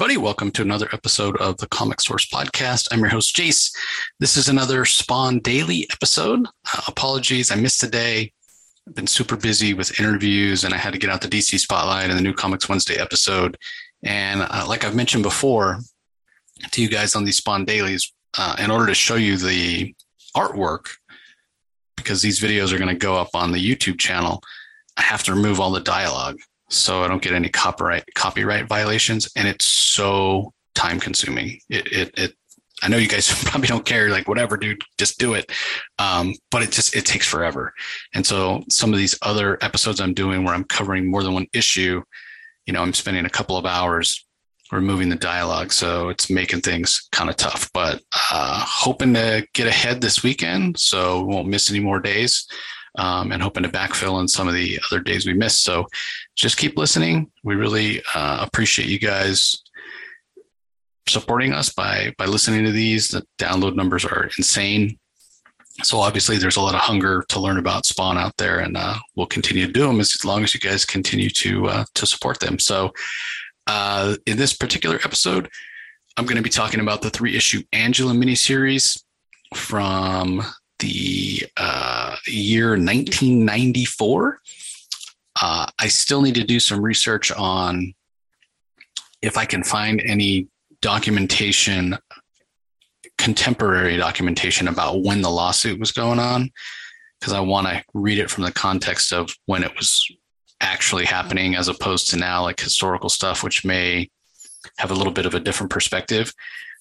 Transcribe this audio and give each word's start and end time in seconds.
Everybody. 0.00 0.16
Welcome 0.16 0.50
to 0.52 0.62
another 0.62 0.88
episode 0.94 1.36
of 1.42 1.58
the 1.58 1.68
Comic 1.68 2.00
Source 2.00 2.26
Podcast. 2.26 2.88
I'm 2.90 3.00
your 3.00 3.10
host, 3.10 3.36
Jace. 3.36 3.70
This 4.18 4.38
is 4.38 4.48
another 4.48 4.86
Spawn 4.86 5.40
Daily 5.40 5.86
episode. 5.92 6.46
Uh, 6.46 6.80
apologies, 6.88 7.50
I 7.50 7.56
missed 7.56 7.80
today. 7.80 8.32
I've 8.88 8.94
been 8.94 9.06
super 9.06 9.36
busy 9.36 9.74
with 9.74 10.00
interviews 10.00 10.64
and 10.64 10.72
I 10.72 10.78
had 10.78 10.94
to 10.94 10.98
get 10.98 11.10
out 11.10 11.20
the 11.20 11.28
DC 11.28 11.58
Spotlight 11.58 12.08
and 12.08 12.18
the 12.18 12.22
new 12.22 12.32
Comics 12.32 12.66
Wednesday 12.66 12.96
episode. 12.96 13.58
And 14.02 14.40
uh, 14.40 14.64
like 14.66 14.84
I've 14.84 14.96
mentioned 14.96 15.22
before 15.22 15.80
to 16.70 16.80
you 16.80 16.88
guys 16.88 17.14
on 17.14 17.26
these 17.26 17.36
Spawn 17.36 17.66
Dailies, 17.66 18.10
uh, 18.38 18.56
in 18.58 18.70
order 18.70 18.86
to 18.86 18.94
show 18.94 19.16
you 19.16 19.36
the 19.36 19.94
artwork, 20.34 20.86
because 21.98 22.22
these 22.22 22.40
videos 22.40 22.72
are 22.72 22.78
going 22.78 22.88
to 22.88 22.94
go 22.94 23.16
up 23.16 23.34
on 23.34 23.52
the 23.52 23.62
YouTube 23.62 23.98
channel, 23.98 24.40
I 24.96 25.02
have 25.02 25.24
to 25.24 25.34
remove 25.34 25.60
all 25.60 25.70
the 25.70 25.80
dialogue 25.80 26.38
so 26.70 27.02
I 27.02 27.08
don't 27.08 27.22
get 27.22 27.32
any 27.32 27.48
copyright 27.48 28.04
copyright 28.14 28.66
violations. 28.66 29.30
And 29.36 29.46
it's 29.46 29.66
so 29.66 30.52
time 30.74 31.00
consuming. 31.00 31.58
It, 31.68 31.86
it, 31.92 32.18
it 32.18 32.34
I 32.82 32.88
know 32.88 32.96
you 32.96 33.08
guys 33.08 33.28
probably 33.44 33.68
don't 33.68 33.84
care, 33.84 34.08
like 34.08 34.28
whatever, 34.28 34.56
dude, 34.56 34.82
just 34.98 35.18
do 35.18 35.34
it. 35.34 35.50
Um, 35.98 36.34
but 36.50 36.62
it 36.62 36.70
just 36.70 36.96
it 36.96 37.04
takes 37.04 37.26
forever. 37.26 37.72
And 38.14 38.24
so 38.24 38.62
some 38.70 38.92
of 38.92 38.98
these 38.98 39.18
other 39.22 39.58
episodes 39.62 40.00
I'm 40.00 40.14
doing 40.14 40.44
where 40.44 40.54
I'm 40.54 40.64
covering 40.64 41.10
more 41.10 41.22
than 41.22 41.34
one 41.34 41.48
issue, 41.52 42.02
you 42.66 42.72
know, 42.72 42.82
I'm 42.82 42.94
spending 42.94 43.26
a 43.26 43.30
couple 43.30 43.56
of 43.56 43.66
hours 43.66 44.24
removing 44.72 45.08
the 45.08 45.16
dialogue. 45.16 45.72
So 45.72 46.10
it's 46.10 46.30
making 46.30 46.60
things 46.60 47.08
kind 47.10 47.28
of 47.28 47.36
tough. 47.36 47.68
But 47.74 48.02
uh, 48.30 48.64
hoping 48.66 49.14
to 49.14 49.46
get 49.52 49.66
ahead 49.66 50.00
this 50.00 50.22
weekend, 50.22 50.78
so 50.78 51.24
we 51.24 51.34
won't 51.34 51.48
miss 51.48 51.70
any 51.70 51.80
more 51.80 51.98
days 51.98 52.46
um, 52.96 53.32
and 53.32 53.42
hoping 53.42 53.62
to 53.62 53.68
backfill 53.68 54.14
on 54.14 54.28
some 54.28 54.48
of 54.48 54.54
the 54.54 54.78
other 54.86 55.00
days 55.00 55.26
we 55.26 55.34
missed. 55.34 55.64
So 55.64 55.86
just 56.40 56.56
keep 56.56 56.78
listening. 56.78 57.30
We 57.44 57.54
really 57.54 58.02
uh, 58.14 58.44
appreciate 58.46 58.88
you 58.88 58.98
guys 58.98 59.62
supporting 61.06 61.52
us 61.52 61.70
by 61.70 62.14
by 62.16 62.24
listening 62.24 62.64
to 62.64 62.72
these. 62.72 63.08
The 63.08 63.26
download 63.38 63.76
numbers 63.76 64.04
are 64.04 64.30
insane. 64.38 64.98
So 65.82 65.98
obviously, 65.98 66.38
there's 66.38 66.56
a 66.56 66.60
lot 66.60 66.74
of 66.74 66.80
hunger 66.80 67.24
to 67.28 67.40
learn 67.40 67.58
about 67.58 67.86
Spawn 67.86 68.18
out 68.18 68.36
there, 68.38 68.60
and 68.60 68.76
uh, 68.76 68.96
we'll 69.16 69.26
continue 69.26 69.66
to 69.66 69.72
do 69.72 69.86
them 69.86 70.00
as 70.00 70.24
long 70.24 70.42
as 70.42 70.54
you 70.54 70.60
guys 70.60 70.84
continue 70.84 71.30
to 71.30 71.68
uh, 71.68 71.84
to 71.94 72.06
support 72.06 72.40
them. 72.40 72.58
So, 72.58 72.92
uh, 73.66 74.16
in 74.26 74.36
this 74.36 74.54
particular 74.54 74.96
episode, 75.04 75.48
I'm 76.16 76.24
going 76.24 76.36
to 76.36 76.42
be 76.42 76.50
talking 76.50 76.80
about 76.80 77.02
the 77.02 77.10
three 77.10 77.36
issue 77.36 77.62
Angela 77.72 78.12
miniseries 78.12 79.02
from 79.54 80.42
the 80.80 81.44
uh, 81.56 82.16
year 82.26 82.70
1994. 82.70 84.38
Uh, 85.40 85.66
I 85.78 85.88
still 85.88 86.22
need 86.22 86.34
to 86.34 86.44
do 86.44 86.60
some 86.60 86.82
research 86.82 87.32
on 87.32 87.94
if 89.22 89.36
I 89.36 89.44
can 89.44 89.62
find 89.62 90.00
any 90.04 90.48
documentation, 90.80 91.96
contemporary 93.18 93.96
documentation 93.96 94.68
about 94.68 95.02
when 95.02 95.22
the 95.22 95.30
lawsuit 95.30 95.78
was 95.78 95.92
going 95.92 96.18
on, 96.18 96.50
because 97.18 97.32
I 97.32 97.40
want 97.40 97.66
to 97.68 97.82
read 97.94 98.18
it 98.18 98.30
from 98.30 98.44
the 98.44 98.52
context 98.52 99.12
of 99.12 99.30
when 99.46 99.62
it 99.62 99.74
was 99.76 100.06
actually 100.60 101.04
happening 101.04 101.54
as 101.54 101.68
opposed 101.68 102.08
to 102.10 102.16
now, 102.16 102.42
like 102.42 102.60
historical 102.60 103.08
stuff, 103.08 103.42
which 103.42 103.64
may 103.64 104.10
have 104.78 104.90
a 104.90 104.94
little 104.94 105.12
bit 105.12 105.26
of 105.26 105.34
a 105.34 105.40
different 105.40 105.70
perspective. 105.70 106.32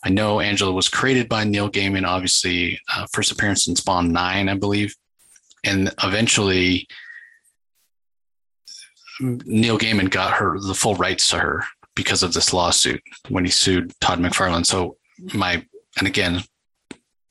I 0.03 0.09
know 0.09 0.39
Angela 0.39 0.71
was 0.71 0.87
created 0.87 1.27
by 1.27 1.43
Neil 1.43 1.69
Gaiman, 1.69 2.07
obviously, 2.07 2.79
uh, 2.93 3.05
first 3.11 3.31
appearance 3.31 3.67
in 3.67 3.75
Spawn 3.75 4.11
9, 4.11 4.49
I 4.49 4.53
believe. 4.53 4.95
And 5.65 5.93
eventually, 6.01 6.87
Neil 9.19 9.77
Gaiman 9.77 10.09
got 10.09 10.33
her 10.33 10.59
the 10.59 10.73
full 10.73 10.95
rights 10.95 11.29
to 11.29 11.39
her 11.39 11.63
because 11.95 12.23
of 12.23 12.33
this 12.33 12.53
lawsuit 12.53 13.01
when 13.27 13.43
he 13.43 13.51
sued 13.51 13.91
Todd 13.99 14.19
McFarlane. 14.19 14.65
So, 14.65 14.97
my, 15.33 15.65
and 15.97 16.07
again, 16.07 16.41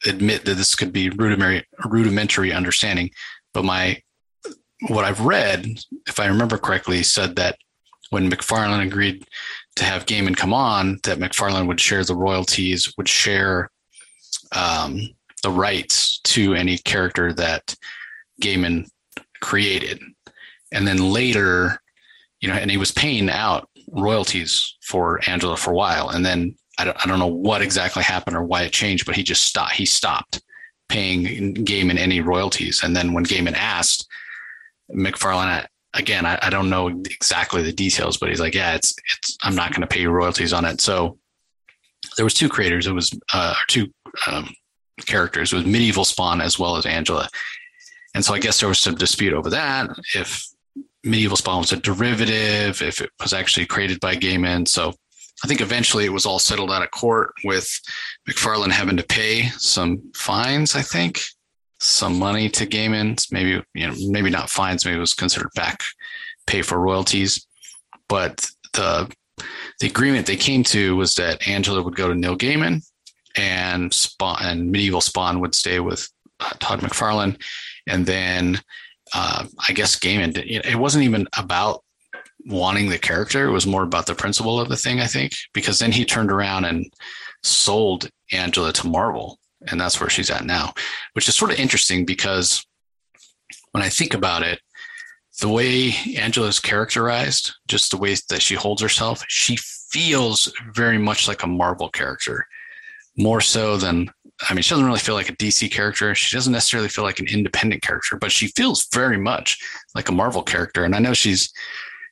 admit 0.06 0.44
that 0.44 0.54
this 0.54 0.74
could 0.74 0.92
be 0.92 1.10
rudimentary, 1.10 1.66
rudimentary 1.84 2.52
understanding, 2.52 3.10
but 3.54 3.64
my, 3.64 4.02
what 4.88 5.04
I've 5.04 5.20
read, 5.20 5.66
if 6.06 6.20
I 6.20 6.26
remember 6.26 6.58
correctly, 6.58 7.02
said 7.02 7.36
that 7.36 7.56
when 8.10 8.30
McFarlane 8.30 8.86
agreed 8.86 9.24
to 9.76 9.84
have 9.84 10.06
Gaiman 10.06 10.36
come 10.36 10.52
on, 10.52 10.98
that 11.04 11.18
McFarlane 11.18 11.66
would 11.66 11.80
share 11.80 12.04
the 12.04 12.14
royalties, 12.14 12.92
would 12.96 13.08
share 13.08 13.70
um, 14.52 15.00
the 15.42 15.50
rights 15.50 16.20
to 16.20 16.54
any 16.54 16.78
character 16.78 17.32
that 17.32 17.74
Gaiman 18.42 18.88
created. 19.40 20.00
And 20.72 20.86
then 20.86 21.12
later, 21.12 21.80
you 22.40 22.48
know, 22.48 22.54
and 22.54 22.70
he 22.70 22.76
was 22.76 22.92
paying 22.92 23.28
out 23.30 23.68
royalties 23.90 24.76
for 24.82 25.20
Angela 25.26 25.56
for 25.56 25.70
a 25.70 25.74
while. 25.74 26.10
And 26.10 26.24
then 26.24 26.56
I 26.78 26.84
don't, 26.84 26.96
I 27.04 27.08
don't 27.08 27.18
know 27.18 27.26
what 27.26 27.62
exactly 27.62 28.02
happened 28.02 28.36
or 28.36 28.44
why 28.44 28.62
it 28.62 28.72
changed, 28.72 29.06
but 29.06 29.16
he 29.16 29.22
just 29.22 29.44
stopped. 29.44 29.74
He 29.74 29.86
stopped 29.86 30.42
paying 30.88 31.54
Gaiman 31.54 31.98
any 31.98 32.20
royalties. 32.20 32.82
And 32.82 32.94
then 32.94 33.12
when 33.12 33.24
Gaiman 33.24 33.54
asked, 33.54 34.06
McFarlane 34.90 35.66
again, 35.94 36.24
I, 36.24 36.38
I, 36.40 36.50
don't 36.50 36.70
know 36.70 36.88
exactly 36.88 37.62
the 37.62 37.72
details, 37.72 38.16
but 38.16 38.28
he's 38.28 38.40
like, 38.40 38.54
yeah, 38.54 38.74
it's 38.74 38.94
it's 39.12 39.36
I'm 39.42 39.54
not 39.54 39.70
going 39.70 39.82
to 39.82 39.86
pay 39.86 40.00
you 40.00 40.10
royalties 40.10 40.52
on 40.52 40.64
it. 40.64 40.80
So 40.80 41.18
there 42.16 42.24
was 42.24 42.34
two 42.34 42.48
creators. 42.48 42.86
It 42.86 42.92
was 42.92 43.10
uh, 43.32 43.54
two 43.68 43.88
um, 44.26 44.50
characters. 45.06 45.52
It 45.52 45.56
was 45.56 45.66
medieval 45.66 46.04
Spawn 46.04 46.40
as 46.40 46.58
well 46.58 46.76
as 46.76 46.86
Angela, 46.86 47.28
and 48.14 48.24
so 48.24 48.34
I 48.34 48.38
guess 48.38 48.60
there 48.60 48.68
was 48.68 48.78
some 48.78 48.94
dispute 48.94 49.34
over 49.34 49.50
that 49.50 49.90
if 50.14 50.46
medieval 51.04 51.36
Spawn 51.36 51.60
was 51.60 51.72
a 51.72 51.76
derivative, 51.76 52.82
if 52.82 53.00
it 53.00 53.10
was 53.20 53.32
actually 53.32 53.66
created 53.66 54.00
by 54.00 54.16
Gaiman. 54.16 54.66
So 54.66 54.92
I 55.44 55.46
think 55.46 55.60
eventually 55.60 56.04
it 56.04 56.12
was 56.12 56.26
all 56.26 56.38
settled 56.38 56.72
out 56.72 56.82
of 56.82 56.90
court 56.90 57.32
with 57.44 57.68
McFarlane 58.28 58.72
having 58.72 58.96
to 58.96 59.04
pay 59.04 59.48
some 59.56 60.02
fines. 60.14 60.74
I 60.74 60.82
think 60.82 61.20
some 61.80 62.18
money 62.18 62.48
to 62.50 62.66
Gaiman. 62.66 63.24
Maybe 63.30 63.62
you 63.74 63.86
know, 63.86 63.94
maybe 64.08 64.30
not 64.30 64.50
fines. 64.50 64.84
Maybe 64.84 64.96
it 64.96 65.00
was 65.00 65.14
considered 65.14 65.50
back 65.54 65.82
pay 66.46 66.62
for 66.62 66.78
royalties. 66.78 67.46
But 68.08 68.46
the 68.72 69.12
the 69.80 69.86
agreement 69.86 70.26
they 70.26 70.36
came 70.36 70.64
to 70.64 70.96
was 70.96 71.14
that 71.14 71.46
Angela 71.46 71.82
would 71.82 71.94
go 71.94 72.08
to 72.08 72.14
Neil 72.14 72.36
Gaiman, 72.36 72.82
and 73.36 73.92
Spawn 73.94 74.38
and 74.40 74.72
Medieval 74.72 75.00
Spawn 75.00 75.40
would 75.40 75.54
stay 75.54 75.78
with 75.78 76.08
uh, 76.40 76.50
Todd 76.58 76.80
McFarlane, 76.80 77.40
and 77.86 78.04
then 78.06 78.60
uh, 79.14 79.46
I 79.68 79.72
guess 79.72 79.98
Gaiman. 79.98 80.34
Did, 80.34 80.66
it 80.66 80.78
wasn't 80.78 81.04
even 81.04 81.26
about 81.36 81.84
wanting 82.46 82.88
the 82.88 82.98
character; 82.98 83.46
it 83.46 83.52
was 83.52 83.66
more 83.66 83.82
about 83.82 84.06
the 84.06 84.14
principle 84.14 84.60
of 84.60 84.68
the 84.68 84.76
thing. 84.76 85.00
I 85.00 85.06
think 85.06 85.32
because 85.52 85.78
then 85.78 85.92
he 85.92 86.04
turned 86.04 86.30
around 86.30 86.64
and 86.64 86.92
sold 87.42 88.08
Angela 88.32 88.72
to 88.72 88.88
Marvel 88.88 89.38
and 89.66 89.80
that's 89.80 90.00
where 90.00 90.10
she's 90.10 90.30
at 90.30 90.44
now, 90.44 90.72
which 91.14 91.28
is 91.28 91.34
sort 91.34 91.52
of 91.52 91.58
interesting 91.58 92.04
because 92.04 92.64
when 93.72 93.82
I 93.82 93.88
think 93.88 94.14
about 94.14 94.42
it, 94.42 94.60
the 95.40 95.48
way 95.48 95.94
Angela 96.16 96.48
is 96.48 96.60
characterized, 96.60 97.54
just 97.68 97.90
the 97.90 97.96
way 97.96 98.14
that 98.28 98.42
she 98.42 98.54
holds 98.54 98.82
herself, 98.82 99.24
she 99.28 99.56
feels 99.56 100.52
very 100.72 100.98
much 100.98 101.28
like 101.28 101.42
a 101.42 101.48
Marvel 101.48 101.88
character, 101.88 102.46
more 103.16 103.40
so 103.40 103.76
than 103.76 104.10
I 104.48 104.54
mean, 104.54 104.62
she 104.62 104.70
doesn't 104.70 104.86
really 104.86 104.98
feel 104.98 105.14
like 105.14 105.28
a 105.28 105.36
DC 105.36 105.70
character. 105.72 106.14
She 106.14 106.36
doesn't 106.36 106.52
necessarily 106.52 106.88
feel 106.88 107.04
like 107.04 107.18
an 107.18 107.26
independent 107.26 107.82
character, 107.82 108.16
but 108.16 108.30
she 108.30 108.48
feels 108.48 108.86
very 108.92 109.18
much 109.18 109.58
like 109.94 110.08
a 110.08 110.12
Marvel 110.12 110.42
character. 110.42 110.84
And 110.84 110.94
I 110.94 111.00
know 111.00 111.12
she's 111.12 111.52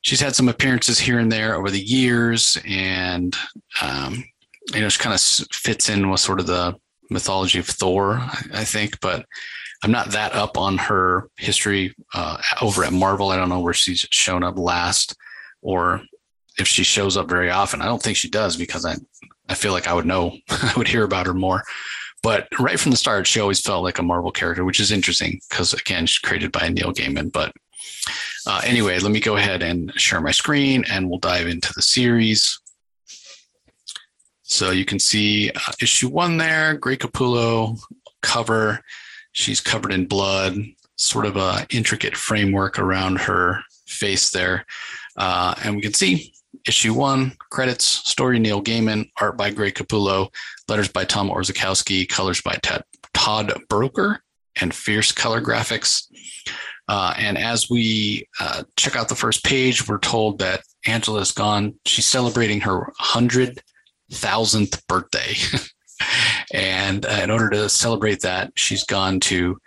she's 0.03 0.21
had 0.21 0.35
some 0.35 0.49
appearances 0.49 0.99
here 0.99 1.19
and 1.19 1.31
there 1.31 1.55
over 1.55 1.71
the 1.71 1.81
years, 1.81 2.59
and 2.67 3.37
um, 3.81 4.25
you 4.75 4.81
know, 4.81 4.89
she 4.89 5.01
kind 5.01 5.15
of 5.15 5.21
fits 5.21 5.89
in 5.89 6.11
with 6.11 6.21
sort 6.21 6.41
of 6.41 6.47
the 6.47 6.75
mythology 7.11 7.59
of 7.59 7.67
Thor, 7.67 8.21
I 8.53 8.65
think, 8.65 9.01
but 9.01 9.25
I'm 9.83 9.93
not 9.93 10.11
that 10.11 10.33
up 10.33 10.59
on 10.59 10.79
her 10.79 11.29
history 11.37 11.95
uh, 12.15 12.39
over 12.61 12.85
at 12.85 12.93
Marvel. 12.93 13.31
I 13.31 13.37
don't 13.37 13.49
know 13.49 13.61
where 13.61 13.75
she's 13.75 14.07
shown 14.11 14.43
up 14.43 14.59
last 14.59 15.15
or 15.63 16.03
if 16.59 16.67
she 16.67 16.83
shows 16.83 17.17
up 17.17 17.29
very 17.29 17.51
often. 17.51 17.83
I 17.83 17.85
don't 17.85 18.03
think 18.03 18.17
she 18.17 18.31
does 18.31 18.57
because 18.57 18.85
I, 18.85 18.95
I 19.49 19.55
feel 19.55 19.73
like 19.73 19.87
I 19.87 19.95
would 19.95 20.07
know, 20.07 20.37
I 20.51 20.73
would 20.77 20.89
hear 20.89 21.05
about 21.05 21.27
her 21.27 21.35
more. 21.35 21.63
But 22.23 22.49
right 22.59 22.81
from 22.81 22.91
the 22.91 22.97
start, 22.97 23.27
she 23.27 23.41
always 23.41 23.61
felt 23.61 23.85
like 23.85 23.99
a 23.99 24.03
Marvel 24.03 24.33
character, 24.33 24.65
which 24.65 24.81
is 24.81 24.91
interesting 24.91 25.41
because, 25.49 25.73
again, 25.75 26.07
she's 26.07 26.19
created 26.19 26.51
by 26.51 26.69
Neil 26.69 26.93
Gaiman. 26.93 27.31
But 27.31 27.53
uh, 28.47 28.61
anyway, 28.65 28.99
let 28.99 29.13
me 29.13 29.21
go 29.21 29.37
ahead 29.37 29.63
and 29.63 29.93
share 29.95 30.21
my 30.21 30.31
screen 30.31 30.85
and 30.91 31.09
we'll 31.09 31.19
dive 31.19 31.47
into 31.47 31.73
the 31.75 31.83
series. 31.83 32.61
So 34.43 34.71
you 34.71 34.85
can 34.85 34.99
see 34.99 35.51
uh, 35.51 35.73
issue 35.81 36.09
one 36.09 36.37
there, 36.37 36.75
Greg 36.75 37.01
Capullo 37.01 37.79
cover. 38.23 38.81
She's 39.33 39.61
covered 39.61 39.93
in 39.93 40.07
blood, 40.07 40.57
sort 40.97 41.27
of 41.27 41.37
a 41.37 41.67
intricate 41.71 42.17
framework 42.17 42.79
around 42.79 43.19
her 43.21 43.61
face 43.87 44.31
there. 44.31 44.65
Uh, 45.17 45.55
and 45.63 45.77
we 45.77 45.83
can 45.83 45.95
see 45.95 46.33
issue 46.67 46.95
one, 46.95 47.33
credits, 47.51 47.85
story 47.85 48.39
Neil 48.39 48.63
Gaiman, 48.63 49.11
art 49.21 49.37
by 49.37 49.51
Greg 49.51 49.75
Capullo, 49.75 50.29
letters 50.69 50.89
by 50.89 51.05
Tom 51.05 51.29
Orzechowski, 51.29 52.09
colors 52.09 52.41
by 52.41 52.57
Ted, 52.63 52.83
Todd 53.15 53.53
Broeker, 53.69 54.19
and 54.61 54.75
fierce 54.75 55.13
color 55.13 55.41
graphics. 55.41 56.07
Uh, 56.89 57.15
and 57.19 57.37
as 57.37 57.69
we 57.69 58.27
uh, 58.41 58.63
check 58.77 58.97
out 58.97 59.09
the 59.09 59.15
first 59.15 59.45
page, 59.45 59.89
we're 59.89 59.99
told 59.99 60.39
that 60.39 60.63
Angela's 60.87 61.33
gone. 61.33 61.75
She's 61.85 62.07
celebrating 62.07 62.61
her 62.61 62.93
hundred 62.99 63.61
thousandth 64.13 64.87
birthday, 64.87 65.35
and 66.55 67.05
uh, 67.05 67.21
in 67.23 67.31
order 67.31 67.51
to 67.51 67.69
celebrate 67.69 68.21
that, 68.21 68.53
she's 68.55 68.85
gone 68.85 69.19
to 69.21 69.59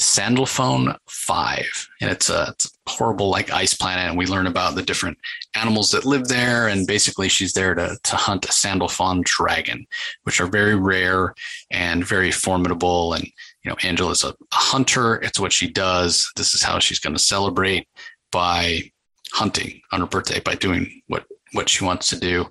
Sandalphon 0.00 0.94
Five, 1.08 1.88
and 2.00 2.10
it's 2.10 2.30
a, 2.30 2.46
it's 2.50 2.66
a, 2.66 2.90
horrible 2.90 3.30
like 3.30 3.52
ice 3.52 3.74
planet. 3.74 4.08
And 4.08 4.18
we 4.18 4.26
learn 4.26 4.46
about 4.46 4.74
the 4.74 4.82
different 4.82 5.18
animals 5.54 5.90
that 5.90 6.06
live 6.06 6.26
there, 6.26 6.68
and 6.68 6.86
basically 6.86 7.28
she's 7.28 7.52
there 7.52 7.74
to 7.74 7.98
to 8.02 8.16
hunt 8.16 8.48
a 8.48 8.52
Sandalphon 8.52 9.22
dragon, 9.24 9.86
which 10.22 10.40
are 10.40 10.46
very 10.46 10.74
rare 10.74 11.34
and 11.70 12.04
very 12.04 12.30
formidable. 12.30 13.12
And 13.12 13.24
you 13.62 13.70
know, 13.70 13.76
Angela's 13.82 14.24
a, 14.24 14.28
a 14.28 14.34
hunter; 14.52 15.16
it's 15.16 15.38
what 15.38 15.52
she 15.52 15.70
does. 15.70 16.30
This 16.34 16.54
is 16.54 16.62
how 16.62 16.78
she's 16.78 16.98
going 16.98 17.14
to 17.14 17.22
celebrate 17.22 17.86
by 18.32 18.90
hunting 19.32 19.80
on 19.92 20.00
her 20.00 20.06
birthday 20.06 20.40
by 20.40 20.54
doing 20.54 21.02
what 21.08 21.26
what 21.52 21.68
she 21.68 21.84
wants 21.84 22.08
to 22.08 22.18
do. 22.18 22.46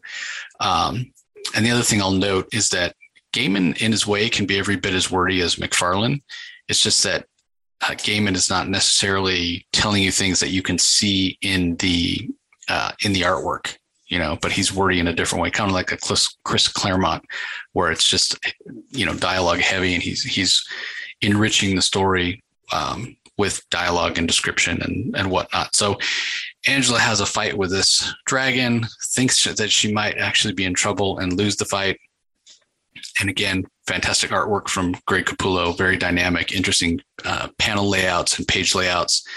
Um, 0.60 1.12
and 1.56 1.66
the 1.66 1.72
other 1.72 1.84
thing 1.84 2.00
I'll 2.00 2.12
note 2.12 2.48
is 2.54 2.70
that 2.70 2.96
Gaiman, 3.34 3.82
in 3.82 3.92
his 3.92 4.06
way, 4.06 4.30
can 4.30 4.46
be 4.46 4.60
every 4.60 4.76
bit 4.76 4.94
as 4.94 5.10
wordy 5.10 5.42
as 5.42 5.56
McFarlane. 5.56 6.22
It's 6.68 6.82
just 6.82 7.04
that 7.04 7.26
uh, 7.82 7.92
Gaiman 7.92 8.36
is 8.36 8.50
not 8.50 8.68
necessarily 8.68 9.66
telling 9.72 10.04
you 10.04 10.12
things 10.12 10.40
that 10.40 10.50
you 10.50 10.62
can 10.62 10.78
see 10.78 11.38
in 11.42 11.76
the 11.78 12.30
uh, 12.68 12.92
in 13.02 13.14
the 13.14 13.22
artwork, 13.22 13.78
you 14.08 14.20
know, 14.20 14.38
but 14.42 14.52
he's 14.52 14.74
wordy 14.74 15.00
in 15.00 15.08
a 15.08 15.14
different 15.14 15.42
way, 15.42 15.50
kind 15.50 15.70
of 15.70 15.74
like 15.74 15.92
a 15.92 15.98
Chris 16.44 16.68
Claremont, 16.68 17.24
where 17.74 17.92
it's 17.92 18.08
just 18.08 18.38
you 18.90 19.06
know 19.06 19.14
dialogue 19.16 19.60
heavy, 19.60 19.94
and 19.94 20.04
he's 20.04 20.24
he's 20.24 20.64
enriching 21.22 21.76
the 21.76 21.82
story 21.82 22.44
um, 22.72 23.16
with 23.38 23.68
dialogue 23.70 24.18
and 24.18 24.28
description 24.28 24.82
and 24.82 25.16
and 25.16 25.32
whatnot. 25.32 25.76
So 25.76 25.98
Angela 26.68 27.00
has 27.00 27.22
a 27.22 27.26
fight 27.26 27.58
with 27.58 27.72
this 27.72 28.14
dragon, 28.26 28.86
thinks 29.14 29.44
that 29.46 29.72
she 29.72 29.92
might 29.92 30.18
actually 30.18 30.54
be 30.54 30.66
in 30.66 30.74
trouble 30.74 31.20
and 31.20 31.34
lose 31.34 31.56
the 31.56 31.66
fight. 31.66 31.98
And 33.20 33.30
again, 33.30 33.66
fantastic 33.86 34.32
artwork 34.32 34.68
from 34.68 34.96
Greg 35.06 35.26
Capullo, 35.26 35.78
very 35.78 35.98
dynamic, 35.98 36.52
interesting 36.52 37.02
uh, 37.26 37.50
panel 37.58 37.90
layouts 37.90 38.38
and 38.38 38.48
page 38.48 38.76
layouts. 38.76 39.28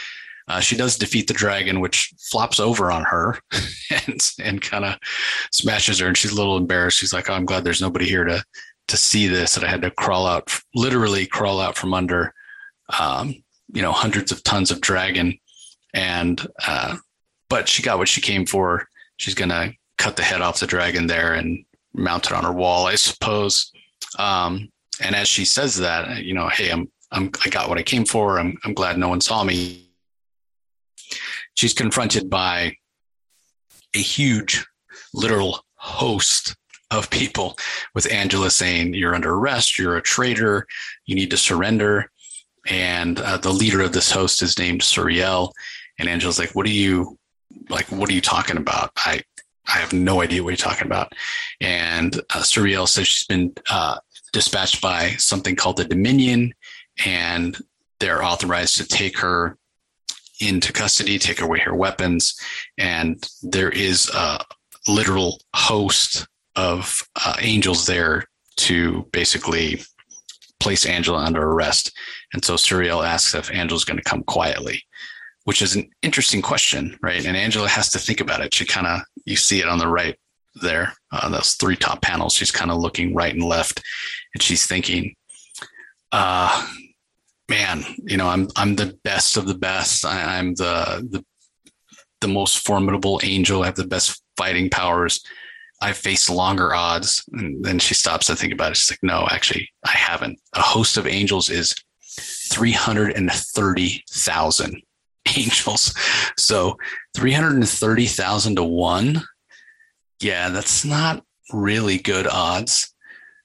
Uh, 0.49 0.61
she 0.61 0.76
does 0.76 0.99
defeat 0.99 1.29
the 1.29 1.34
dragon, 1.34 1.81
which 1.81 2.12
flops 2.19 2.61
over 2.61 2.90
on 2.90 3.05
her 3.05 3.38
and, 4.06 4.32
and 4.40 4.61
kind 4.61 4.84
of 4.84 4.99
smashes 5.52 5.99
her. 5.99 6.06
And 6.06 6.17
she's 6.17 6.32
a 6.32 6.37
little 6.37 6.56
embarrassed. 6.56 6.99
She's 6.99 7.12
like, 7.12 7.31
oh, 7.31 7.34
I'm 7.34 7.46
glad 7.46 7.64
there's 7.64 7.81
nobody 7.81 8.06
here 8.06 8.25
to, 8.25 8.44
to 8.88 8.96
see 8.96 9.29
this. 9.29 9.55
That 9.55 9.64
I 9.64 9.70
had 9.70 9.82
to 9.82 9.90
crawl 9.90 10.26
out, 10.26 10.52
literally 10.75 11.26
crawl 11.26 11.61
out 11.61 11.76
from 11.76 11.94
under, 11.94 12.34
um, 12.99 13.34
you 13.73 13.82
know, 13.82 13.93
hundreds 13.93 14.32
of 14.32 14.43
tons 14.43 14.70
of 14.70 14.81
dragon. 14.81 15.38
And 15.94 16.44
uh, 16.67 16.96
but 17.49 17.69
she 17.69 17.82
got 17.82 17.99
what 17.99 18.08
she 18.08 18.20
came 18.20 18.46
for. 18.46 18.87
She's 19.19 19.34
to 19.34 19.75
cut 19.99 20.17
the 20.17 20.23
head 20.23 20.40
off 20.40 20.58
the 20.58 20.67
dragon 20.67 21.06
there 21.06 21.34
and 21.34 21.64
mount 21.94 22.26
it 22.26 22.32
on 22.32 22.44
her 22.44 22.52
wall, 22.52 22.86
I 22.86 22.94
suppose. 22.94 23.72
Um, 24.18 24.70
and 25.00 25.14
as 25.14 25.28
she 25.28 25.44
says 25.44 25.76
that, 25.76 26.24
you 26.24 26.34
know, 26.34 26.48
hey, 26.48 26.70
I'm, 26.70 26.90
I'm, 27.10 27.30
I 27.44 27.48
got 27.48 27.68
what 27.68 27.78
I 27.78 27.82
came 27.82 28.04
for. 28.04 28.38
I'm, 28.38 28.56
I'm 28.64 28.74
glad 28.74 28.98
no 28.98 29.08
one 29.08 29.20
saw 29.20 29.44
me. 29.44 29.88
She's 31.54 31.74
confronted 31.74 32.30
by 32.30 32.76
a 33.94 33.98
huge, 33.98 34.64
literal 35.12 35.64
host 35.74 36.56
of 36.90 37.10
people 37.10 37.56
with 37.94 38.10
Angela 38.12 38.50
saying, 38.50 38.94
You're 38.94 39.14
under 39.14 39.34
arrest, 39.34 39.78
you're 39.78 39.96
a 39.96 40.02
traitor, 40.02 40.66
you 41.06 41.14
need 41.14 41.30
to 41.30 41.36
surrender. 41.36 42.10
And 42.68 43.18
uh, 43.18 43.38
the 43.38 43.52
leader 43.52 43.80
of 43.80 43.92
this 43.92 44.10
host 44.10 44.42
is 44.42 44.58
named 44.58 44.82
Suriel. 44.82 45.50
And 45.98 46.08
Angela's 46.08 46.38
like, 46.38 46.54
What 46.54 46.66
are 46.66 46.70
you, 46.70 47.18
like, 47.68 47.86
what 47.90 48.08
are 48.08 48.14
you 48.14 48.20
talking 48.20 48.56
about? 48.56 48.92
I, 48.96 49.22
I 49.66 49.78
have 49.78 49.92
no 49.92 50.20
idea 50.22 50.42
what 50.42 50.50
you're 50.50 50.56
talking 50.56 50.86
about. 50.86 51.12
And 51.60 52.16
uh, 52.30 52.42
Suriel 52.42 52.88
says 52.88 53.06
she's 53.06 53.26
been 53.26 53.54
uh, 53.70 53.98
dispatched 54.32 54.80
by 54.80 55.10
something 55.18 55.56
called 55.56 55.76
the 55.76 55.84
Dominion, 55.84 56.52
and 57.04 57.56
they're 58.00 58.24
authorized 58.24 58.76
to 58.78 58.86
take 58.86 59.18
her 59.18 59.56
into 60.40 60.72
custody, 60.72 61.18
take 61.18 61.40
away 61.40 61.60
her 61.60 61.74
weapons. 61.74 62.34
And 62.76 63.24
there 63.42 63.70
is 63.70 64.10
a 64.10 64.44
literal 64.88 65.40
host 65.54 66.26
of 66.56 67.00
uh, 67.24 67.36
angels 67.40 67.86
there 67.86 68.24
to 68.56 69.08
basically 69.12 69.80
place 70.58 70.84
Angela 70.84 71.18
under 71.18 71.42
arrest. 71.42 71.92
And 72.32 72.44
so 72.44 72.54
Suriel 72.54 73.06
asks 73.06 73.34
if 73.34 73.50
Angela's 73.50 73.84
going 73.84 73.98
to 73.98 74.02
come 74.02 74.22
quietly 74.24 74.82
which 75.44 75.62
is 75.62 75.74
an 75.74 75.90
interesting 76.02 76.42
question, 76.42 76.96
right? 77.02 77.24
And 77.24 77.36
Angela 77.36 77.68
has 77.68 77.90
to 77.90 77.98
think 77.98 78.20
about 78.20 78.40
it. 78.40 78.54
She 78.54 78.64
kind 78.64 78.86
of, 78.86 79.00
you 79.24 79.36
see 79.36 79.60
it 79.60 79.68
on 79.68 79.78
the 79.78 79.88
right 79.88 80.16
there, 80.60 80.92
uh, 81.10 81.28
those 81.28 81.54
three 81.54 81.76
top 81.76 82.02
panels. 82.02 82.34
She's 82.34 82.50
kind 82.50 82.70
of 82.70 82.78
looking 82.78 83.14
right 83.14 83.34
and 83.34 83.42
left, 83.42 83.82
and 84.34 84.42
she's 84.42 84.66
thinking, 84.66 85.14
uh, 86.12 86.66
man, 87.48 87.84
you 88.04 88.16
know, 88.16 88.28
I'm 88.28 88.48
I'm 88.56 88.76
the 88.76 88.98
best 89.04 89.36
of 89.36 89.46
the 89.46 89.54
best. 89.54 90.04
I, 90.04 90.38
am 90.38 90.54
the 90.54 91.06
the 91.10 91.24
the 92.20 92.28
most 92.28 92.66
formidable 92.66 93.20
angel. 93.24 93.62
I 93.62 93.66
have 93.66 93.76
the 93.76 93.86
best 93.86 94.22
fighting 94.36 94.70
powers. 94.70 95.24
I've 95.80 95.96
faced 95.96 96.30
longer 96.30 96.74
odds. 96.74 97.24
And 97.32 97.64
then 97.64 97.78
she 97.80 97.94
stops 97.94 98.26
to 98.26 98.36
think 98.36 98.52
about 98.52 98.70
it. 98.70 98.76
She's 98.76 98.92
like, 98.92 99.02
no, 99.02 99.26
actually, 99.30 99.68
I 99.84 99.90
haven't. 99.90 100.38
A 100.54 100.62
host 100.62 100.96
of 100.96 101.08
angels 101.08 101.50
is 101.50 101.74
330,000 102.52 104.82
angels. 105.36 105.94
So 106.36 106.76
330,000 107.14 108.56
to 108.56 108.64
one. 108.64 109.22
Yeah, 110.20 110.50
that's 110.50 110.84
not 110.84 111.24
really 111.52 111.98
good 111.98 112.26
odds. 112.26 112.94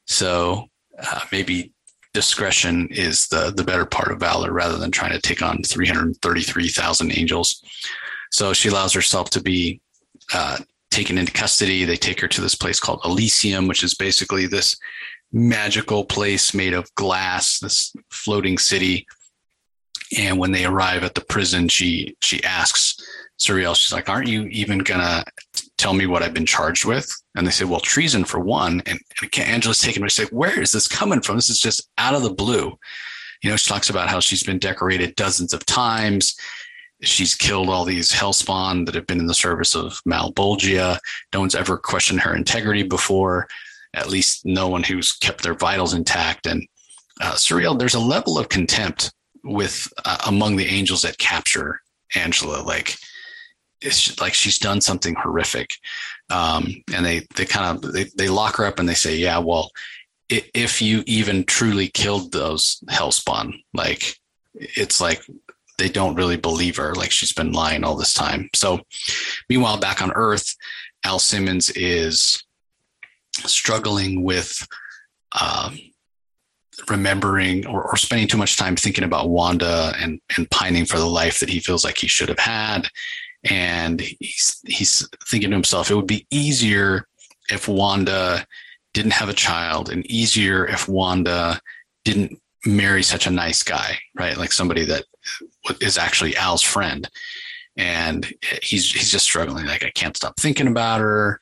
So 0.05 0.67
uh, 1.01 1.21
maybe 1.31 1.73
discretion 2.13 2.87
is 2.91 3.27
the, 3.27 3.53
the 3.55 3.63
better 3.63 3.85
part 3.85 4.11
of 4.11 4.19
valor 4.19 4.51
rather 4.51 4.77
than 4.77 4.91
trying 4.91 5.11
to 5.11 5.21
take 5.21 5.41
on 5.41 5.61
333,000 5.63 7.17
angels. 7.17 7.61
So 8.31 8.53
she 8.53 8.69
allows 8.69 8.93
herself 8.93 9.29
to 9.31 9.41
be 9.41 9.81
uh, 10.33 10.57
taken 10.91 11.17
into 11.17 11.31
custody. 11.31 11.83
They 11.83 11.95
take 11.95 12.19
her 12.21 12.27
to 12.27 12.41
this 12.41 12.55
place 12.55 12.79
called 12.79 13.01
Elysium, 13.05 13.67
which 13.67 13.83
is 13.83 13.93
basically 13.93 14.47
this 14.47 14.75
magical 15.31 16.05
place 16.05 16.53
made 16.53 16.73
of 16.73 16.93
glass, 16.95 17.59
this 17.59 17.93
floating 18.11 18.57
city 18.57 19.05
and 20.15 20.37
when 20.37 20.51
they 20.51 20.65
arrive 20.65 21.03
at 21.03 21.15
the 21.15 21.21
prison, 21.21 21.67
she 21.67 22.15
she 22.21 22.43
asks 22.43 22.95
Suriel, 23.39 23.75
she's 23.75 23.93
like, 23.93 24.09
"Aren't 24.09 24.29
you 24.29 24.43
even 24.47 24.79
gonna 24.79 25.23
tell 25.77 25.93
me 25.93 26.07
what 26.07 26.23
I've 26.23 26.33
been 26.33 26.45
charged 26.45 26.85
with?" 26.85 27.09
And 27.35 27.45
they 27.45 27.51
say, 27.51 27.65
"Well, 27.65 27.79
treason 27.79 28.25
for 28.25 28.39
one." 28.39 28.81
And, 28.85 28.99
and 29.21 29.39
Angela's 29.39 29.79
taken. 29.79 30.07
She's 30.07 30.19
like, 30.19 30.29
"Where 30.29 30.59
is 30.59 30.71
this 30.71 30.87
coming 30.87 31.21
from? 31.21 31.35
This 31.35 31.49
is 31.49 31.59
just 31.59 31.89
out 31.97 32.15
of 32.15 32.23
the 32.23 32.33
blue." 32.33 32.77
You 33.43 33.51
know, 33.51 33.55
she 33.57 33.69
talks 33.69 33.89
about 33.89 34.09
how 34.09 34.19
she's 34.19 34.43
been 34.43 34.59
decorated 34.59 35.15
dozens 35.15 35.53
of 35.53 35.65
times. 35.65 36.35
She's 37.03 37.35
killed 37.35 37.69
all 37.69 37.85
these 37.85 38.11
hellspawn 38.11 38.85
that 38.85 38.95
have 38.95 39.05
been 39.05 39.19
in 39.19 39.27
the 39.27 39.33
service 39.35 39.75
of 39.75 40.01
Malebolgia. 40.07 40.97
No 41.33 41.41
one's 41.41 41.53
ever 41.53 41.77
questioned 41.77 42.21
her 42.21 42.35
integrity 42.35 42.81
before. 42.81 43.47
At 43.93 44.09
least 44.09 44.45
no 44.45 44.67
one 44.67 44.81
who's 44.81 45.11
kept 45.11 45.43
their 45.43 45.53
vitals 45.53 45.93
intact. 45.93 46.47
And 46.47 46.67
uh, 47.21 47.33
Suriel, 47.33 47.77
there's 47.77 47.93
a 47.93 47.99
level 47.99 48.39
of 48.39 48.49
contempt 48.49 49.11
with 49.47 49.91
uh, 50.05 50.17
among 50.27 50.55
the 50.55 50.67
angels 50.67 51.01
that 51.03 51.17
capture 51.17 51.79
Angela. 52.15 52.61
Like 52.61 52.95
it's 53.81 54.19
like 54.19 54.33
she's 54.33 54.59
done 54.59 54.81
something 54.81 55.15
horrific, 55.15 55.71
um, 56.29 56.67
and 56.93 57.05
they 57.05 57.25
they 57.35 57.45
kind 57.45 57.77
of 57.77 57.93
they, 57.93 58.05
they 58.17 58.29
lock 58.29 58.57
her 58.57 58.65
up 58.65 58.79
and 58.79 58.87
they 58.87 58.93
say, 58.93 59.15
yeah, 59.15 59.37
well, 59.39 59.71
if 60.29 60.81
you 60.81 61.03
even 61.05 61.43
truly 61.45 61.87
killed 61.87 62.31
those 62.31 62.81
hellspawn, 62.89 63.53
like 63.73 64.15
it's 64.53 64.99
like 64.99 65.23
they 65.77 65.89
don't 65.89 66.15
really 66.15 66.37
believe 66.37 66.77
her, 66.77 66.95
like 66.95 67.11
she's 67.11 67.33
been 67.33 67.51
lying 67.51 67.83
all 67.83 67.95
this 67.95 68.13
time. 68.13 68.49
So, 68.55 68.79
meanwhile, 69.49 69.79
back 69.79 70.01
on 70.01 70.11
Earth, 70.13 70.55
Al 71.03 71.19
Simmons 71.19 71.69
is 71.71 72.43
struggling 73.45 74.23
with 74.23 74.67
um, 75.39 75.77
remembering 76.89 77.65
or, 77.65 77.83
or, 77.83 77.97
spending 77.97 78.27
too 78.27 78.37
much 78.37 78.57
time 78.57 78.75
thinking 78.75 79.03
about 79.03 79.29
Wanda 79.29 79.93
and, 79.99 80.21
and 80.35 80.49
pining 80.51 80.85
for 80.85 80.97
the 80.97 81.05
life 81.05 81.39
that 81.39 81.49
he 81.49 81.59
feels 81.59 81.83
like 81.83 81.97
he 81.97 82.07
should 82.07 82.29
have 82.29 82.39
had. 82.39 82.87
And 83.49 84.01
he's, 84.01 84.59
he's 84.65 85.07
thinking 85.27 85.49
to 85.49 85.55
himself, 85.55 85.89
it 85.89 85.95
would 85.95 86.07
be 86.07 86.27
easier 86.29 87.07
if 87.49 87.67
Wanda 87.67 88.45
didn't 88.93 89.13
have 89.13 89.29
a 89.29 89.33
child 89.33 89.89
and 89.89 90.05
easier 90.07 90.65
if 90.65 90.87
Wanda 90.87 91.59
didn't 92.03 92.39
marry 92.65 93.03
such 93.03 93.27
a 93.27 93.31
nice 93.31 93.63
guy, 93.63 93.97
right? 94.15 94.37
Like 94.37 94.51
somebody 94.51 94.85
that 94.85 95.05
is 95.81 95.97
actually 95.97 96.35
Al's 96.35 96.63
friend. 96.63 97.09
And 97.75 98.25
he's, 98.63 98.91
he's 98.91 99.11
just 99.11 99.25
struggling. 99.25 99.65
Like, 99.65 99.83
I 99.83 99.91
can't 99.91 100.17
stop 100.17 100.39
thinking 100.39 100.67
about 100.67 100.99
her. 100.99 101.39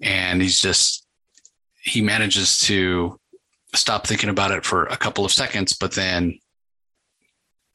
And 0.00 0.42
he's 0.42 0.60
just, 0.60 1.06
he 1.82 2.02
manages 2.02 2.58
to 2.60 3.18
stop 3.74 4.06
thinking 4.06 4.30
about 4.30 4.50
it 4.50 4.64
for 4.64 4.84
a 4.86 4.96
couple 4.96 5.24
of 5.24 5.32
seconds, 5.32 5.72
but 5.72 5.92
then 5.92 6.38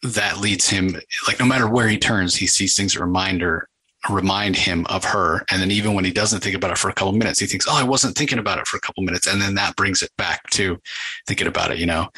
that 0.02 0.40
leads 0.40 0.68
him 0.70 0.96
like 1.28 1.40
no 1.40 1.46
matter 1.46 1.68
where 1.68 1.88
he 1.88 1.98
turns, 1.98 2.36
he 2.36 2.48
sees 2.48 2.76
things 2.76 2.96
a 2.96 3.00
reminder 3.00 3.68
remind 4.10 4.56
him 4.56 4.86
of 4.90 5.06
her. 5.06 5.46
And 5.50 5.62
then 5.62 5.72
even 5.72 5.94
when 5.94 6.06
he 6.06 6.12
doesn't 6.12 6.42
think 6.42 6.56
about 6.56 6.72
it 6.72 6.78
for 6.78 6.90
a 6.90 6.94
couple 6.94 7.10
of 7.10 7.16
minutes, 7.16 7.40
he 7.40 7.46
thinks, 7.46 7.66
"Oh, 7.68 7.76
I 7.76 7.84
wasn't 7.84 8.18
thinking 8.18 8.40
about 8.40 8.60
it 8.60 8.68
for 8.68 8.78
a 8.78 8.82
couple 8.82 9.02
of 9.02 9.06
minutes," 9.06 9.28
and 9.28 9.42
then 9.42 9.56
that 9.56 9.76
brings 9.76 10.02
it 10.02 10.12
back 10.18 10.50
to 10.52 10.80
thinking 11.28 11.48
about 11.48 11.72
it. 11.72 11.78
You 11.78 11.86
know, 11.86 12.10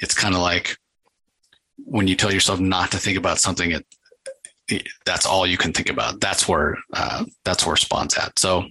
it's 0.00 0.14
kind 0.14 0.34
of 0.34 0.40
like 0.40 0.78
when 1.76 2.08
you 2.08 2.16
tell 2.16 2.32
yourself 2.32 2.60
not 2.60 2.90
to 2.92 2.98
think 2.98 3.18
about 3.18 3.38
something, 3.38 3.72
it, 3.72 3.86
it 4.68 4.88
that's 5.04 5.26
all 5.26 5.46
you 5.46 5.58
can 5.58 5.72
think 5.72 5.90
about. 5.90 6.20
That's 6.20 6.48
where 6.48 6.76
uh, 6.94 7.24
that's 7.44 7.66
where 7.66 7.76
Spawn's 7.76 8.16
at. 8.16 8.38
So, 8.38 8.64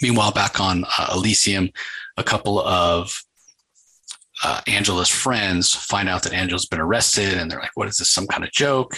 meanwhile, 0.00 0.32
back 0.32 0.60
on 0.60 0.84
uh, 0.98 1.12
Elysium, 1.14 1.70
a 2.16 2.24
couple 2.24 2.60
of 2.60 3.22
uh, 4.42 4.60
Angela's 4.66 5.08
friends 5.08 5.74
find 5.74 6.08
out 6.08 6.22
that 6.24 6.32
Angela's 6.32 6.66
been 6.66 6.80
arrested, 6.80 7.34
and 7.34 7.50
they're 7.50 7.60
like, 7.60 7.70
"What 7.74 7.88
is 7.88 7.96
this? 7.96 8.10
Some 8.10 8.26
kind 8.26 8.44
of 8.44 8.52
joke?" 8.52 8.94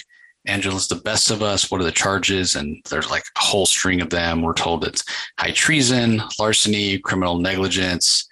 Angela's 0.47 0.89
the 0.89 0.97
best 0.97 1.31
of 1.31 1.43
us. 1.43 1.71
What 1.71 1.81
are 1.81 1.85
the 1.85 1.93
charges? 1.93 2.55
And 2.55 2.83
there's 2.91 3.11
like 3.11 3.25
a 3.37 3.41
whole 3.41 3.67
string 3.67 4.03
of 4.03 4.11
them. 4.11 4.43
We're 4.43 4.53
told 4.53 4.85
it's 4.85 5.05
high 5.39 5.53
treason, 5.53 6.23
larceny, 6.39 6.99
criminal 6.99 7.39
negligence, 7.39 8.29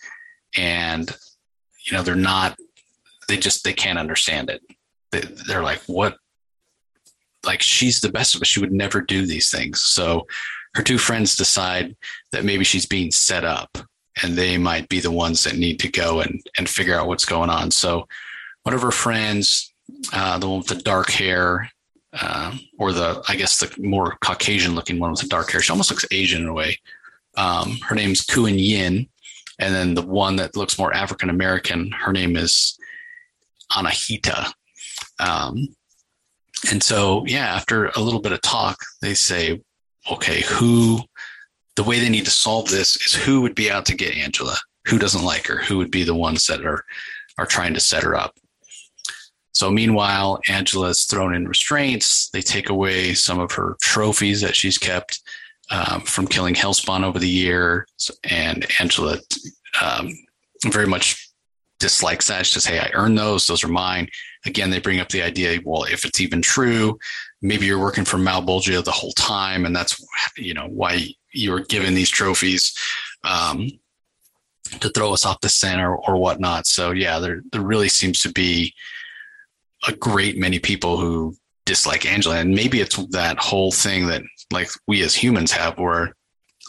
and 0.56 1.10
you 1.86 1.96
know 1.96 2.02
they're 2.02 2.14
not. 2.14 2.58
They 3.28 3.36
just 3.36 3.64
they 3.64 3.72
can't 3.72 3.98
understand 3.98 4.50
it. 4.50 4.62
They, 5.10 5.20
they're 5.46 5.62
like, 5.62 5.80
what? 5.86 6.16
Like 7.44 7.62
she's 7.62 8.00
the 8.00 8.12
best 8.12 8.34
of 8.34 8.42
us. 8.42 8.48
She 8.48 8.60
would 8.60 8.72
never 8.72 9.00
do 9.00 9.26
these 9.26 9.50
things. 9.50 9.80
So 9.80 10.26
her 10.74 10.82
two 10.82 10.98
friends 10.98 11.36
decide 11.36 11.96
that 12.30 12.44
maybe 12.44 12.64
she's 12.64 12.86
being 12.86 13.10
set 13.10 13.44
up, 13.44 13.78
and 14.22 14.36
they 14.36 14.58
might 14.58 14.88
be 14.88 15.00
the 15.00 15.10
ones 15.10 15.44
that 15.44 15.56
need 15.56 15.78
to 15.80 15.90
go 15.90 16.20
and 16.20 16.40
and 16.58 16.68
figure 16.68 16.94
out 16.98 17.06
what's 17.06 17.24
going 17.24 17.50
on. 17.50 17.70
So 17.70 18.06
one 18.62 18.74
of 18.74 18.82
her 18.82 18.90
friends, 18.90 19.72
uh, 20.12 20.38
the 20.38 20.48
one 20.48 20.58
with 20.58 20.68
the 20.68 20.76
dark 20.76 21.10
hair 21.10 21.70
uh, 22.12 22.54
or 22.78 22.92
the 22.92 23.22
I 23.28 23.36
guess 23.36 23.58
the 23.60 23.72
more 23.78 24.16
Caucasian 24.20 24.74
looking 24.74 24.98
one 24.98 25.10
with 25.10 25.20
the 25.20 25.28
dark 25.28 25.50
hair. 25.50 25.60
She 25.60 25.70
almost 25.70 25.90
looks 25.90 26.06
Asian 26.10 26.42
in 26.42 26.48
a 26.48 26.52
way. 26.52 26.78
Um, 27.36 27.78
her 27.88 27.94
name's 27.94 28.24
Kuan 28.24 28.58
Yin, 28.58 29.08
and 29.58 29.74
then 29.74 29.94
the 29.94 30.02
one 30.02 30.36
that 30.36 30.56
looks 30.56 30.78
more 30.78 30.94
African 30.94 31.30
American. 31.30 31.90
Her 31.92 32.12
name 32.12 32.36
is 32.36 32.78
Anahita. 33.72 34.52
Um, 35.18 35.68
and 36.70 36.82
so, 36.82 37.24
yeah, 37.26 37.46
after 37.46 37.86
a 37.86 38.00
little 38.00 38.20
bit 38.20 38.32
of 38.32 38.40
talk, 38.42 38.78
they 39.00 39.14
say, 39.14 39.60
okay, 40.10 40.42
who? 40.42 41.00
The 41.76 41.84
way 41.84 41.98
they 41.98 42.08
need 42.08 42.24
to 42.26 42.30
solve 42.30 42.68
this 42.68 42.96
is 42.96 43.14
who 43.14 43.40
would 43.42 43.54
be 43.54 43.70
out 43.70 43.86
to 43.86 43.96
get 43.96 44.16
Angela? 44.16 44.56
Who 44.88 44.98
doesn't 44.98 45.24
like 45.24 45.46
her? 45.46 45.58
Who 45.58 45.78
would 45.78 45.90
be 45.90 46.04
the 46.04 46.14
ones 46.14 46.46
that 46.46 46.64
are 46.64 46.84
are 47.38 47.46
trying 47.46 47.74
to 47.74 47.80
set 47.80 48.02
her 48.02 48.14
up? 48.14 48.38
So 49.52 49.70
meanwhile, 49.70 50.40
Angela's 50.48 51.04
thrown 51.04 51.34
in 51.34 51.46
restraints. 51.46 52.30
They 52.30 52.40
take 52.40 52.68
away 52.68 53.14
some 53.14 53.38
of 53.38 53.52
her 53.52 53.76
trophies 53.80 54.40
that 54.40 54.56
she's 54.56 54.78
kept 54.78 55.20
um, 55.70 56.00
from 56.02 56.26
killing 56.26 56.54
Hellspawn 56.54 57.04
over 57.04 57.18
the 57.18 57.28
years. 57.28 58.10
And 58.24 58.66
Angela 58.80 59.18
um, 59.80 60.10
very 60.66 60.86
much 60.86 61.30
dislikes 61.78 62.28
that. 62.28 62.46
She 62.46 62.54
says, 62.54 62.66
Hey, 62.66 62.78
I 62.78 62.90
earned 62.94 63.18
those. 63.18 63.46
Those 63.46 63.62
are 63.64 63.68
mine. 63.68 64.08
Again, 64.46 64.70
they 64.70 64.80
bring 64.80 65.00
up 65.00 65.10
the 65.10 65.22
idea, 65.22 65.60
well, 65.64 65.84
if 65.84 66.04
it's 66.04 66.20
even 66.20 66.42
true, 66.42 66.98
maybe 67.42 67.66
you're 67.66 67.78
working 67.78 68.04
for 68.04 68.16
Malebolgia 68.16 68.82
the 68.82 68.90
whole 68.90 69.12
time. 69.12 69.66
And 69.66 69.74
that's, 69.74 70.02
you 70.36 70.54
know, 70.54 70.68
why 70.68 71.06
you 71.32 71.50
were 71.50 71.60
given 71.60 71.94
these 71.94 72.10
trophies. 72.10 72.74
Um, 73.24 73.68
to 74.80 74.88
throw 74.90 75.12
us 75.12 75.26
off 75.26 75.40
the 75.40 75.48
scent 75.48 75.80
or, 75.80 75.96
or 75.96 76.16
whatnot. 76.16 76.66
So 76.66 76.92
yeah, 76.92 77.18
there 77.18 77.42
there 77.52 77.60
really 77.60 77.88
seems 77.88 78.20
to 78.20 78.32
be 78.32 78.74
a 79.86 79.92
great 79.92 80.38
many 80.38 80.58
people 80.58 80.96
who 80.96 81.36
dislike 81.64 82.06
Angela. 82.06 82.38
And 82.38 82.54
maybe 82.54 82.80
it's 82.80 82.96
that 83.08 83.38
whole 83.38 83.70
thing 83.70 84.06
that 84.06 84.22
like 84.50 84.68
we 84.86 85.02
as 85.02 85.14
humans 85.14 85.52
have 85.52 85.78
where 85.78 86.14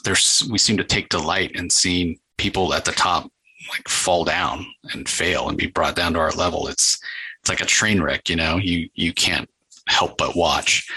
there's 0.04 0.48
we 0.52 0.58
seem 0.58 0.78
to 0.78 0.84
take 0.84 1.10
delight 1.10 1.52
in 1.54 1.70
seeing 1.70 2.20
people 2.38 2.74
at 2.74 2.86
the 2.86 2.92
top 2.92 3.30
like 3.70 3.88
fall 3.88 4.26
down 4.26 4.66
and 4.92 5.08
fail 5.08 5.48
and 5.48 5.58
be 5.58 5.68
brought 5.68 5.96
down 5.96 6.14
to 6.14 6.20
our 6.20 6.32
level. 6.32 6.68
It's 6.68 7.00
it's 7.42 7.50
like 7.50 7.62
a 7.62 7.66
train 7.66 8.02
wreck, 8.02 8.30
you 8.30 8.36
know. 8.36 8.58
You 8.58 8.90
you 8.94 9.14
can't 9.14 9.50
help 9.88 10.18
but 10.18 10.36
watch. 10.36 10.90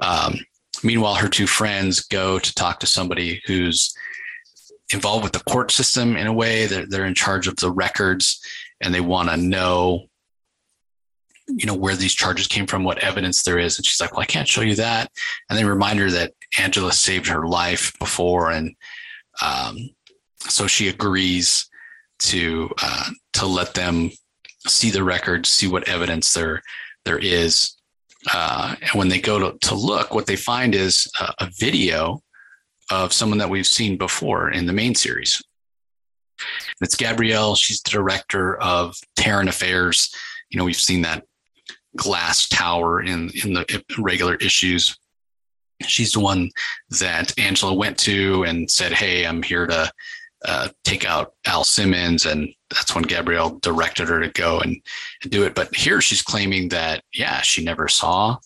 Um, 0.00 0.38
meanwhile, 0.82 1.14
her 1.14 1.28
two 1.28 1.46
friends 1.46 2.00
go 2.00 2.38
to 2.38 2.54
talk 2.54 2.80
to 2.80 2.86
somebody 2.86 3.42
who's 3.46 3.94
involved 4.92 5.24
with 5.24 5.32
the 5.32 5.50
court 5.50 5.70
system 5.70 6.16
in 6.16 6.26
a 6.26 6.32
way. 6.32 6.66
They're 6.66 6.86
they're 6.86 7.06
in 7.06 7.14
charge 7.14 7.46
of 7.46 7.56
the 7.56 7.70
records, 7.70 8.40
and 8.80 8.94
they 8.94 9.00
want 9.00 9.30
to 9.30 9.36
know 9.36 10.06
you 11.48 11.66
know, 11.66 11.74
where 11.74 11.94
these 11.94 12.14
charges 12.14 12.46
came 12.46 12.66
from, 12.66 12.84
what 12.84 12.98
evidence 12.98 13.42
there 13.42 13.58
is. 13.58 13.78
And 13.78 13.86
she's 13.86 14.00
like, 14.00 14.12
well, 14.12 14.22
I 14.22 14.26
can't 14.26 14.48
show 14.48 14.62
you 14.62 14.74
that. 14.76 15.10
And 15.48 15.58
then 15.58 15.66
remind 15.66 15.98
her 16.00 16.10
that 16.10 16.32
Angela 16.58 16.92
saved 16.92 17.28
her 17.28 17.46
life 17.46 17.96
before. 17.98 18.50
And 18.50 18.74
um, 19.40 19.90
so 20.40 20.66
she 20.66 20.88
agrees 20.88 21.68
to 22.18 22.70
uh, 22.82 23.10
to 23.34 23.46
let 23.46 23.74
them 23.74 24.10
see 24.66 24.90
the 24.90 25.04
records, 25.04 25.48
see 25.48 25.68
what 25.68 25.88
evidence 25.88 26.32
there 26.32 26.62
there 27.04 27.18
is. 27.18 27.75
Uh, 28.32 28.74
and 28.80 28.90
when 28.94 29.08
they 29.08 29.20
go 29.20 29.38
to, 29.38 29.58
to 29.58 29.74
look, 29.74 30.12
what 30.12 30.26
they 30.26 30.36
find 30.36 30.74
is 30.74 31.10
a, 31.20 31.44
a 31.44 31.50
video 31.58 32.20
of 32.90 33.12
someone 33.12 33.38
that 33.38 33.50
we've 33.50 33.66
seen 33.66 33.96
before 33.96 34.50
in 34.50 34.66
the 34.66 34.72
main 34.72 34.94
series. 34.94 35.42
It's 36.80 36.96
Gabrielle. 36.96 37.54
She's 37.54 37.80
the 37.82 37.90
director 37.90 38.56
of 38.60 38.96
Terran 39.16 39.48
Affairs. 39.48 40.14
You 40.50 40.58
know, 40.58 40.64
we've 40.64 40.76
seen 40.76 41.02
that 41.02 41.24
glass 41.96 42.48
tower 42.48 43.02
in 43.02 43.30
in 43.42 43.54
the 43.54 43.84
regular 43.98 44.34
issues. 44.36 44.96
She's 45.82 46.12
the 46.12 46.20
one 46.20 46.50
that 47.00 47.38
Angela 47.38 47.74
went 47.74 47.98
to 48.00 48.44
and 48.44 48.70
said, 48.70 48.92
"Hey, 48.92 49.26
I'm 49.26 49.42
here 49.42 49.66
to 49.66 49.90
uh, 50.44 50.68
take 50.84 51.04
out 51.04 51.34
Al 51.46 51.64
Simmons," 51.64 52.26
and 52.26 52.48
that's 52.70 52.94
when 52.94 53.04
Gabrielle 53.04 53.58
directed 53.60 54.08
her 54.08 54.20
to 54.20 54.28
go 54.30 54.60
and, 54.60 54.76
and 55.22 55.32
do 55.32 55.44
it. 55.44 55.54
But 55.54 55.74
here 55.74 56.00
she's 56.00 56.22
claiming 56.22 56.68
that, 56.70 57.02
yeah, 57.14 57.40
she 57.40 57.64
never 57.64 57.88
saw 57.88 58.38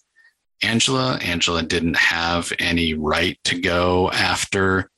Angela. 0.63 1.19
Angela 1.23 1.63
didn't 1.63 1.97
have 1.97 2.53
any 2.59 2.95
right 2.95 3.39
to 3.45 3.61
go 3.61 4.11
after 4.11 4.91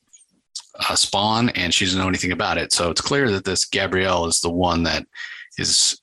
uh, 0.79 0.95
Spawn, 0.95 1.51
and 1.51 1.73
she 1.73 1.85
doesn't 1.85 2.01
know 2.01 2.09
anything 2.09 2.33
about 2.33 2.59
it. 2.59 2.73
So 2.73 2.91
it's 2.91 3.01
clear 3.01 3.31
that 3.31 3.45
this 3.45 3.65
Gabrielle 3.65 4.27
is 4.27 4.41
the 4.41 4.51
one 4.51 4.83
that 4.85 5.07
is 5.59 6.01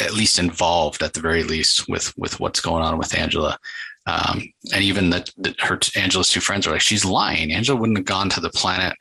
at 0.00 0.14
least 0.14 0.38
involved 0.38 1.02
at 1.02 1.12
the 1.12 1.20
very 1.20 1.42
least 1.42 1.88
with 1.88 2.16
with 2.16 2.40
what's 2.40 2.60
going 2.60 2.82
on 2.82 2.98
with 2.98 3.16
Angela. 3.16 3.58
Um, 4.06 4.42
and 4.74 4.82
even 4.82 5.10
that 5.10 5.30
her 5.60 5.78
Angela's 5.96 6.28
two 6.28 6.40
friends 6.40 6.66
are 6.66 6.72
like, 6.72 6.80
she's 6.80 7.04
lying. 7.04 7.52
Angela 7.52 7.78
wouldn't 7.78 7.98
have 7.98 8.04
gone 8.04 8.28
to 8.30 8.40
the 8.40 8.50
planet 8.50 8.96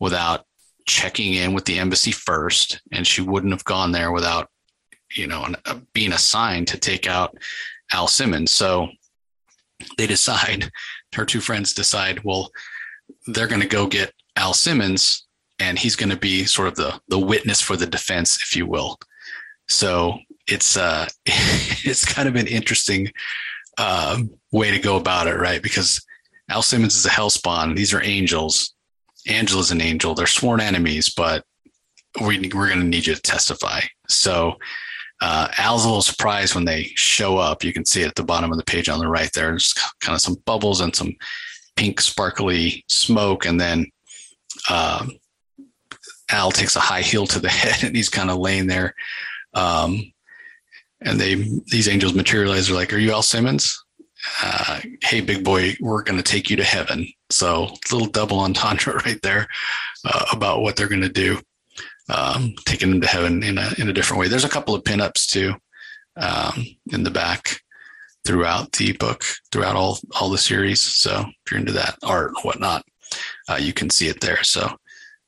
without 0.00 0.44
checking 0.86 1.34
in 1.34 1.52
with 1.52 1.64
the 1.64 1.78
embassy 1.78 2.12
first, 2.12 2.80
and 2.92 3.06
she 3.06 3.22
wouldn't 3.22 3.52
have 3.52 3.64
gone 3.64 3.92
there 3.92 4.12
without, 4.12 4.48
you 5.14 5.26
know, 5.26 5.46
uh, 5.66 5.78
being 5.92 6.12
assigned 6.12 6.68
to 6.68 6.78
take 6.78 7.06
out 7.06 7.36
Al 7.92 8.08
Simmons. 8.08 8.50
So 8.50 8.88
they 9.96 10.06
decide, 10.06 10.70
her 11.14 11.24
two 11.24 11.40
friends 11.40 11.74
decide, 11.74 12.24
well, 12.24 12.50
they're 13.26 13.46
going 13.46 13.60
to 13.60 13.68
go 13.68 13.86
get 13.86 14.12
Al 14.36 14.54
Simmons, 14.54 15.26
and 15.58 15.78
he's 15.78 15.96
going 15.96 16.10
to 16.10 16.16
be 16.16 16.44
sort 16.44 16.68
of 16.68 16.74
the 16.74 17.00
the 17.08 17.18
witness 17.18 17.60
for 17.60 17.76
the 17.76 17.86
defense, 17.86 18.42
if 18.42 18.56
you 18.56 18.66
will. 18.66 18.98
So 19.68 20.18
it's 20.46 20.76
uh, 20.76 21.08
it's 21.26 22.04
kind 22.04 22.28
of 22.28 22.36
an 22.36 22.46
interesting 22.46 23.12
um, 23.78 24.30
way 24.50 24.70
to 24.70 24.78
go 24.78 24.96
about 24.96 25.26
it, 25.26 25.36
right? 25.36 25.62
Because 25.62 26.04
Al 26.48 26.62
Simmons 26.62 26.96
is 26.96 27.06
a 27.06 27.10
hellspawn; 27.10 27.76
these 27.76 27.94
are 27.94 28.02
angels. 28.02 28.71
Angela's 29.26 29.70
an 29.70 29.80
angel. 29.80 30.14
They're 30.14 30.26
sworn 30.26 30.60
enemies, 30.60 31.08
but 31.08 31.44
we, 32.20 32.38
we're 32.54 32.68
going 32.68 32.80
to 32.80 32.86
need 32.86 33.06
you 33.06 33.14
to 33.14 33.22
testify. 33.22 33.80
So 34.08 34.56
uh, 35.20 35.48
Al's 35.58 35.84
a 35.84 35.88
little 35.88 36.02
surprised 36.02 36.54
when 36.54 36.64
they 36.64 36.90
show 36.94 37.38
up. 37.38 37.64
You 37.64 37.72
can 37.72 37.84
see 37.84 38.02
it 38.02 38.08
at 38.08 38.14
the 38.14 38.24
bottom 38.24 38.50
of 38.50 38.58
the 38.58 38.64
page 38.64 38.88
on 38.88 38.98
the 38.98 39.08
right 39.08 39.30
there. 39.32 39.50
There's 39.50 39.72
kind 40.00 40.14
of 40.14 40.20
some 40.20 40.36
bubbles 40.44 40.80
and 40.80 40.94
some 40.94 41.14
pink 41.76 42.00
sparkly 42.00 42.84
smoke, 42.88 43.46
and 43.46 43.60
then 43.60 43.86
uh, 44.68 45.06
Al 46.30 46.50
takes 46.50 46.76
a 46.76 46.80
high 46.80 47.02
heel 47.02 47.26
to 47.28 47.38
the 47.38 47.48
head, 47.50 47.84
and 47.84 47.96
he's 47.96 48.08
kind 48.08 48.30
of 48.30 48.38
laying 48.38 48.66
there 48.66 48.94
um, 49.54 50.12
and 51.00 51.20
they 51.20 51.34
these 51.66 51.88
angels 51.88 52.14
materialize. 52.14 52.66
They're 52.66 52.76
like, 52.76 52.92
"Are 52.92 52.98
you 52.98 53.12
Al 53.12 53.22
Simmons? 53.22 53.84
Uh, 54.42 54.80
hey, 55.02 55.20
big 55.20 55.44
boy, 55.44 55.74
we're 55.80 56.02
going 56.02 56.16
to 56.16 56.22
take 56.22 56.50
you 56.50 56.56
to 56.56 56.64
heaven." 56.64 57.06
So 57.30 57.74
little 57.90 58.08
double 58.08 58.40
entendre 58.40 58.94
right 59.06 59.20
there 59.22 59.48
uh, 60.04 60.26
about 60.32 60.62
what 60.62 60.76
they're 60.76 60.88
going 60.88 61.02
to 61.02 61.08
do, 61.08 61.40
um, 62.08 62.54
taking 62.66 62.90
them 62.90 63.00
to 63.00 63.06
heaven 63.06 63.42
in 63.42 63.58
a 63.58 63.70
in 63.78 63.88
a 63.88 63.92
different 63.92 64.20
way. 64.20 64.28
There's 64.28 64.44
a 64.44 64.48
couple 64.48 64.74
of 64.74 64.84
pinups 64.84 65.26
too 65.26 65.54
um, 66.16 66.64
in 66.90 67.02
the 67.02 67.10
back 67.10 67.60
throughout 68.24 68.72
the 68.72 68.92
book, 68.92 69.24
throughout 69.50 69.76
all 69.76 69.98
all 70.18 70.30
the 70.30 70.38
series. 70.38 70.80
So 70.80 71.24
if 71.26 71.50
you're 71.50 71.60
into 71.60 71.72
that 71.72 71.96
art 72.02 72.28
and 72.28 72.44
whatnot, 72.44 72.84
uh, 73.48 73.58
you 73.60 73.72
can 73.72 73.90
see 73.90 74.08
it 74.08 74.20
there. 74.20 74.42
So 74.42 74.62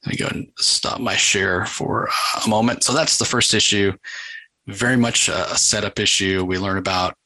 let 0.04 0.10
me 0.10 0.16
go 0.16 0.26
and 0.26 0.48
stop 0.58 1.00
my 1.00 1.16
share 1.16 1.66
for 1.66 2.08
a 2.44 2.48
moment. 2.48 2.84
So 2.84 2.92
that's 2.92 3.18
the 3.18 3.24
first 3.24 3.54
issue. 3.54 3.92
Very 4.66 4.96
much 4.96 5.28
a 5.28 5.56
setup 5.56 5.98
issue. 5.98 6.44
We 6.44 6.58
learn 6.58 6.78
about 6.78 7.16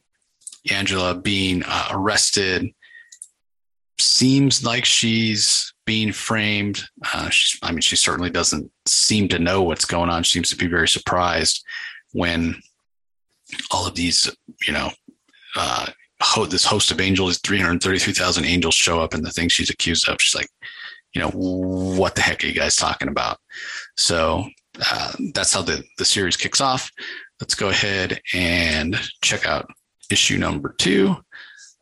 Angela 0.70 1.14
being 1.14 1.62
uh, 1.66 1.88
arrested 1.90 2.72
seems 4.00 4.64
like 4.64 4.84
she's 4.84 5.72
being 5.86 6.12
framed. 6.12 6.84
Uh, 7.14 7.28
she, 7.30 7.58
I 7.62 7.72
mean, 7.72 7.80
she 7.80 7.96
certainly 7.96 8.30
doesn't 8.30 8.70
seem 8.86 9.28
to 9.28 9.38
know 9.38 9.62
what's 9.62 9.84
going 9.84 10.10
on. 10.10 10.22
She 10.22 10.34
seems 10.34 10.50
to 10.50 10.56
be 10.56 10.66
very 10.66 10.88
surprised 10.88 11.64
when 12.12 12.56
all 13.70 13.86
of 13.86 13.94
these, 13.94 14.30
you 14.66 14.72
know, 14.72 14.90
uh, 15.56 15.86
ho- 16.22 16.46
this 16.46 16.64
host 16.64 16.90
of 16.90 17.00
angels, 17.00 17.38
333,000 17.38 18.44
angels 18.44 18.74
show 18.74 19.00
up 19.00 19.14
and 19.14 19.24
the 19.24 19.30
thing 19.30 19.48
she's 19.48 19.70
accused 19.70 20.08
of. 20.08 20.20
She's 20.20 20.38
like, 20.38 20.48
you 21.14 21.20
know, 21.20 21.30
what 21.30 22.14
the 22.14 22.20
heck 22.20 22.44
are 22.44 22.46
you 22.46 22.54
guys 22.54 22.76
talking 22.76 23.08
about? 23.08 23.38
So 23.96 24.44
uh, 24.90 25.12
that's 25.32 25.52
how 25.52 25.62
the, 25.62 25.82
the 25.96 26.04
series 26.04 26.36
kicks 26.36 26.60
off. 26.60 26.90
Let's 27.40 27.54
go 27.54 27.70
ahead 27.70 28.20
and 28.34 28.96
check 29.22 29.46
out 29.46 29.70
issue 30.10 30.38
number 30.38 30.74
two. 30.78 31.16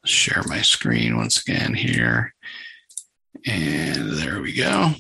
Share 0.05 0.43
my 0.47 0.63
screen 0.63 1.17
once 1.17 1.41
again 1.41 1.75
here. 1.75 2.35
And 3.47 4.13
there 4.13 4.41
we 4.41 4.55
go. 4.55 4.93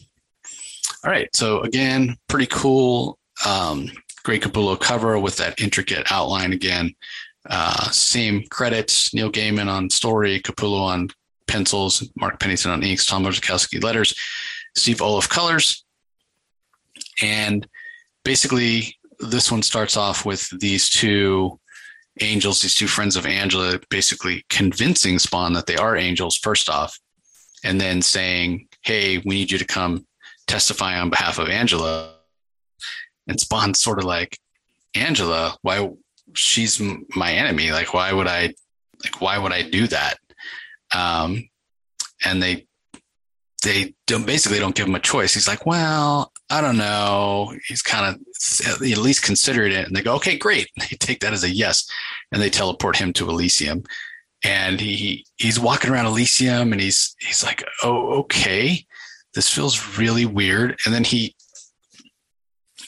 All 1.05 1.11
right. 1.11 1.29
So 1.35 1.61
again, 1.61 2.17
pretty 2.29 2.47
cool. 2.47 3.19
Um, 3.47 3.91
Greg 4.25 4.41
Capullo 4.41 4.79
cover 4.79 5.19
with 5.19 5.37
that 5.37 5.61
intricate 5.61 6.11
outline 6.11 6.53
again. 6.53 6.95
Uh, 7.49 7.91
same 7.91 8.43
credits, 8.51 9.15
Neil 9.15 9.31
Gaiman 9.31 9.69
on 9.69 9.89
story, 9.89 10.41
Capullo 10.41 10.81
on 10.81 11.09
pencils, 11.47 12.09
Mark 12.17 12.41
Pennington 12.41 12.73
on 12.73 12.83
inks, 12.83 13.07
Tom 13.07 13.25
Orzechowski 13.25 13.83
letters, 13.83 14.15
Steve 14.77 14.99
Oliff 14.99 15.29
colors. 15.29 15.85
And 17.23 17.67
basically, 18.25 18.97
this 19.21 19.51
one 19.51 19.63
starts 19.63 19.97
off 19.97 20.27
with 20.27 20.49
these 20.59 20.91
two 20.91 21.61
angels, 22.21 22.63
these 22.63 22.75
two 22.75 22.87
friends 22.87 23.17
of 23.17 23.27
Angela, 23.27 23.79
basically 23.91 24.45
convincing 24.49 25.19
Spawn 25.19 25.53
that 25.55 25.67
they 25.67 25.77
are 25.77 25.97
angels, 25.97 26.37
first 26.37 26.69
off, 26.69 26.99
and 27.65 27.81
then 27.81 28.03
saying, 28.03 28.69
Hey, 28.83 29.19
we 29.19 29.35
need 29.37 29.51
you 29.51 29.59
to 29.59 29.65
come 29.65 30.07
testify 30.47 30.99
on 30.99 31.11
behalf 31.11 31.39
of 31.39 31.49
Angela. 31.49 32.15
And 33.27 33.41
Spawn's 33.41 33.81
sort 33.81 33.99
of 33.99 34.05
like, 34.05 34.39
Angela, 34.95 35.57
why? 35.63 35.91
She's 36.35 36.81
my 37.15 37.33
enemy. 37.33 37.73
Like, 37.73 37.93
why 37.95 38.13
would 38.13 38.27
I, 38.27 38.55
like, 39.03 39.21
why 39.21 39.39
would 39.39 39.53
I 39.53 39.63
do 39.63 39.87
that? 39.89 40.19
Um, 40.95 41.49
and 42.25 42.43
they, 42.43 42.67
they 43.63 43.95
don't 44.07 44.27
basically 44.27 44.59
don't 44.59 44.75
give 44.75 44.87
him 44.87 44.95
a 44.95 45.01
choice. 45.01 45.35
He's 45.35 45.49
like, 45.49 45.67
well, 45.67 46.33
I 46.49 46.61
don't 46.61 46.77
know. 46.77 47.53
He's 47.67 47.83
kind 47.83 48.15
of 48.15 48.83
at 48.83 48.99
least 48.99 49.23
considered 49.23 49.73
it. 49.73 49.87
And 49.87 49.97
they 49.97 50.03
go, 50.03 50.15
okay, 50.17 50.37
great. 50.39 50.69
They 50.79 50.97
take 50.97 51.21
that 51.21 51.33
as 51.33 51.45
a 51.45 51.51
yes. 51.51 51.89
And 52.33 52.41
they 52.41 52.51
teleport 52.51 52.97
him 52.97 53.13
to 53.15 53.29
Elysium. 53.29 53.83
And 54.45 54.81
he 54.81 55.27
he's 55.37 55.59
walking 55.59 55.91
around 55.91 56.07
Elysium 56.07 56.73
and 56.73 56.81
he's 56.81 57.17
he's 57.19 57.43
like, 57.43 57.65
oh, 57.83 58.19
okay. 58.21 58.85
This 59.35 59.53
feels 59.53 59.99
really 59.99 60.25
weird. 60.25 60.79
And 60.85 60.95
then 60.95 61.05
he 61.05 61.35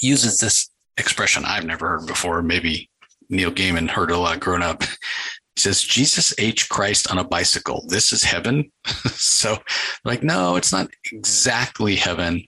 uses 0.01 0.39
this 0.39 0.71
expression 0.97 1.45
I've 1.45 1.65
never 1.65 1.89
heard 1.89 2.07
before. 2.07 2.43
Maybe 2.43 2.91
Neil 3.29 3.51
Gaiman 3.51 3.91
heard 3.91 4.11
a 4.11 4.19
lot 4.19 4.41
growing 4.41 4.63
up. 4.63 4.85
He 4.85 5.63
says, 5.63 5.83
Jesus 5.83 6.33
H. 6.39 6.69
Christ 6.69 7.11
on 7.11 7.19
a 7.19 7.25
bicycle. 7.25 7.85
This 7.89 8.13
is 8.13 8.23
heaven. 8.23 8.71
so, 9.15 9.59
like, 10.05 10.23
no, 10.23 10.55
it's 10.55 10.73
not 10.73 10.89
exactly 11.13 11.97
heaven 11.97 12.45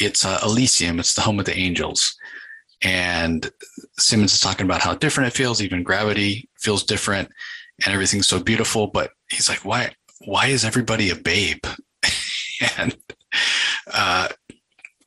it's 0.00 0.24
uh, 0.24 0.40
Elysium. 0.44 0.98
It's 0.98 1.14
the 1.14 1.20
home 1.20 1.38
of 1.38 1.46
the 1.46 1.56
angels. 1.56 2.16
And 2.82 3.50
Simmons 3.98 4.34
is 4.34 4.40
talking 4.40 4.66
about 4.66 4.82
how 4.82 4.94
different 4.94 5.28
it 5.28 5.36
feels. 5.36 5.62
Even 5.62 5.82
gravity 5.82 6.48
feels 6.58 6.82
different, 6.82 7.30
and 7.84 7.94
everything's 7.94 8.26
so 8.26 8.40
beautiful. 8.40 8.88
But 8.88 9.10
he's 9.30 9.48
like, 9.48 9.64
why? 9.64 9.94
Why 10.24 10.46
is 10.46 10.64
everybody 10.64 11.10
a 11.10 11.16
babe? 11.16 11.64
and 12.78 12.96
uh, 13.92 14.28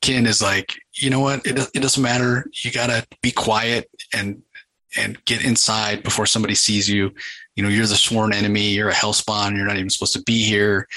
Ken 0.00 0.26
is 0.26 0.42
like, 0.42 0.74
you 0.94 1.10
know 1.10 1.20
what? 1.20 1.46
It 1.46 1.58
it 1.74 1.80
doesn't 1.80 2.02
matter. 2.02 2.46
You 2.64 2.72
gotta 2.72 3.06
be 3.22 3.30
quiet 3.30 3.88
and 4.12 4.42
and 4.96 5.22
get 5.24 5.44
inside 5.44 6.02
before 6.02 6.26
somebody 6.26 6.54
sees 6.54 6.88
you. 6.88 7.12
You 7.54 7.62
know, 7.62 7.68
you're 7.68 7.86
the 7.86 7.94
sworn 7.94 8.32
enemy. 8.32 8.70
You're 8.70 8.88
a 8.88 8.94
hellspawn. 8.94 9.56
You're 9.56 9.66
not 9.66 9.76
even 9.76 9.90
supposed 9.90 10.14
to 10.14 10.22
be 10.22 10.44
here. 10.44 10.88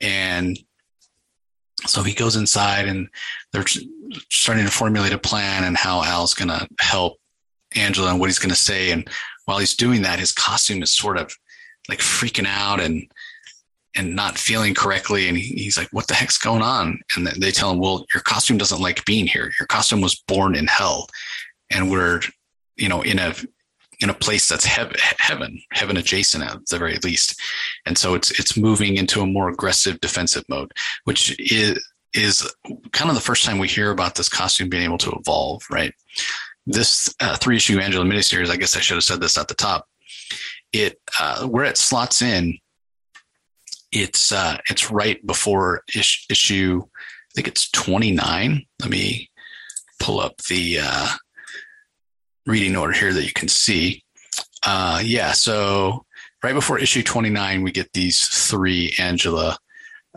And 0.00 0.58
so 1.86 2.02
he 2.02 2.14
goes 2.14 2.36
inside 2.36 2.86
and 2.86 3.08
they're 3.52 3.64
starting 4.30 4.64
to 4.64 4.70
formulate 4.70 5.12
a 5.12 5.18
plan 5.18 5.64
and 5.64 5.76
how 5.76 6.02
Al's 6.02 6.34
going 6.34 6.48
to 6.48 6.68
help 6.80 7.18
Angela 7.74 8.10
and 8.10 8.20
what 8.20 8.28
he's 8.28 8.38
going 8.38 8.50
to 8.50 8.56
say. 8.56 8.90
And 8.90 9.08
while 9.44 9.58
he's 9.58 9.76
doing 9.76 10.02
that, 10.02 10.18
his 10.18 10.32
costume 10.32 10.82
is 10.82 10.94
sort 10.94 11.18
of 11.18 11.34
like 11.88 11.98
freaking 11.98 12.46
out 12.46 12.80
and 12.80 13.06
and 13.96 14.16
not 14.16 14.36
feeling 14.36 14.74
correctly. 14.74 15.28
And 15.28 15.38
he's 15.38 15.78
like, 15.78 15.88
"What 15.92 16.08
the 16.08 16.14
heck's 16.14 16.38
going 16.38 16.62
on?" 16.62 17.00
And 17.14 17.26
they 17.26 17.52
tell 17.52 17.70
him, 17.70 17.78
"Well, 17.78 18.04
your 18.12 18.22
costume 18.22 18.58
doesn't 18.58 18.80
like 18.80 19.04
being 19.04 19.26
here. 19.26 19.52
Your 19.60 19.66
costume 19.66 20.00
was 20.00 20.16
born 20.26 20.56
in 20.56 20.66
hell, 20.66 21.08
and 21.70 21.90
we're, 21.90 22.20
you 22.76 22.88
know, 22.88 23.02
in 23.02 23.18
a 23.18 23.34
in 24.00 24.10
a 24.10 24.14
place 24.14 24.48
that's 24.48 24.64
heaven, 24.64 24.96
heaven, 25.18 25.60
heaven 25.72 25.96
adjacent 25.96 26.44
at 26.44 26.66
the 26.66 26.78
very 26.78 26.98
least. 26.98 27.40
And 27.86 27.96
so 27.96 28.14
it's 28.14 28.38
it's 28.38 28.56
moving 28.56 28.96
into 28.96 29.20
a 29.20 29.26
more 29.26 29.48
aggressive 29.48 30.00
defensive 30.00 30.44
mode, 30.48 30.72
which 31.04 31.38
is 31.38 31.84
is 32.12 32.48
kind 32.92 33.10
of 33.10 33.16
the 33.16 33.20
first 33.20 33.44
time 33.44 33.58
we 33.58 33.68
hear 33.68 33.90
about 33.90 34.14
this 34.14 34.28
costume 34.28 34.68
being 34.68 34.84
able 34.84 34.98
to 34.98 35.12
evolve, 35.12 35.62
right? 35.70 35.92
This 36.66 37.12
uh, 37.20 37.36
three 37.36 37.56
issue 37.56 37.78
Angela 37.78 38.04
miniseries, 38.04 38.50
I 38.50 38.56
guess 38.56 38.76
I 38.76 38.80
should 38.80 38.94
have 38.94 39.04
said 39.04 39.20
this 39.20 39.36
at 39.36 39.48
the 39.48 39.54
top. 39.54 39.86
It 40.72 41.00
uh, 41.20 41.46
where 41.46 41.64
it 41.64 41.76
slots 41.76 42.22
in, 42.22 42.58
it's 43.92 44.32
uh, 44.32 44.58
it's 44.70 44.90
right 44.90 45.24
before 45.26 45.82
ish, 45.94 46.26
issue. 46.30 46.82
I 46.84 47.32
think 47.34 47.48
it's 47.48 47.70
twenty 47.70 48.12
nine. 48.12 48.64
Let 48.80 48.90
me 48.90 49.30
pull 50.00 50.20
up 50.20 50.38
the 50.48 50.78
uh, 50.82 51.08
reading 52.46 52.76
order 52.76 52.92
here 52.92 53.12
that 53.12 53.24
you 53.24 53.32
can 53.32 53.48
see. 53.48 54.02
Uh, 54.64 55.00
yeah, 55.02 55.32
so 55.32 56.04
right 56.42 56.54
before 56.54 56.78
issue 56.78 57.02
29, 57.02 57.62
we 57.62 57.72
get 57.72 57.92
these 57.92 58.26
three 58.26 58.94
Angela 58.98 59.58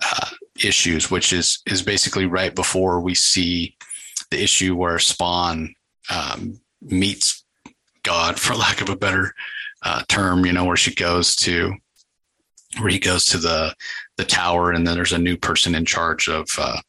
uh, 0.02 0.30
issues, 0.63 1.10
which 1.10 1.34
is 1.34 1.60
is 1.66 1.82
basically 1.82 2.26
right 2.26 2.54
before 2.54 3.00
we 3.00 3.16
see 3.16 3.76
the 4.32 4.42
issue 4.42 4.76
where 4.76 5.00
Spawn 5.00 5.74
um, 6.10 6.60
meets 6.82 7.44
God, 8.04 8.40
for 8.40 8.56
lack 8.56 8.82
of 8.82 8.90
a 8.90 8.96
better 8.96 9.34
uh, 9.84 10.04
term. 10.08 10.46
You 10.46 10.54
know, 10.54 10.66
where 10.66 10.78
she 10.78 10.94
goes 10.94 11.36
to 11.38 11.74
where 12.80 12.90
he 12.90 13.00
goes 13.00 13.26
to 13.26 13.38
the 13.38 13.74
the 14.18 14.26
tower, 14.26 14.72
and 14.72 14.86
then 14.86 14.96
there's 14.96 15.13
a 15.13 15.18
new 15.18 15.38
person 15.38 15.76
in 15.76 15.86
charge 15.86 16.28
of 16.28 16.48
uh, 16.58 16.80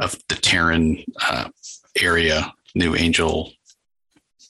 of 0.00 0.16
the 0.28 0.36
Terran 0.36 1.02
uh, 1.22 1.48
area, 2.00 2.52
new 2.74 2.94
angel 2.94 3.52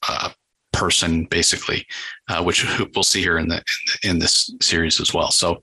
uh, 0.08 0.30
person, 0.74 1.24
basically, 1.26 1.86
uh, 2.28 2.42
which 2.42 2.66
we'll 2.94 3.04
see 3.04 3.22
here 3.22 3.38
in 3.38 3.48
the 3.48 3.62
in 4.02 4.18
this 4.18 4.52
series 4.60 5.00
as 5.00 5.14
well. 5.14 5.30
So, 5.30 5.62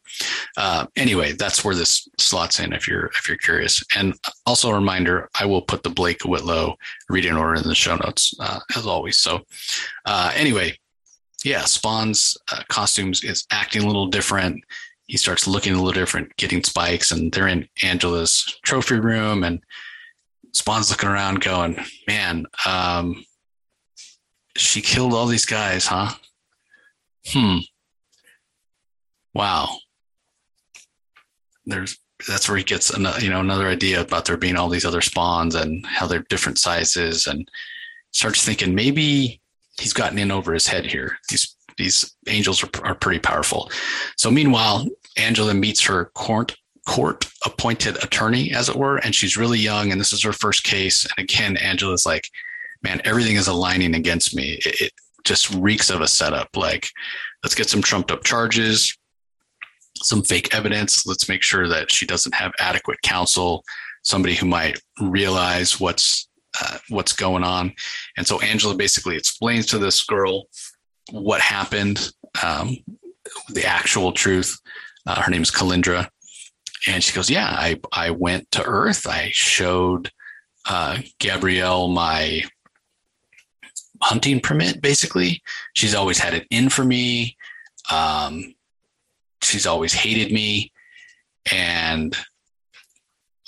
uh, 0.57 0.87
anyway, 0.95 1.33
that's 1.33 1.63
where 1.63 1.75
this 1.75 2.07
slots 2.17 2.59
in 2.59 2.73
if 2.73 2.87
you're 2.87 3.07
if 3.07 3.27
you're 3.27 3.37
curious. 3.37 3.83
And 3.95 4.15
also 4.45 4.71
a 4.71 4.75
reminder, 4.75 5.29
I 5.39 5.45
will 5.45 5.61
put 5.61 5.83
the 5.83 5.89
Blake 5.89 6.23
Whitlow 6.23 6.75
reading 7.09 7.35
order 7.35 7.55
in 7.55 7.67
the 7.67 7.75
show 7.75 7.95
notes 7.97 8.33
uh, 8.39 8.59
as 8.75 8.87
always. 8.87 9.19
So, 9.19 9.41
uh, 10.05 10.31
anyway, 10.33 10.77
yeah, 11.43 11.65
Spawn's 11.65 12.37
uh, 12.51 12.63
costumes 12.69 13.23
is 13.23 13.45
acting 13.51 13.83
a 13.83 13.87
little 13.87 14.07
different. 14.07 14.63
He 15.07 15.17
starts 15.17 15.45
looking 15.45 15.73
a 15.73 15.75
little 15.75 15.91
different, 15.91 16.35
getting 16.37 16.63
spikes, 16.63 17.11
and 17.11 17.31
they're 17.31 17.47
in 17.47 17.67
Angela's 17.83 18.59
trophy 18.63 18.99
room, 18.99 19.43
and 19.43 19.61
Spawn's 20.53 20.89
looking 20.89 21.09
around, 21.09 21.41
going, 21.41 21.77
"Man." 22.07 22.45
Um, 22.65 23.25
she 24.55 24.81
killed 24.81 25.13
all 25.13 25.25
these 25.25 25.45
guys, 25.45 25.85
huh? 25.85 26.11
Hmm. 27.27 27.57
Wow. 29.33 29.77
There's 31.65 31.97
that's 32.27 32.47
where 32.47 32.57
he 32.57 32.63
gets 32.63 32.91
another, 32.91 33.19
you 33.19 33.29
know 33.29 33.39
another 33.39 33.67
idea 33.67 34.01
about 34.01 34.25
there 34.25 34.37
being 34.37 34.55
all 34.55 34.69
these 34.69 34.85
other 34.85 35.01
spawns 35.01 35.55
and 35.55 35.85
how 35.85 36.05
they're 36.05 36.25
different 36.29 36.59
sizes 36.59 37.25
and 37.27 37.49
starts 38.11 38.43
thinking 38.43 38.75
maybe 38.75 39.41
he's 39.79 39.93
gotten 39.93 40.19
in 40.19 40.31
over 40.31 40.53
his 40.53 40.67
head 40.67 40.85
here. 40.85 41.17
These 41.29 41.55
these 41.77 42.15
angels 42.27 42.63
are, 42.63 42.69
are 42.83 42.95
pretty 42.95 43.19
powerful. 43.19 43.71
So 44.17 44.29
meanwhile, 44.29 44.85
Angela 45.17 45.53
meets 45.53 45.81
her 45.85 46.05
court 46.13 46.55
court 46.87 47.27
appointed 47.45 48.03
attorney, 48.03 48.51
as 48.53 48.69
it 48.69 48.75
were, 48.75 48.97
and 48.97 49.13
she's 49.13 49.37
really 49.37 49.59
young, 49.59 49.91
and 49.91 49.99
this 49.99 50.13
is 50.13 50.23
her 50.23 50.33
first 50.33 50.63
case. 50.63 51.05
And 51.05 51.23
again, 51.23 51.57
Angela's 51.57 52.05
like, 52.05 52.27
man, 52.83 53.01
everything 53.03 53.35
is 53.35 53.47
aligning 53.47 53.95
against 53.95 54.35
me. 54.35 54.59
It, 54.65 54.81
it 54.81 54.91
just 55.23 55.53
reeks 55.53 55.89
of 55.89 56.01
a 56.01 56.07
setup. 56.07 56.49
Like, 56.55 56.87
let's 57.43 57.55
get 57.55 57.69
some 57.69 57.81
trumped 57.81 58.11
up 58.11 58.23
charges, 58.23 58.97
some 59.95 60.23
fake 60.23 60.53
evidence. 60.53 61.05
Let's 61.05 61.29
make 61.29 61.43
sure 61.43 61.67
that 61.67 61.91
she 61.91 62.05
doesn't 62.05 62.33
have 62.33 62.51
adequate 62.59 63.01
counsel, 63.01 63.63
somebody 64.03 64.35
who 64.35 64.47
might 64.47 64.79
realize 64.99 65.79
what's 65.79 66.27
uh, 66.61 66.77
what's 66.89 67.13
going 67.13 67.43
on. 67.43 67.73
And 68.17 68.27
so 68.27 68.39
Angela 68.41 68.75
basically 68.75 69.15
explains 69.15 69.67
to 69.67 69.77
this 69.77 70.03
girl 70.03 70.47
what 71.11 71.39
happened, 71.39 72.11
um, 72.43 72.77
the 73.49 73.65
actual 73.65 74.11
truth. 74.11 74.59
Uh, 75.07 75.21
her 75.21 75.31
name 75.31 75.41
is 75.41 75.51
Kalindra, 75.51 76.09
And 76.87 77.03
she 77.03 77.15
goes, 77.15 77.29
Yeah, 77.29 77.47
I, 77.47 77.79
I 77.91 78.11
went 78.11 78.51
to 78.51 78.63
Earth. 78.63 79.07
I 79.07 79.29
showed 79.31 80.11
uh, 80.67 80.99
Gabrielle 81.19 81.87
my 81.87 82.43
hunting 84.01 84.39
permit, 84.39 84.81
basically. 84.81 85.41
She's 85.73 85.95
always 85.95 86.19
had 86.19 86.33
it 86.33 86.47
in 86.49 86.69
for 86.69 86.83
me. 86.83 87.37
Um, 87.91 88.55
she's 89.41 89.65
always 89.65 89.93
hated 89.93 90.31
me. 90.31 90.71
And 91.51 92.15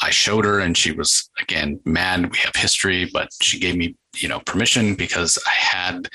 I 0.01 0.09
showed 0.09 0.45
her, 0.45 0.59
and 0.59 0.77
she 0.77 0.91
was, 0.91 1.29
again, 1.41 1.79
mad. 1.85 2.31
We 2.31 2.37
have 2.39 2.55
history, 2.55 3.09
but 3.13 3.29
she 3.41 3.59
gave 3.59 3.75
me, 3.75 3.95
you 4.15 4.27
know, 4.27 4.39
permission 4.41 4.95
because 4.95 5.37
I 5.47 5.51
had 5.51 6.09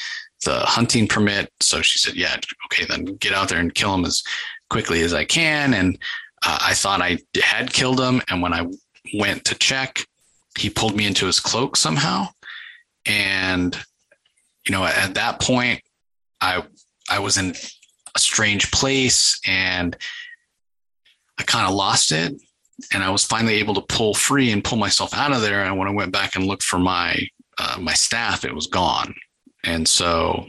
the 0.44 0.58
hunting 0.60 1.06
permit. 1.06 1.50
So 1.60 1.82
she 1.82 1.98
said, 1.98 2.14
Yeah, 2.14 2.36
okay, 2.66 2.84
then 2.84 3.04
get 3.16 3.32
out 3.32 3.48
there 3.48 3.60
and 3.60 3.74
kill 3.74 3.94
him 3.94 4.04
as 4.04 4.22
quickly 4.70 5.02
as 5.02 5.14
I 5.14 5.24
can. 5.24 5.74
And 5.74 5.98
uh, 6.44 6.58
I 6.60 6.74
thought 6.74 7.00
I 7.00 7.18
had 7.42 7.72
killed 7.72 8.00
him. 8.00 8.20
And 8.28 8.42
when 8.42 8.52
I 8.52 8.66
went 9.14 9.44
to 9.46 9.54
check, 9.54 10.04
he 10.58 10.70
pulled 10.70 10.96
me 10.96 11.06
into 11.06 11.26
his 11.26 11.40
cloak 11.40 11.76
somehow. 11.76 12.28
And, 13.06 13.76
you 14.68 14.72
know, 14.72 14.84
at 14.84 15.14
that 15.14 15.40
point, 15.40 15.80
I, 16.40 16.62
I 17.08 17.18
was 17.20 17.38
in 17.38 17.54
a 18.14 18.18
strange 18.18 18.70
place 18.70 19.40
and 19.46 19.96
I 21.38 21.42
kind 21.44 21.66
of 21.66 21.74
lost 21.74 22.12
it. 22.12 22.34
And 22.92 23.02
I 23.02 23.10
was 23.10 23.24
finally 23.24 23.54
able 23.54 23.74
to 23.74 23.80
pull 23.80 24.14
free 24.14 24.52
and 24.52 24.62
pull 24.62 24.78
myself 24.78 25.12
out 25.12 25.32
of 25.32 25.40
there. 25.40 25.64
And 25.64 25.76
when 25.76 25.88
I 25.88 25.92
went 25.92 26.12
back 26.12 26.36
and 26.36 26.46
looked 26.46 26.62
for 26.62 26.78
my, 26.78 27.18
uh, 27.58 27.78
my 27.80 27.94
staff, 27.94 28.44
it 28.44 28.54
was 28.54 28.68
gone. 28.68 29.14
And 29.64 29.88
so 29.88 30.46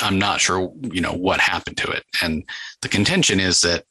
I'm 0.00 0.18
not 0.18 0.40
sure, 0.40 0.72
you 0.80 1.00
know, 1.00 1.12
what 1.12 1.38
happened 1.38 1.76
to 1.76 1.90
it. 1.90 2.02
And 2.22 2.42
the 2.80 2.88
contention 2.88 3.38
is 3.38 3.60
that 3.60 3.84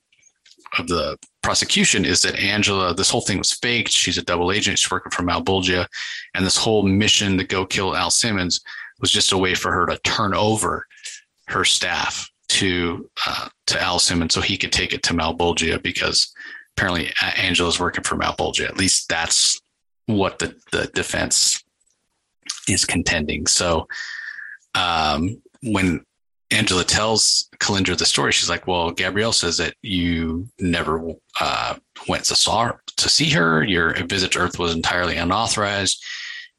of 0.77 0.87
the 0.87 1.17
prosecution 1.41 2.05
is 2.05 2.21
that 2.21 2.39
Angela, 2.39 2.93
this 2.93 3.09
whole 3.09 3.21
thing 3.21 3.37
was 3.37 3.53
faked. 3.53 3.91
She's 3.91 4.17
a 4.17 4.23
double 4.23 4.51
agent. 4.51 4.79
She's 4.79 4.91
working 4.91 5.11
for 5.11 5.23
Malebolgia. 5.23 5.85
And 6.33 6.45
this 6.45 6.57
whole 6.57 6.83
mission 6.83 7.37
to 7.37 7.43
go 7.45 7.65
kill 7.65 7.95
Al 7.95 8.11
Simmons 8.11 8.61
was 9.01 9.11
just 9.11 9.31
a 9.31 9.37
way 9.37 9.55
for 9.55 9.71
her 9.71 9.85
to 9.87 9.97
turn 9.99 10.33
over 10.33 10.85
her 11.47 11.65
staff 11.65 12.29
to 12.47 13.09
uh, 13.25 13.49
to 13.67 13.81
Al 13.81 13.99
Simmons 13.99 14.33
so 14.33 14.41
he 14.41 14.57
could 14.57 14.71
take 14.71 14.93
it 14.93 15.03
to 15.03 15.13
Malebolgia 15.13 15.81
because 15.81 16.33
apparently 16.75 17.11
Angela's 17.37 17.79
working 17.79 18.03
for 18.03 18.15
Malebolgia. 18.15 18.67
At 18.67 18.77
least 18.77 19.09
that's 19.09 19.59
what 20.05 20.39
the, 20.39 20.55
the 20.71 20.87
defense 20.93 21.63
is 22.67 22.85
contending. 22.85 23.47
So 23.47 23.87
um, 24.75 25.41
when 25.63 26.05
Angela 26.51 26.83
tells 26.83 27.49
Kalindra 27.59 27.97
the 27.97 28.05
story, 28.05 28.31
she's 28.31 28.49
like, 28.49 28.67
"Well, 28.67 28.91
Gabrielle 28.91 29.33
says 29.33 29.57
that 29.57 29.75
you 29.81 30.47
never 30.59 31.13
uh, 31.39 31.75
went 32.07 32.25
to 32.25 32.35
saw 32.35 32.73
to 32.97 33.09
see 33.09 33.29
her. 33.29 33.63
Your 33.63 33.93
visit 34.05 34.33
to 34.33 34.39
Earth 34.39 34.59
was 34.59 34.75
entirely 34.75 35.15
unauthorized. 35.15 36.03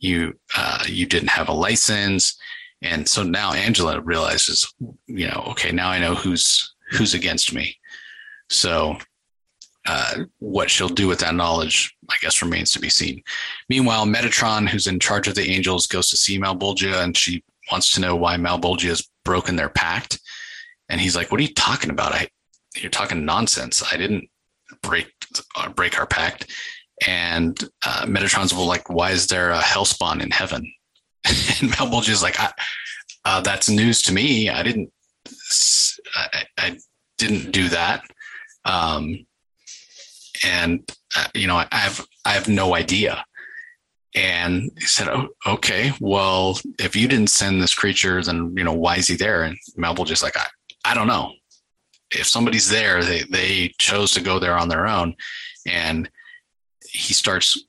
You 0.03 0.35
uh, 0.57 0.85
you 0.87 1.07
didn't 1.07 1.31
have 1.31 1.49
a 1.49 1.53
license." 1.53 2.37
And 2.83 3.09
so 3.09 3.23
now 3.23 3.53
Angela 3.53 4.01
realizes, 4.01 4.71
you 5.07 5.29
know, 5.29 5.45
okay, 5.51 5.71
now 5.71 5.89
I 5.89 5.99
know 6.01 6.15
who's 6.15 6.75
who's 6.91 7.15
against 7.15 7.55
me. 7.55 7.77
So 8.51 8.99
uh, 9.87 10.25
what 10.39 10.71
she'll 10.71 10.89
do 10.89 11.09
with 11.09 11.21
that 11.21 11.35
knowledge, 11.35 11.97
I 12.11 12.17
guess, 12.21 12.43
remains 12.43 12.73
to 12.73 12.81
be 12.81 12.89
seen. 12.89 13.23
Meanwhile, 13.69 14.07
Metatron, 14.07 14.69
who's 14.69 14.87
in 14.87 15.01
charge 15.01 15.27
of 15.27 15.35
the 15.35 15.49
Angels, 15.51 15.87
goes 15.87 16.09
to 16.11 16.17
see 16.17 16.39
Malebolgia, 16.39 17.03
and 17.03 17.17
she 17.17 17.43
wants 17.71 17.93
to 17.93 18.01
know 18.01 18.15
why 18.15 18.37
Malebolgia 18.37 18.89
has 18.89 19.09
broken 19.25 19.57
their 19.57 19.69
pact. 19.69 20.21
And 20.89 21.01
he's 21.01 21.17
like, 21.17 21.31
"What 21.31 21.41
are 21.41 21.45
you 21.45 21.55
talking 21.55 21.91
about? 21.91 22.13
I, 22.13 22.29
you're 22.77 22.91
talking 22.91 23.25
nonsense. 23.25 23.83
I 23.93 23.97
didn't 23.97 24.29
break 24.83 25.13
uh, 25.57 25.69
break 25.71 25.99
our 25.99 26.07
pact." 26.07 26.53
And 27.07 27.59
uh, 27.85 28.05
Metatron's 28.07 28.55
will 28.55 28.67
like, 28.67 28.89
"Why 28.91 29.11
is 29.11 29.27
there 29.27 29.51
a 29.51 29.61
hellspawn 29.61 30.23
in 30.23 30.31
heaven?" 30.31 30.73
and 31.25 31.71
Malebolgia's 31.73 32.23
like, 32.23 32.39
I, 32.39 32.53
uh, 33.25 33.41
"That's 33.41 33.69
news 33.69 34.03
to 34.03 34.13
me. 34.13 34.51
I 34.51 34.63
didn't, 34.63 34.93
I, 36.15 36.45
I 36.59 36.79
didn't 37.19 37.53
do 37.53 37.69
that." 37.69 38.05
Um, 38.65 39.27
and 40.45 40.89
uh, 41.17 41.27
you 41.35 41.47
know, 41.47 41.57
I, 41.57 41.67
I 41.73 41.79
have 41.79 42.07
I 42.25 42.33
have 42.33 42.49
no 42.49 42.75
idea. 42.75 43.25
And 44.15 44.71
he 44.79 44.85
said, 44.85 45.09
oh, 45.09 45.29
okay, 45.47 45.93
well, 46.01 46.59
if 46.79 46.95
you 46.95 47.09
didn't 47.09 47.31
send 47.31 47.63
this 47.63 47.75
creature, 47.75 48.23
then, 48.23 48.55
you 48.57 48.65
know, 48.65 48.75
why 48.75 48.97
is 48.97 49.09
he 49.09 49.17
there? 49.17 49.43
And 49.43 49.57
Melville 49.77 50.05
just 50.05 50.23
like, 50.23 50.37
I, 50.37 50.45
I 50.85 50.95
don't 50.95 51.07
know. 51.07 51.33
If 52.11 52.29
somebody's 52.29 52.69
there, 52.69 53.03
they, 53.03 53.23
they 53.23 53.73
chose 53.79 54.13
to 54.13 54.21
go 54.21 54.39
there 54.39 54.59
on 54.59 54.69
their 54.69 54.87
own. 54.87 55.15
And 55.67 56.11
he 56.93 57.15
starts 57.15 57.65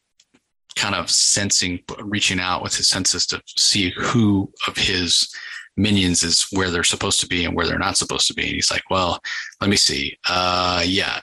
kind 0.76 0.96
of 0.96 1.10
sensing, 1.10 1.80
reaching 2.00 2.40
out 2.40 2.64
with 2.64 2.76
his 2.76 2.88
senses 2.90 3.26
to 3.28 3.42
see 3.46 3.92
who 3.92 4.52
of 4.68 4.76
his 4.76 5.34
minions 5.78 6.24
is 6.24 6.48
where 6.52 6.70
they're 6.70 6.84
supposed 6.84 7.20
to 7.22 7.28
be 7.28 7.46
and 7.46 7.56
where 7.56 7.68
they're 7.68 7.80
not 7.80 7.98
supposed 7.98 8.28
to 8.28 8.34
be. 8.34 8.44
And 8.44 8.56
he's 8.56 8.72
like, 8.72 8.84
well, 8.90 9.20
let 9.62 9.70
me 9.70 9.76
see. 9.76 10.18
Uh, 10.28 10.84
yeah, 10.86 11.20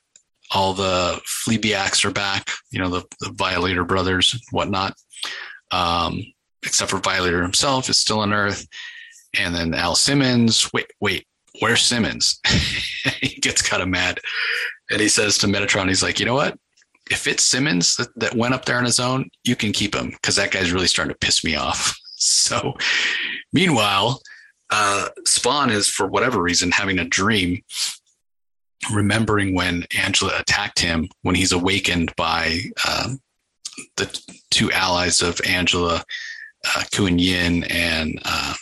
all 0.53 0.73
the 0.73 1.21
Phlebiacs 1.27 2.05
are 2.05 2.11
back, 2.11 2.51
you 2.71 2.81
know, 2.81 2.89
the, 2.89 3.05
the 3.21 3.33
Violator 3.33 3.85
brothers, 3.85 4.41
whatnot 4.51 4.95
um, 5.71 6.25
except 6.65 6.91
for 6.91 6.99
Violator 6.99 7.43
himself 7.43 7.89
is 7.89 7.99
still 7.99 8.21
on 8.21 8.33
Earth. 8.33 8.67
And 9.39 9.55
then 9.55 9.75
Al 9.75 9.95
Simmons, 9.95 10.73
wait, 10.73 10.91
wait, 11.01 11.27
where's 11.61 11.83
Simmons? 11.83 12.41
he 13.21 13.41
gets 13.41 13.63
kind 13.63 13.83
of 13.83 13.89
mad. 13.89 14.21
And 14.91 15.01
he 15.01 15.09
says 15.09 15.39
to 15.39 15.47
Metatron, 15.47 15.89
he's 15.89 16.03
like, 16.03 16.19
you 16.19 16.27
know 16.27 16.35
what? 16.35 16.59
If 17.11 17.27
it's 17.27 17.43
Simmons 17.43 17.97
that, 17.97 18.09
that 18.17 18.35
went 18.35 18.55
up 18.55 18.65
there 18.65 18.79
on 18.79 18.85
his 18.85 19.01
own, 19.01 19.29
you 19.45 19.57
can 19.57 19.73
keep 19.73 19.95
him 19.95 20.11
because 20.11 20.37
that 20.37 20.53
guy's 20.53 20.73
really 20.73 20.87
starting 20.87 21.13
to 21.13 21.19
piss 21.19 21.45
me 21.45 21.57
off. 21.57 21.97
So, 22.23 22.75
meanwhile, 23.51 24.21
uh, 24.69 25.09
Spawn 25.25 25.71
is, 25.71 25.89
for 25.89 26.07
whatever 26.07 26.43
reason, 26.43 26.71
having 26.71 26.99
a 26.99 27.05
dream, 27.07 27.63
remembering 28.93 29.55
when 29.55 29.87
Angela 29.97 30.39
attacked 30.39 30.81
him 30.81 31.09
when 31.23 31.35
he's 31.35 31.53
awakened 31.53 32.15
by 32.17 32.61
um, 32.87 33.21
the 33.97 34.21
two 34.51 34.71
allies 34.73 35.23
of 35.23 35.41
Angela, 35.47 36.05
uh, 36.77 36.83
Kuan 36.95 37.19
Yin, 37.19 37.65
and 37.65 38.21
uh, 38.25 38.55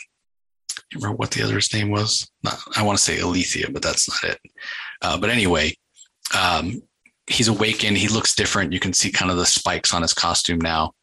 remember 0.95 1.17
what 1.17 1.31
the 1.31 1.43
other's 1.43 1.73
name 1.73 1.89
was? 1.89 2.29
Not, 2.43 2.59
I 2.75 2.83
want 2.83 2.97
to 2.97 3.03
say 3.03 3.19
Alethea, 3.19 3.69
but 3.71 3.81
that's 3.81 4.09
not 4.09 4.31
it. 4.31 4.39
Uh, 5.01 5.17
but 5.17 5.29
anyway, 5.29 5.75
um, 6.37 6.81
he's 7.29 7.47
awakened. 7.47 7.97
He 7.97 8.07
looks 8.07 8.35
different. 8.35 8.73
You 8.73 8.79
can 8.79 8.93
see 8.93 9.11
kind 9.11 9.31
of 9.31 9.37
the 9.37 9.45
spikes 9.45 9.93
on 9.93 10.01
his 10.01 10.13
costume 10.13 10.59
now. 10.59 10.93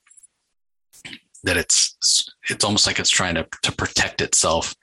That 1.45 1.57
it's 1.57 2.29
it's 2.51 2.65
almost 2.65 2.87
like 2.87 2.99
it's 2.99 3.11
trying 3.11 3.37
to 3.37 3.47
to 3.63 3.73
protect 3.73 4.21
itself 4.21 4.75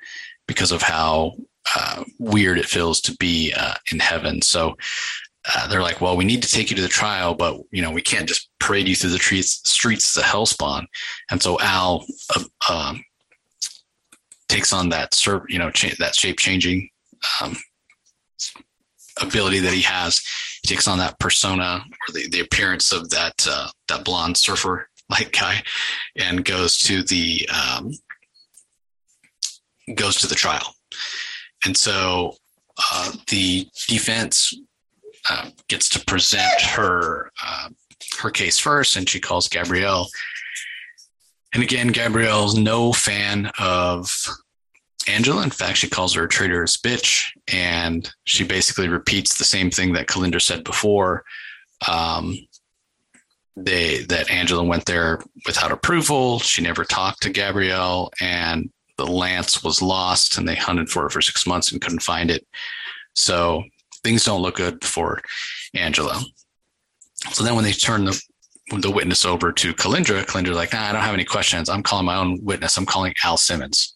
because 0.47 0.71
of 0.71 0.81
how 0.81 1.33
uh, 1.75 2.03
weird 2.19 2.57
it 2.57 2.65
feels 2.65 3.01
to 3.01 3.15
be 3.17 3.53
uh, 3.57 3.75
in 3.91 3.99
heaven. 3.99 4.41
So 4.41 4.75
uh, 5.53 5.67
they're 5.67 5.81
like, 5.81 5.99
well, 5.99 6.15
we 6.15 6.23
need 6.23 6.41
to 6.43 6.49
take 6.49 6.69
you 6.69 6.75
to 6.75 6.81
the 6.81 6.87
trial, 6.87 7.33
but 7.33 7.59
you 7.71 7.81
know, 7.81 7.91
we 7.91 8.01
can't 8.01 8.27
just 8.27 8.49
parade 8.59 8.87
you 8.87 8.95
through 8.95 9.09
the 9.09 9.17
streets, 9.17 9.69
streets 9.69 10.17
as 10.17 10.23
a 10.23 10.25
hellspawn. 10.25 10.85
And 11.29 11.41
so 11.41 11.59
Al 11.59 12.05
uh, 12.35 12.43
um, 12.69 13.03
takes 14.47 14.71
on 14.71 14.89
that, 14.89 15.19
you 15.49 15.59
know, 15.59 15.69
cha- 15.69 15.95
that 15.99 16.15
shape 16.15 16.39
changing 16.39 16.89
um, 17.41 17.57
ability 19.21 19.59
that 19.59 19.73
he 19.73 19.81
has. 19.81 20.21
He 20.63 20.73
takes 20.73 20.87
on 20.87 20.97
that 20.99 21.19
persona 21.19 21.83
or 21.85 22.13
the, 22.13 22.27
the 22.29 22.39
appearance 22.39 22.91
of 22.91 23.09
that 23.09 23.45
uh, 23.47 23.67
that 23.89 24.05
blonde 24.05 24.37
surfer 24.37 24.89
like 25.09 25.33
guy, 25.33 25.61
and 26.15 26.45
goes 26.45 26.77
to 26.79 27.03
the 27.03 27.47
um, 27.49 27.91
goes 29.95 30.15
to 30.21 30.27
the 30.27 30.35
trial. 30.35 30.73
And 31.65 31.75
so 31.75 32.35
uh, 32.91 33.11
the 33.27 33.67
defense 33.87 34.53
uh, 35.29 35.49
gets 35.67 35.89
to 35.89 36.05
present 36.05 36.61
her 36.61 37.31
uh, 37.45 37.69
her 38.21 38.31
case 38.31 38.57
first, 38.57 38.95
and 38.95 39.07
she 39.07 39.19
calls 39.19 39.49
Gabrielle. 39.49 40.07
And 41.53 41.61
again, 41.61 41.89
Gabrielle's 41.89 42.55
no 42.57 42.93
fan 42.93 43.51
of 43.59 44.09
Angela. 45.07 45.43
In 45.43 45.49
fact, 45.49 45.77
she 45.77 45.89
calls 45.89 46.13
her 46.13 46.23
a 46.23 46.29
traitorous 46.29 46.77
bitch, 46.77 47.31
and 47.51 48.09
she 48.25 48.43
basically 48.43 48.87
repeats 48.87 49.37
the 49.37 49.43
same 49.43 49.69
thing 49.69 49.93
that 49.93 50.07
Kalindra 50.07 50.41
said 50.41 50.63
before. 50.63 51.23
Um, 51.87 52.37
they 53.55 54.03
that 54.03 54.31
Angela 54.31 54.63
went 54.63 54.85
there 54.85 55.21
without 55.45 55.71
approval. 55.71 56.39
She 56.39 56.61
never 56.61 56.83
talked 56.83 57.21
to 57.23 57.29
Gabrielle, 57.29 58.11
and 58.19 58.69
the 58.97 59.05
lance 59.05 59.63
was 59.63 59.81
lost, 59.81 60.37
and 60.37 60.47
they 60.47 60.55
hunted 60.55 60.89
for 60.89 61.05
it 61.05 61.11
for 61.11 61.21
six 61.21 61.45
months 61.45 61.71
and 61.71 61.81
couldn't 61.81 62.01
find 62.01 62.31
it. 62.31 62.45
So 63.13 63.63
things 64.03 64.25
don't 64.25 64.41
look 64.41 64.55
good 64.55 64.83
for 64.83 65.21
Angela. 65.73 66.21
So 67.31 67.43
then 67.43 67.55
when 67.55 67.63
they 67.63 67.73
turn 67.73 68.05
the 68.05 68.21
the 68.77 68.91
witness 68.91 69.25
over 69.25 69.51
to 69.51 69.73
Kalindra, 69.73 70.25
Kalindra's 70.25 70.55
like, 70.55 70.73
nah, 70.73 70.89
I 70.89 70.93
don't 70.93 71.01
have 71.01 71.13
any 71.13 71.25
questions. 71.25 71.69
I'm 71.69 71.83
calling 71.83 72.05
my 72.05 72.15
own 72.15 72.39
witness. 72.43 72.77
I'm 72.77 72.85
calling 72.85 73.13
Al 73.23 73.37
Simmons. 73.37 73.95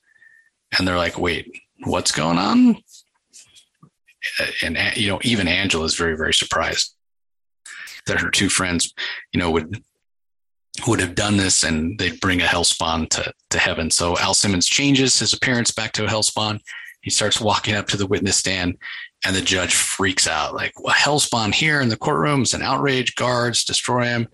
And 0.78 0.88
they're 0.88 0.98
like, 0.98 1.18
wait, 1.18 1.62
what's 1.84 2.12
going 2.12 2.38
on? 2.38 2.78
And, 4.64 4.78
you 4.96 5.08
know, 5.08 5.20
even 5.24 5.48
Angela 5.48 5.86
is 5.86 5.96
very, 5.96 6.18
very 6.18 6.34
surprised. 6.34 6.96
that 8.08 8.20
her 8.20 8.30
two 8.30 8.50
friends, 8.50 8.94
you 9.32 9.40
know, 9.40 9.52
would 9.52 9.84
would 10.88 11.00
have 11.00 11.16
done 11.16 11.38
this 11.38 11.64
and 11.64 11.98
they'd 11.98 12.20
bring 12.20 12.40
a 12.40 12.46
hellspawn 12.46 13.10
to, 13.10 13.34
to 13.50 13.58
heaven. 13.58 13.90
So 13.90 14.16
Al 14.20 14.36
Simmons 14.36 14.68
changes 14.68 15.18
his 15.18 15.34
appearance 15.34 15.72
back 15.72 15.92
to 15.94 16.06
a 16.06 16.08
hellspawn. 16.08 16.60
He 17.02 17.10
starts 17.10 17.42
walking 17.42 17.74
up 17.74 17.88
to 17.88 17.98
the 17.98 18.06
witness 18.06 18.38
stand 18.38 18.78
and 19.26 19.36
the 19.36 19.42
judge 19.42 19.74
freaks 19.74 20.28
out 20.28 20.54
like, 20.54 20.74
well, 20.80 20.94
hellspawn 20.94 21.52
here 21.52 21.82
in 21.82 21.90
the 21.90 21.98
courtroom 21.98 22.44
is 22.44 22.54
an 22.54 22.62
outrage, 22.62 23.16
guards 23.16 23.64
destroy 23.64 24.04
him. 24.04 24.28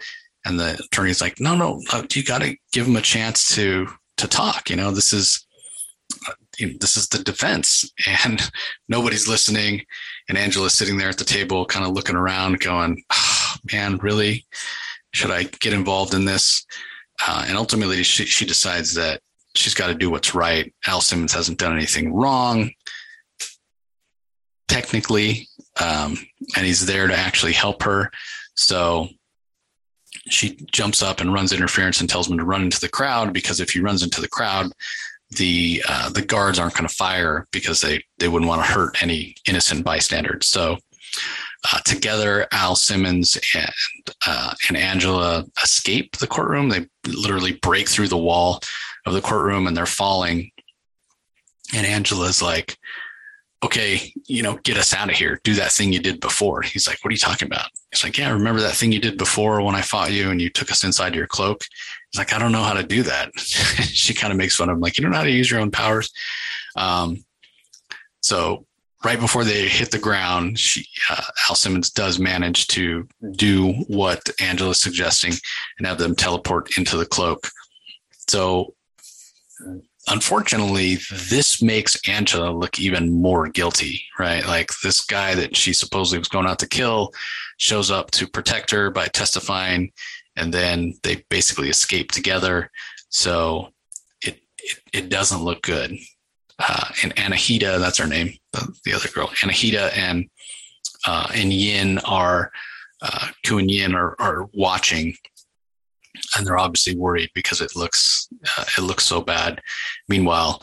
And 0.45 0.59
the 0.59 0.77
attorney's 0.83 1.21
like, 1.21 1.39
no, 1.39 1.55
no, 1.55 1.81
you 2.11 2.23
got 2.25 2.41
to 2.41 2.57
give 2.73 2.87
him 2.87 2.97
a 2.97 3.01
chance 3.01 3.55
to, 3.55 3.87
to 4.17 4.27
talk. 4.27 4.69
You 4.69 4.75
know, 4.75 4.91
this 4.91 5.13
is, 5.13 5.47
this 6.79 6.97
is 6.97 7.07
the 7.07 7.19
defense 7.19 7.91
and 8.23 8.41
nobody's 8.89 9.27
listening. 9.27 9.85
And 10.29 10.37
Angela's 10.37 10.73
sitting 10.73 10.97
there 10.97 11.09
at 11.09 11.17
the 11.17 11.23
table, 11.23 11.65
kind 11.65 11.85
of 11.85 11.93
looking 11.93 12.15
around 12.15 12.59
going, 12.59 13.03
oh, 13.11 13.55
man, 13.71 13.97
really? 13.97 14.45
Should 15.13 15.31
I 15.31 15.43
get 15.43 15.73
involved 15.73 16.13
in 16.13 16.25
this? 16.25 16.65
Uh, 17.25 17.45
and 17.47 17.57
ultimately, 17.57 18.03
she, 18.03 18.25
she 18.25 18.45
decides 18.45 18.93
that 18.95 19.21
she's 19.55 19.73
got 19.73 19.87
to 19.87 19.93
do 19.93 20.09
what's 20.09 20.33
right. 20.33 20.73
Al 20.87 21.01
Simmons 21.01 21.33
hasn't 21.33 21.59
done 21.59 21.73
anything 21.73 22.13
wrong, 22.13 22.71
technically, 24.67 25.47
um, 25.79 26.17
and 26.55 26.65
he's 26.65 26.85
there 26.85 27.07
to 27.07 27.15
actually 27.15 27.53
help 27.53 27.83
her. 27.83 28.11
So 28.55 29.09
she 30.27 30.57
jumps 30.71 31.03
up 31.03 31.21
and 31.21 31.33
runs 31.33 31.53
interference 31.53 31.99
and 31.99 32.09
tells 32.09 32.29
him 32.29 32.37
to 32.37 32.45
run 32.45 32.63
into 32.63 32.79
the 32.79 32.89
crowd 32.89 33.33
because 33.33 33.59
if 33.59 33.71
he 33.71 33.79
runs 33.79 34.03
into 34.03 34.21
the 34.21 34.27
crowd, 34.27 34.71
the 35.37 35.83
uh, 35.87 36.09
the 36.09 36.21
guards 36.21 36.59
aren't 36.59 36.73
going 36.73 36.87
to 36.87 36.95
fire 36.95 37.47
because 37.51 37.81
they 37.81 38.03
they 38.19 38.27
wouldn't 38.27 38.49
want 38.49 38.65
to 38.65 38.71
hurt 38.71 39.01
any 39.01 39.35
innocent 39.47 39.83
bystanders. 39.83 40.47
So 40.47 40.77
uh, 41.71 41.79
together, 41.85 42.47
Al 42.51 42.75
Simmons 42.75 43.37
and 43.55 44.15
uh, 44.27 44.53
and 44.67 44.77
Angela 44.77 45.45
escape 45.63 46.17
the 46.17 46.27
courtroom. 46.27 46.69
They 46.69 46.87
literally 47.07 47.53
break 47.53 47.87
through 47.87 48.09
the 48.09 48.17
wall 48.17 48.61
of 49.05 49.13
the 49.13 49.21
courtroom 49.21 49.67
and 49.67 49.75
they're 49.75 49.85
falling. 49.85 50.51
And 51.73 51.87
Angela's 51.87 52.41
like, 52.41 52.77
"Okay, 53.63 54.13
you 54.27 54.43
know, 54.43 54.59
get 54.63 54.77
us 54.77 54.93
out 54.93 55.09
of 55.09 55.15
here. 55.15 55.39
Do 55.43 55.55
that 55.55 55.71
thing 55.71 55.93
you 55.93 55.99
did 55.99 56.19
before." 56.19 56.61
He's 56.61 56.87
like, 56.87 56.99
"What 57.01 57.09
are 57.09 57.13
you 57.13 57.19
talking 57.19 57.47
about?" 57.47 57.69
He's 57.91 58.03
like, 58.03 58.17
"Yeah, 58.17 58.31
remember 58.31 58.61
that 58.61 58.75
thing 58.75 58.91
you 58.91 58.99
did 58.99 59.17
before 59.17 59.61
when 59.61 59.75
I 59.75 59.81
fought 59.81 60.11
you 60.11 60.29
and 60.29 60.41
you 60.41 60.49
took 60.49 60.71
us 60.71 60.83
inside 60.83 61.15
your 61.15 61.27
cloak." 61.27 61.63
He's 62.11 62.19
like, 62.19 62.33
"I 62.33 62.39
don't 62.39 62.51
know 62.51 62.63
how 62.63 62.73
to 62.73 62.83
do 62.83 63.03
that." 63.03 63.31
she 63.39 64.13
kind 64.13 64.31
of 64.31 64.37
makes 64.37 64.55
fun 64.55 64.69
of 64.69 64.75
him, 64.75 64.81
like, 64.81 64.97
"You 64.97 65.03
don't 65.03 65.11
know 65.11 65.17
how 65.17 65.23
to 65.23 65.31
use 65.31 65.49
your 65.49 65.59
own 65.59 65.71
powers." 65.71 66.11
Um, 66.75 67.23
so 68.21 68.65
right 69.03 69.19
before 69.19 69.43
they 69.43 69.67
hit 69.67 69.91
the 69.91 69.99
ground, 69.99 70.57
she, 70.57 70.85
uh, 71.09 71.23
Al 71.49 71.55
Simmons 71.55 71.89
does 71.89 72.19
manage 72.19 72.67
to 72.67 73.07
do 73.31 73.73
what 73.87 74.29
Angela's 74.39 74.79
suggesting 74.79 75.33
and 75.77 75.87
have 75.87 75.97
them 75.97 76.15
teleport 76.15 76.77
into 76.77 76.97
the 76.97 77.05
cloak. 77.05 77.49
So, 78.29 78.73
unfortunately, 80.07 80.99
this 81.29 81.61
makes 81.61 81.99
Angela 82.07 82.51
look 82.51 82.79
even 82.79 83.11
more 83.11 83.47
guilty, 83.47 84.03
right? 84.19 84.45
Like 84.45 84.71
this 84.83 85.01
guy 85.01 85.35
that 85.35 85.55
she 85.55 85.73
supposedly 85.73 86.19
was 86.19 86.27
going 86.27 86.47
out 86.47 86.59
to 86.59 86.67
kill 86.67 87.11
shows 87.57 87.91
up 87.91 88.11
to 88.11 88.27
protect 88.27 88.71
her 88.71 88.89
by 88.89 89.07
testifying, 89.07 89.91
and 90.35 90.53
then 90.53 90.93
they 91.03 91.23
basically 91.29 91.69
escape 91.69 92.11
together. 92.11 92.69
So, 93.09 93.69
it, 94.21 94.39
it, 94.59 94.79
it 94.91 95.09
doesn't 95.09 95.43
look 95.43 95.61
good 95.61 95.97
uh, 96.59 96.85
and 97.03 97.15
Anahita, 97.15 97.79
that's 97.79 97.97
her 97.97 98.07
name, 98.07 98.33
the, 98.51 98.73
the 98.85 98.93
other 98.93 99.09
girl, 99.09 99.27
Anahita 99.27 99.95
and 99.97 100.29
uh, 101.05 101.27
and 101.33 101.51
Yin 101.51 101.97
are 101.99 102.51
uh, 103.01 103.27
Kuan 103.45 103.67
Yin 103.67 103.93
are, 103.95 104.15
are 104.19 104.47
watching, 104.53 105.15
and 106.35 106.45
they're 106.45 106.57
obviously 106.57 106.95
worried 106.95 107.29
because 107.33 107.61
it 107.61 107.75
looks 107.75 108.27
uh, 108.57 108.65
it 108.77 108.81
looks 108.81 109.05
so 109.05 109.21
bad. 109.21 109.61
Meanwhile, 110.07 110.61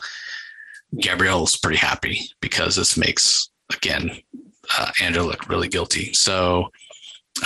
Gabrielle's 0.99 1.57
pretty 1.57 1.77
happy 1.77 2.21
because 2.41 2.75
this 2.75 2.97
makes 2.97 3.49
again 3.73 4.11
uh, 4.77 4.91
look 5.21 5.49
really 5.49 5.67
guilty. 5.67 6.13
So 6.13 6.69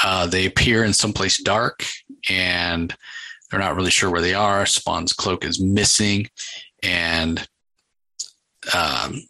uh, 0.03 0.27
they 0.27 0.45
appear 0.45 0.83
in 0.83 0.93
someplace 0.93 1.41
dark 1.41 1.83
and 2.29 2.95
they're 3.49 3.59
not 3.59 3.75
really 3.75 3.91
sure 3.91 4.09
where 4.09 4.21
they 4.21 4.33
are. 4.33 4.65
Spawn's 4.65 5.13
cloak 5.13 5.45
is 5.45 5.61
missing, 5.61 6.27
and 6.83 7.47
um, 8.75 9.21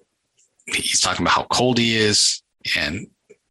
he's 0.67 1.01
talking 1.01 1.25
about 1.25 1.35
how 1.35 1.43
cold 1.51 1.77
he 1.77 1.95
is, 1.95 2.41
and 2.77 3.07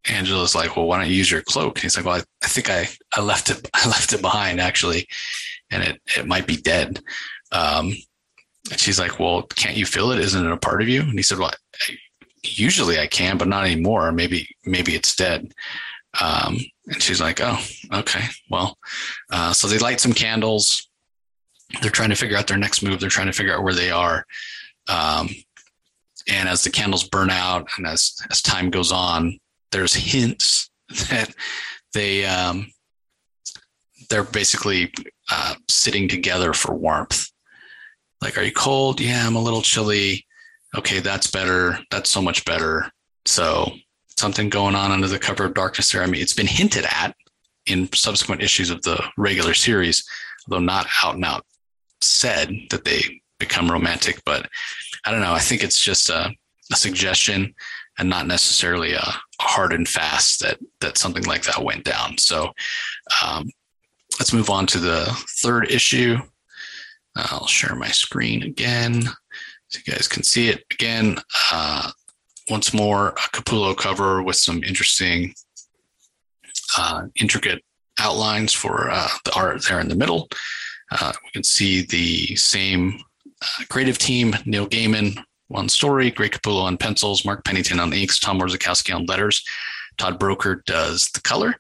Angela's 0.08 0.54
like, 0.54 0.76
"Well, 0.76 0.86
why 0.86 0.98
don't 0.98 1.08
you 1.08 1.16
use 1.16 1.30
your 1.30 1.42
cloak?" 1.42 1.76
And 1.76 1.82
he's 1.82 1.96
like, 1.96 2.04
"Well, 2.04 2.16
I, 2.16 2.22
I 2.42 2.48
think 2.48 2.70
I, 2.70 2.88
I 3.12 3.22
left 3.22 3.50
it 3.50 3.68
I 3.74 3.86
left 3.88 4.12
it 4.12 4.20
behind 4.20 4.60
actually, 4.60 5.06
and 5.70 5.82
it 5.82 6.00
it 6.16 6.26
might 6.26 6.46
be 6.46 6.56
dead." 6.56 7.00
Um, 7.52 7.94
and 8.70 8.80
she's 8.80 8.98
like, 8.98 9.18
"Well, 9.18 9.42
can't 9.42 9.76
you 9.76 9.86
feel 9.86 10.10
it? 10.12 10.20
Isn't 10.20 10.44
it 10.44 10.52
a 10.52 10.56
part 10.56 10.82
of 10.82 10.88
you?" 10.88 11.02
And 11.02 11.14
he 11.14 11.22
said, 11.22 11.38
"Well, 11.38 11.52
I, 11.88 11.96
usually 12.42 12.98
I 12.98 13.06
can, 13.06 13.38
but 13.38 13.48
not 13.48 13.64
anymore. 13.64 14.12
Maybe 14.12 14.48
maybe 14.64 14.94
it's 14.94 15.16
dead." 15.16 15.52
Um, 16.20 16.58
and 16.86 17.02
she's 17.02 17.20
like, 17.20 17.40
"Oh, 17.40 17.58
okay. 17.92 18.24
Well," 18.50 18.78
uh, 19.30 19.52
so 19.52 19.68
they 19.68 19.78
light 19.78 20.00
some 20.00 20.12
candles. 20.12 20.88
They're 21.80 21.90
trying 21.90 22.10
to 22.10 22.16
figure 22.16 22.36
out 22.36 22.46
their 22.46 22.58
next 22.58 22.82
move. 22.82 23.00
They're 23.00 23.08
trying 23.08 23.26
to 23.26 23.32
figure 23.32 23.54
out 23.54 23.64
where 23.64 23.74
they 23.74 23.90
are. 23.90 24.24
Um, 24.88 25.30
and 26.28 26.48
as 26.48 26.62
the 26.62 26.70
candles 26.70 27.08
burn 27.08 27.30
out 27.30 27.68
and 27.76 27.86
as, 27.86 28.16
as 28.30 28.42
time 28.42 28.70
goes 28.70 28.92
on, 28.92 29.38
there's 29.74 29.94
hints 29.94 30.70
that 31.10 31.34
they, 31.92 32.24
um, 32.24 32.70
they're 34.08 34.24
basically 34.24 34.92
uh, 35.30 35.54
sitting 35.68 36.08
together 36.08 36.52
for 36.52 36.74
warmth. 36.74 37.28
Like, 38.22 38.38
are 38.38 38.42
you 38.42 38.52
cold? 38.52 39.00
Yeah, 39.00 39.26
I'm 39.26 39.36
a 39.36 39.42
little 39.42 39.62
chilly. 39.62 40.24
Okay, 40.76 41.00
that's 41.00 41.26
better. 41.26 41.78
That's 41.90 42.08
so 42.08 42.22
much 42.22 42.44
better. 42.44 42.90
So 43.26 43.72
something 44.16 44.48
going 44.48 44.74
on 44.74 44.92
under 44.92 45.08
the 45.08 45.18
cover 45.18 45.44
of 45.44 45.54
darkness 45.54 45.90
there. 45.90 46.02
I 46.02 46.06
mean, 46.06 46.22
it's 46.22 46.32
been 46.32 46.46
hinted 46.46 46.84
at 46.84 47.14
in 47.66 47.92
subsequent 47.92 48.42
issues 48.42 48.70
of 48.70 48.82
the 48.82 49.02
regular 49.16 49.54
series, 49.54 50.04
although 50.46 50.64
not 50.64 50.86
out 51.02 51.16
and 51.16 51.24
out 51.24 51.44
said 52.00 52.54
that 52.70 52.84
they 52.84 53.20
become 53.38 53.70
romantic. 53.70 54.22
But 54.24 54.48
I 55.04 55.10
don't 55.10 55.20
know. 55.20 55.32
I 55.32 55.40
think 55.40 55.62
it's 55.64 55.80
just 55.80 56.10
a, 56.10 56.30
a 56.72 56.76
suggestion 56.76 57.54
and 57.98 58.08
not 58.08 58.26
necessarily 58.26 58.92
a, 58.92 59.14
hard 59.40 59.72
and 59.72 59.88
fast 59.88 60.40
that 60.40 60.58
that 60.80 60.96
something 60.96 61.24
like 61.24 61.42
that 61.42 61.62
went 61.62 61.84
down. 61.84 62.16
So 62.18 62.52
um, 63.22 63.48
let's 64.18 64.32
move 64.32 64.48
on 64.48 64.66
to 64.68 64.78
the 64.78 65.04
third 65.42 65.70
issue. 65.70 66.16
I'll 67.16 67.46
share 67.46 67.76
my 67.76 67.88
screen 67.88 68.42
again 68.42 69.02
so 69.68 69.80
you 69.86 69.92
guys 69.92 70.08
can 70.08 70.22
see 70.22 70.48
it 70.48 70.64
again. 70.70 71.18
Uh, 71.52 71.90
once 72.48 72.74
more, 72.74 73.08
a 73.08 73.28
Capullo 73.32 73.76
cover 73.76 74.22
with 74.22 74.36
some 74.36 74.62
interesting, 74.62 75.34
uh, 76.78 77.02
intricate 77.16 77.62
outlines 77.98 78.52
for 78.52 78.90
uh, 78.90 79.08
the 79.24 79.34
art 79.34 79.64
there 79.64 79.80
in 79.80 79.88
the 79.88 79.94
middle. 79.94 80.28
Uh, 80.90 81.12
we 81.24 81.30
can 81.32 81.44
see 81.44 81.82
the 81.82 82.36
same 82.36 83.00
uh, 83.42 83.64
creative 83.68 83.98
team, 83.98 84.36
Neil 84.44 84.66
Gaiman 84.66 85.16
on 85.52 85.68
story, 85.68 86.10
Greg 86.10 86.32
Capullo 86.32 86.62
on 86.62 86.76
pencils, 86.76 87.24
Mark 87.24 87.44
Pennington 87.44 87.80
on 87.80 87.92
inks, 87.92 88.18
Tom 88.18 88.40
Orzechowski 88.40 88.94
on 88.94 89.06
letters. 89.06 89.42
Todd 89.98 90.18
Broeker 90.18 90.64
does 90.64 91.08
the 91.14 91.20
color. 91.20 91.54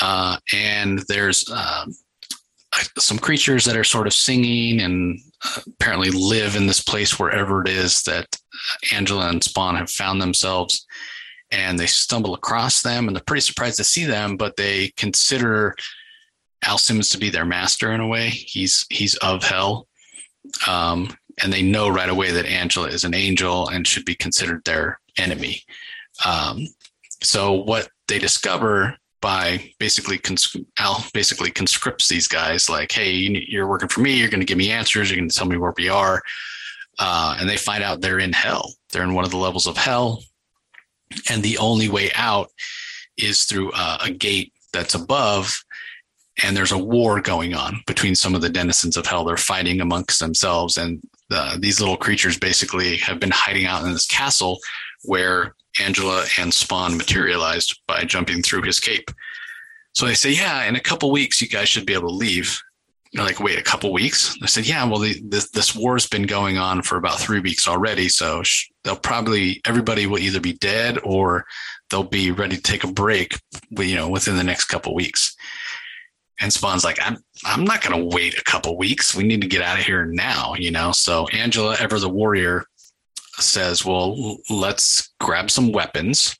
Uh, 0.00 0.36
and 0.52 1.02
there's 1.08 1.48
um, 1.50 1.94
some 2.98 3.18
creatures 3.18 3.64
that 3.64 3.76
are 3.76 3.84
sort 3.84 4.06
of 4.06 4.12
singing 4.12 4.80
and 4.80 5.18
uh, 5.44 5.60
apparently 5.68 6.10
live 6.10 6.56
in 6.56 6.66
this 6.66 6.82
place 6.82 7.18
wherever 7.18 7.62
it 7.62 7.68
is 7.68 8.02
that 8.02 8.26
Angela 8.92 9.28
and 9.28 9.42
Spawn 9.42 9.76
have 9.76 9.90
found 9.90 10.20
themselves. 10.20 10.86
And 11.52 11.78
they 11.78 11.86
stumble 11.86 12.34
across 12.34 12.82
them 12.82 13.06
and 13.06 13.16
they're 13.16 13.22
pretty 13.24 13.42
surprised 13.42 13.76
to 13.76 13.84
see 13.84 14.04
them, 14.04 14.36
but 14.36 14.56
they 14.56 14.92
consider 14.96 15.76
Al 16.64 16.78
Simmons 16.78 17.10
to 17.10 17.18
be 17.18 17.30
their 17.30 17.44
master 17.44 17.92
in 17.92 18.00
a 18.00 18.06
way. 18.06 18.30
He's 18.30 18.84
he's 18.90 19.14
of 19.16 19.44
hell 19.44 19.86
um, 20.66 21.16
and 21.42 21.52
they 21.52 21.62
know 21.62 21.88
right 21.88 22.08
away 22.08 22.30
that 22.30 22.46
Angela 22.46 22.88
is 22.88 23.04
an 23.04 23.14
angel 23.14 23.68
and 23.68 23.86
should 23.86 24.04
be 24.04 24.14
considered 24.14 24.64
their 24.64 25.00
enemy. 25.18 25.62
Um, 26.24 26.66
so 27.22 27.52
what 27.52 27.88
they 28.08 28.18
discover 28.18 28.96
by 29.20 29.72
basically 29.78 30.18
cons- 30.18 30.56
Al 30.78 31.04
basically 31.12 31.50
conscripts 31.50 32.08
these 32.08 32.28
guys 32.28 32.68
like, 32.68 32.92
hey, 32.92 33.10
you're 33.10 33.68
working 33.68 33.88
for 33.88 34.00
me. 34.00 34.18
You're 34.18 34.30
going 34.30 34.40
to 34.40 34.46
give 34.46 34.58
me 34.58 34.70
answers. 34.70 35.10
You're 35.10 35.18
going 35.18 35.28
to 35.28 35.36
tell 35.36 35.46
me 35.46 35.56
where 35.56 35.74
we 35.76 35.88
are. 35.88 36.22
Uh, 36.98 37.36
and 37.38 37.48
they 37.48 37.56
find 37.56 37.82
out 37.82 38.00
they're 38.00 38.18
in 38.18 38.32
hell. 38.32 38.72
They're 38.90 39.02
in 39.02 39.14
one 39.14 39.24
of 39.24 39.30
the 39.30 39.36
levels 39.36 39.66
of 39.66 39.76
hell, 39.76 40.22
and 41.28 41.42
the 41.42 41.58
only 41.58 41.90
way 41.90 42.10
out 42.14 42.48
is 43.18 43.44
through 43.44 43.72
uh, 43.74 43.98
a 44.02 44.10
gate 44.10 44.52
that's 44.72 44.94
above 44.94 45.54
and 46.42 46.56
there's 46.56 46.72
a 46.72 46.78
war 46.78 47.20
going 47.20 47.54
on 47.54 47.80
between 47.86 48.14
some 48.14 48.34
of 48.34 48.42
the 48.42 48.48
denizens 48.48 48.96
of 48.96 49.06
hell. 49.06 49.24
They're 49.24 49.36
fighting 49.36 49.80
amongst 49.80 50.20
themselves, 50.20 50.76
and 50.76 51.02
these 51.58 51.80
little 51.80 51.96
creatures 51.96 52.38
basically 52.38 52.96
have 52.98 53.20
been 53.20 53.30
hiding 53.30 53.66
out 53.66 53.84
in 53.84 53.92
this 53.92 54.06
castle 54.06 54.58
where 55.04 55.54
Angela 55.80 56.24
and 56.38 56.52
Spawn 56.52 56.96
materialized 56.96 57.80
by 57.86 58.04
jumping 58.04 58.42
through 58.42 58.62
his 58.62 58.80
cape. 58.80 59.10
So 59.92 60.06
they 60.06 60.14
say, 60.14 60.32
yeah, 60.32 60.64
in 60.64 60.76
a 60.76 60.80
couple 60.80 61.10
weeks, 61.10 61.40
you 61.40 61.48
guys 61.48 61.68
should 61.68 61.86
be 61.86 61.94
able 61.94 62.08
to 62.08 62.14
leave. 62.14 62.60
They're 63.12 63.24
like, 63.24 63.40
wait, 63.40 63.58
a 63.58 63.62
couple 63.62 63.92
weeks? 63.92 64.36
I 64.42 64.46
said, 64.46 64.66
yeah, 64.66 64.84
well, 64.84 64.98
the, 64.98 65.20
this, 65.24 65.50
this 65.50 65.74
war's 65.74 66.06
been 66.06 66.24
going 66.24 66.58
on 66.58 66.82
for 66.82 66.96
about 66.96 67.18
three 67.18 67.40
weeks 67.40 67.66
already. 67.66 68.08
So 68.08 68.42
they'll 68.84 68.96
probably, 68.96 69.60
everybody 69.64 70.06
will 70.06 70.18
either 70.18 70.40
be 70.40 70.52
dead 70.54 70.98
or 71.02 71.46
they'll 71.88 72.02
be 72.02 72.30
ready 72.30 72.56
to 72.56 72.62
take 72.62 72.84
a 72.84 72.92
break, 72.92 73.40
you 73.70 73.96
know, 73.96 74.08
within 74.08 74.36
the 74.36 74.44
next 74.44 74.66
couple 74.66 74.94
weeks. 74.94 75.34
And 76.40 76.52
Spawn's 76.52 76.84
like, 76.84 76.98
I'm, 77.00 77.18
I'm 77.44 77.64
not 77.64 77.82
going 77.82 77.98
to 77.98 78.14
wait 78.14 78.38
a 78.38 78.44
couple 78.44 78.76
weeks. 78.76 79.14
We 79.14 79.24
need 79.24 79.40
to 79.40 79.46
get 79.46 79.62
out 79.62 79.78
of 79.78 79.84
here 79.84 80.04
now, 80.04 80.54
you 80.54 80.70
know? 80.70 80.92
So 80.92 81.26
Angela, 81.28 81.76
ever 81.80 81.98
the 81.98 82.10
warrior, 82.10 82.64
says, 83.38 83.84
well, 83.84 84.38
let's 84.50 85.12
grab 85.20 85.50
some 85.50 85.72
weapons 85.72 86.36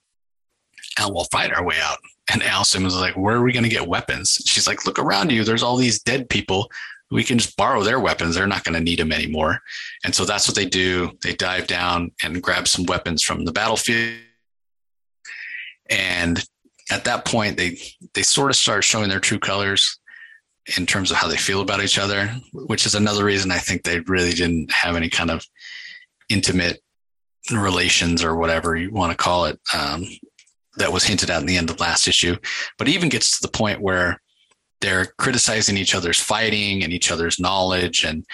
and 0.99 1.15
we'll 1.15 1.25
fight 1.25 1.53
our 1.53 1.65
way 1.65 1.77
out. 1.83 1.99
And 2.33 2.43
Al 2.43 2.65
Simmons 2.65 2.95
is 2.95 3.01
like, 3.01 3.17
where 3.17 3.37
are 3.37 3.43
we 3.43 3.53
going 3.53 3.65
to 3.65 3.71
get 3.71 3.87
weapons? 3.87 4.43
She's 4.47 4.67
like, 4.67 4.85
look 4.85 4.99
around 4.99 5.31
you. 5.31 5.45
There's 5.45 5.63
all 5.63 5.77
these 5.77 6.03
dead 6.03 6.29
people. 6.29 6.71
We 7.11 7.23
can 7.23 7.39
just 7.39 7.57
borrow 7.57 7.83
their 7.83 8.01
weapons. 8.01 8.35
They're 8.35 8.49
not 8.49 8.65
going 8.65 8.75
to 8.75 8.81
need 8.81 8.99
them 8.99 9.13
anymore. 9.13 9.61
And 10.05 10.15
so 10.15 10.25
that's 10.25 10.49
what 10.49 10.57
they 10.57 10.67
do. 10.67 11.13
They 11.23 11.35
dive 11.35 11.69
down 11.69 12.11
and 12.23 12.43
grab 12.43 12.67
some 12.67 12.85
weapons 12.87 13.23
from 13.23 13.45
the 13.45 13.53
battlefield. 13.53 14.19
And 15.89 16.45
at 16.91 17.05
that 17.05 17.25
point, 17.25 17.57
they 17.57 17.79
they 18.15 18.23
sort 18.23 18.51
of 18.51 18.57
start 18.57 18.85
showing 18.85 19.09
their 19.09 19.21
true 19.21 19.39
colors 19.39 19.99
in 20.77 20.87
terms 20.87 21.11
of 21.11 21.17
how 21.17 21.29
they 21.29 21.37
feel 21.37 21.61
about 21.61 21.83
each 21.83 21.99
other, 21.99 22.29
which 22.53 22.87
is 22.87 22.95
another 22.95 23.25
reason 23.25 23.51
I 23.51 23.59
think 23.59 23.83
they 23.83 24.01
really 24.01 24.33
didn't 24.33 24.71
have 24.73 24.97
any 24.97 25.09
kind 25.09 25.31
of 25.31 25.45
intimate 26.29 26.81
relations 27.53 28.25
or 28.25 28.37
whatever 28.37 28.77
you 28.77 28.91
want 28.91 29.13
to 29.13 29.17
call 29.17 29.45
it 29.45 29.61
um, 29.75 30.05
that 30.77 30.93
was 30.93 31.05
hinted 31.05 31.31
at 31.31 31.41
in 31.41 31.47
the 31.47 31.57
end 31.57 31.71
of 31.71 31.79
last 31.79 32.09
issue. 32.09 32.37
But 32.79 32.89
it 32.89 32.95
even 32.95 33.09
gets 33.09 33.39
to 33.39 33.47
the 33.47 33.53
point 33.53 33.81
where 33.81 34.21
they're 34.81 35.07
criticizing 35.19 35.77
each 35.77 35.95
other's 35.95 36.21
fighting 36.21 36.83
and 36.83 36.93
each 36.93 37.11
other's 37.11 37.41
knowledge 37.41 38.05
and 38.05 38.25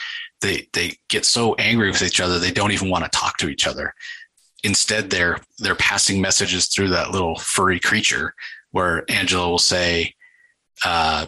they 0.41 0.69
they 0.73 0.97
get 1.09 1.25
so 1.25 1.55
angry 1.55 1.89
with 1.89 2.03
each 2.03 2.21
other 2.21 2.39
they 2.39 2.51
don't 2.51 2.73
even 2.73 2.91
want 2.91 3.05
to 3.05 3.11
talk 3.11 3.37
to 3.37 3.49
each 3.49 3.67
other 3.67 3.95
instead 4.63 5.11
they're 5.11 5.39
they're 5.59 5.75
passing 5.75 6.21
messages 6.21 6.67
through 6.67 6.89
that 6.89 7.11
little 7.11 7.37
furry 7.37 7.81
creature 7.81 8.35
where 8.71 9.05
angela 9.11 9.49
will 9.49 9.59
say 9.59 10.15
uh, 10.85 11.27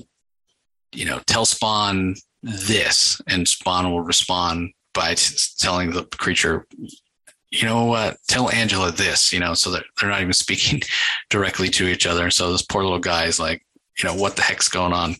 you 0.92 1.04
know 1.04 1.20
tell 1.26 1.44
spawn 1.44 2.14
this 2.42 3.20
and 3.26 3.48
spawn 3.48 3.90
will 3.90 4.02
respond 4.02 4.70
by 4.92 5.14
t- 5.14 5.34
telling 5.58 5.90
the 5.90 6.04
creature 6.04 6.66
you 7.50 7.68
know 7.68 7.84
what, 7.84 8.16
tell 8.26 8.50
Angela 8.50 8.90
this, 8.90 9.32
you 9.32 9.38
know, 9.38 9.54
so 9.54 9.70
that 9.70 9.84
they're 10.00 10.10
not 10.10 10.20
even 10.20 10.32
speaking 10.32 10.82
directly 11.30 11.68
to 11.68 11.86
each 11.86 12.04
other. 12.04 12.28
So 12.28 12.50
this 12.50 12.62
poor 12.62 12.82
little 12.82 12.98
guy 12.98 13.26
is 13.26 13.38
like, 13.38 13.64
you 13.96 14.08
know, 14.08 14.14
what 14.16 14.34
the 14.34 14.42
heck's 14.42 14.68
going 14.68 14.92
on? 14.92 15.14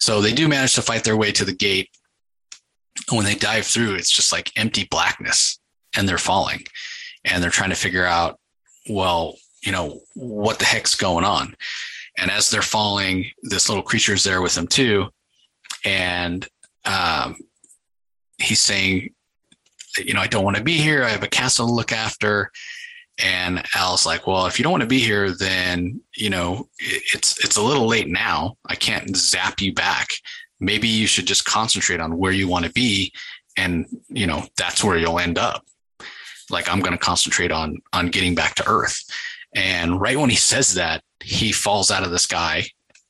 So 0.00 0.20
they 0.20 0.32
do 0.32 0.48
manage 0.48 0.74
to 0.74 0.82
fight 0.82 1.04
their 1.04 1.16
way 1.16 1.30
to 1.30 1.44
the 1.44 1.54
gate. 1.54 1.88
When 3.12 3.24
they 3.24 3.36
dive 3.36 3.64
through, 3.64 3.94
it's 3.94 4.10
just 4.10 4.32
like 4.32 4.50
empty 4.56 4.88
blackness 4.90 5.60
and 5.96 6.08
they're 6.08 6.18
falling 6.18 6.64
and 7.24 7.42
they're 7.42 7.50
trying 7.50 7.70
to 7.70 7.76
figure 7.76 8.04
out, 8.04 8.38
well, 8.88 9.36
you 9.62 9.72
know, 9.72 10.00
what 10.14 10.58
the 10.58 10.64
heck's 10.64 10.94
going 10.94 11.24
on? 11.24 11.54
And 12.18 12.30
as 12.30 12.50
they're 12.50 12.62
falling, 12.62 13.26
this 13.42 13.68
little 13.68 13.82
creature's 13.82 14.24
there 14.24 14.42
with 14.42 14.54
them 14.54 14.66
too. 14.66 15.08
And 15.84 16.46
um, 16.84 17.36
he's 18.38 18.60
saying, 18.60 19.14
you 19.98 20.14
know, 20.14 20.20
I 20.20 20.26
don't 20.26 20.44
want 20.44 20.56
to 20.56 20.62
be 20.62 20.78
here. 20.78 21.04
I 21.04 21.10
have 21.10 21.22
a 21.22 21.28
castle 21.28 21.66
to 21.66 21.72
look 21.72 21.92
after. 21.92 22.50
And 23.22 23.62
Al's 23.74 24.06
like, 24.06 24.26
well, 24.26 24.46
if 24.46 24.58
you 24.58 24.62
don't 24.62 24.72
want 24.72 24.82
to 24.82 24.88
be 24.88 25.00
here, 25.00 25.30
then, 25.30 26.00
you 26.16 26.30
know, 26.30 26.68
it's, 26.78 27.42
it's 27.44 27.56
a 27.56 27.62
little 27.62 27.86
late 27.86 28.08
now. 28.08 28.56
I 28.66 28.74
can't 28.74 29.14
zap 29.16 29.60
you 29.60 29.74
back. 29.74 30.08
Maybe 30.60 30.88
you 30.88 31.06
should 31.06 31.26
just 31.26 31.44
concentrate 31.44 32.00
on 32.00 32.16
where 32.16 32.32
you 32.32 32.48
want 32.48 32.64
to 32.64 32.72
be. 32.72 33.12
And, 33.56 33.86
you 34.08 34.26
know, 34.26 34.44
that's 34.56 34.82
where 34.82 34.96
you'll 34.96 35.18
end 35.18 35.38
up. 35.38 35.64
Like 36.52 36.70
I'm 36.70 36.80
going 36.80 36.92
to 36.92 36.98
concentrate 36.98 37.50
on, 37.50 37.78
on 37.92 38.08
getting 38.08 38.34
back 38.34 38.54
to 38.56 38.68
earth. 38.68 39.02
And 39.54 40.00
right 40.00 40.18
when 40.18 40.30
he 40.30 40.36
says 40.36 40.74
that, 40.74 41.02
he 41.22 41.52
falls 41.52 41.90
out 41.90 42.04
of 42.04 42.10
the 42.10 42.18
sky 42.18 42.64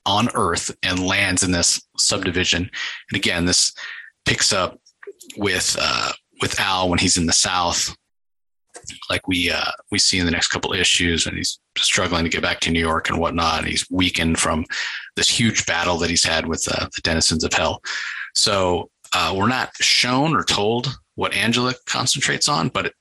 on 0.07 0.29
earth 0.35 0.75
and 0.83 1.07
lands 1.07 1.43
in 1.43 1.53
this 1.53 1.81
subdivision. 1.97 2.63
And 3.11 3.17
again, 3.17 3.45
this 3.45 3.73
picks 4.25 4.53
up 4.53 4.79
with, 5.37 5.77
uh, 5.81 6.13
with 6.41 6.59
Al 6.59 6.89
when 6.89 6.99
he's 6.99 7.17
in 7.17 7.27
the 7.27 7.33
South, 7.33 7.95
like 9.11 9.29
we 9.29 9.51
uh, 9.51 9.71
we 9.91 9.99
see 9.99 10.19
in 10.19 10.25
the 10.25 10.33
next 10.33 10.49
couple 10.49 10.73
issues, 10.73 11.27
and 11.27 11.37
he's 11.37 11.61
struggling 11.77 12.25
to 12.25 12.31
get 12.31 12.43
back 12.43 12.61
to 12.61 12.71
New 12.71 12.81
York 12.81 13.11
and 13.11 13.19
whatnot. 13.19 13.61
And 13.61 13.69
he's 13.69 13.89
weakened 13.91 14.39
from 14.39 14.65
this 15.15 15.29
huge 15.29 15.67
battle 15.67 15.99
that 15.99 16.11
he's 16.11 16.25
had 16.25 16.47
with 16.47 16.67
uh, 16.73 16.87
the 16.95 17.01
denizens 17.03 17.45
of 17.45 17.53
hell. 17.53 17.81
So 18.35 18.91
uh, 19.13 19.35
we're 19.37 19.49
not 19.49 19.71
shown 19.81 20.35
or 20.35 20.43
told 20.43 20.89
what 21.15 21.35
Angela 21.35 21.75
concentrates 21.87 22.49
on, 22.49 22.69
but 22.71 22.93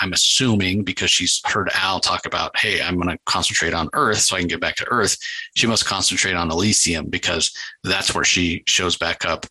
I'm 0.00 0.12
assuming 0.12 0.84
because 0.84 1.10
she's 1.10 1.40
heard 1.44 1.70
Al 1.74 2.00
talk 2.00 2.26
about, 2.26 2.56
hey, 2.58 2.80
I'm 2.80 2.96
going 2.96 3.08
to 3.08 3.18
concentrate 3.26 3.74
on 3.74 3.90
Earth 3.92 4.18
so 4.18 4.36
I 4.36 4.40
can 4.40 4.48
get 4.48 4.60
back 4.60 4.76
to 4.76 4.88
Earth. 4.88 5.16
She 5.54 5.66
must 5.66 5.86
concentrate 5.86 6.34
on 6.34 6.50
Elysium 6.50 7.06
because 7.06 7.54
that's 7.84 8.14
where 8.14 8.24
she 8.24 8.62
shows 8.66 8.96
back 8.96 9.24
up. 9.24 9.46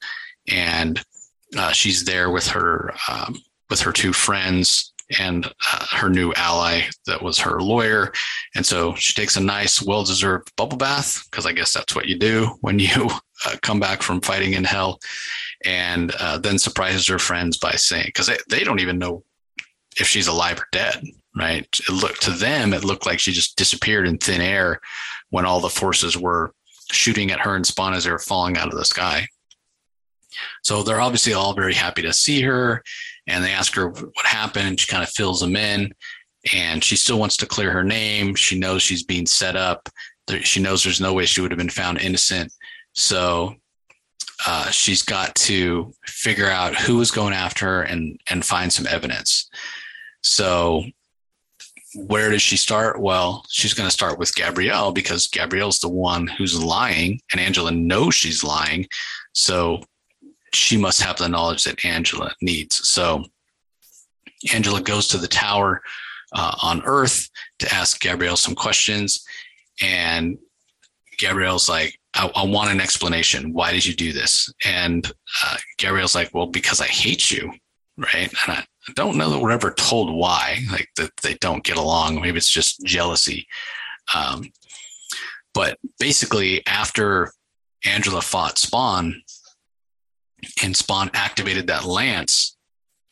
And 0.48 1.04
uh, 1.58 1.72
she's 1.72 2.06
there 2.06 2.32
with 2.32 2.48
her 2.48 2.94
um, 3.10 3.38
with 3.70 3.82
her 3.82 3.92
two 3.92 4.14
friends 4.14 4.94
and 5.20 5.46
uh, 5.46 5.86
her 5.92 6.10
new 6.10 6.34
ally 6.36 6.82
that 7.06 7.22
was 7.22 7.40
her 7.40 7.62
lawyer. 7.62 8.12
And 8.56 8.66
so 8.66 8.96
she 8.96 9.14
takes 9.14 9.38
a 9.38 9.42
nice, 9.42 9.82
well 9.82 10.04
deserved 10.04 10.56
bubble 10.56 10.78
bath 10.78 11.24
because 11.30 11.46
I 11.46 11.52
guess 11.52 11.74
that's 11.74 11.96
what 11.96 12.08
you 12.08 12.18
do 12.18 12.58
when 12.62 12.80
you 12.80 13.10
uh, 13.46 13.56
come 13.62 13.80
back 13.80 14.02
from 14.02 14.22
fighting 14.22 14.54
in 14.54 14.64
hell. 14.64 15.00
And 15.64 16.12
uh, 16.20 16.38
then 16.38 16.60
surprises 16.60 17.08
her 17.08 17.20
friends 17.20 17.58
by 17.58 17.72
saying, 17.72 18.08
because 18.08 18.28
they, 18.28 18.38
they 18.50 18.64
don't 18.64 18.82
even 18.82 19.00
know 19.00 19.24
if 19.98 20.08
she's 20.08 20.28
alive 20.28 20.60
or 20.60 20.68
dead, 20.72 21.04
right? 21.36 21.68
It 21.88 21.92
looked 21.92 22.22
to 22.24 22.32
them, 22.32 22.74
it 22.74 22.84
looked 22.84 23.06
like 23.06 23.20
she 23.20 23.32
just 23.32 23.58
disappeared 23.58 24.08
in 24.08 24.18
thin 24.18 24.42
air 24.42 24.80
when 25.30 25.46
all 25.46 25.60
the 25.60 25.70
forces 25.70 26.18
were 26.18 26.54
shooting 26.92 27.32
at 27.32 27.40
her 27.40 27.56
and 27.56 27.66
Spawn 27.66 27.94
as 27.94 28.04
they 28.04 28.12
were 28.12 28.20
falling 28.20 28.58
out 28.58 28.72
of 28.72 28.78
the 28.78 28.86
sky. 28.86 29.28
So 30.64 30.84
they're 30.84 31.02
obviously 31.02 31.34
all 31.34 31.54
very 31.54 31.74
happy 31.74 32.02
to 32.02 32.14
see 32.14 32.42
her 32.42 32.84
and 33.28 33.44
they 33.44 33.52
ask 33.52 33.74
her 33.76 33.90
what 33.90 34.26
happened 34.26 34.80
she 34.80 34.88
kind 34.88 35.04
of 35.04 35.10
fills 35.10 35.40
them 35.40 35.56
in 35.56 35.94
and 36.54 36.84
she 36.84 36.96
still 36.96 37.20
wants 37.20 37.38
to 37.38 37.46
clear 37.46 37.72
her 37.72 37.84
name. 37.84 38.36
She 38.36 38.60
knows 38.60 38.84
she's 38.84 39.04
being 39.04 39.26
set 39.26 39.56
up. 39.56 39.90
She 40.42 40.62
knows 40.62 40.84
there's 40.84 41.02
no 41.02 41.14
way 41.14 41.26
she 41.26 41.42
would 41.42 41.52
have 41.52 41.58
been 41.58 41.70
found 41.70 42.00
innocent. 42.00 42.52
So 42.94 43.56
uh, 44.46 44.70
she's 44.70 45.02
got 45.02 45.34
to 45.36 45.94
figure 46.06 46.50
out 46.50 46.76
who 46.76 46.98
was 46.98 47.12
going 47.12 47.34
after 47.34 47.66
her 47.66 47.84
and 47.84 48.20
and 48.30 48.46
find 48.46 48.72
some 48.72 48.88
evidence. 48.88 49.50
So 50.26 50.84
where 51.96 52.32
does 52.32 52.42
she 52.42 52.58
start? 52.58 53.00
Well, 53.00 53.46
she's 53.50 53.76
going 53.76 53.88
to 53.88 53.94
start 53.94 54.18
with 54.18 54.36
Gabrielle 54.36 54.92
because 54.92 55.28
Gabrielle's 55.28 55.80
the 55.80 55.90
one 55.90 56.26
who's 56.28 56.62
lying, 56.62 57.22
and 57.32 57.40
Angela 57.40 57.72
knows 57.72 58.16
she's 58.16 58.44
lying. 58.44 58.88
So 59.34 59.82
she 60.52 60.78
must 60.78 61.02
have 61.02 61.18
the 61.18 61.30
knowledge 61.30 61.64
that 61.66 61.86
Angela 61.86 62.34
needs. 62.42 62.88
So 62.88 63.24
Angela 64.52 64.82
goes 64.82 65.08
to 65.10 65.18
the 65.18 65.28
tower 65.28 65.82
uh, 66.34 66.56
on 66.62 66.82
Earth 66.86 67.30
to 67.60 67.74
ask 67.74 68.02
Gabrielle 68.02 68.36
some 68.36 68.56
questions. 68.56 69.24
And 69.82 70.38
Gabrielle's 71.20 71.70
like, 71.70 71.98
I, 72.16 72.32
I, 72.36 72.46
want 72.46 72.72
an 72.72 72.82
explanation. 72.82 73.54
Why 73.54 73.72
did 73.72 73.86
you 73.86 73.94
do 73.94 74.12
this? 74.12 74.52
And 74.66 75.10
uh, 75.46 75.58
Gabrielle's 75.78 76.16
like, 76.16 76.34
well, 76.34 76.48
because 76.48 76.82
I 76.82 76.88
hate 76.88 77.30
you. 77.30 77.54
Right. 77.98 78.28
And 78.28 78.58
I, 78.58 78.66
I 78.88 78.94
don't 78.96 79.18
know 79.18 79.30
that 79.30 79.40
we're 79.40 79.52
ever 79.52 79.72
told 79.72 80.14
why, 80.14 80.60
like 80.72 80.90
that 80.98 81.16
they 81.18 81.36
don't 81.36 81.64
get 81.64 81.78
along. 81.78 82.22
Maybe 82.22 82.38
it's 82.38 82.50
just 82.50 82.84
jealousy. 82.86 83.48
Um, 84.14 84.52
but 85.54 85.78
basically, 86.00 86.66
after 86.68 87.32
Angela 87.86 88.22
fought 88.22 88.58
Spawn, 88.58 89.22
and 90.64 90.76
Spawn 90.76 91.10
activated 91.14 91.68
that 91.68 91.86
lance. 91.86 92.58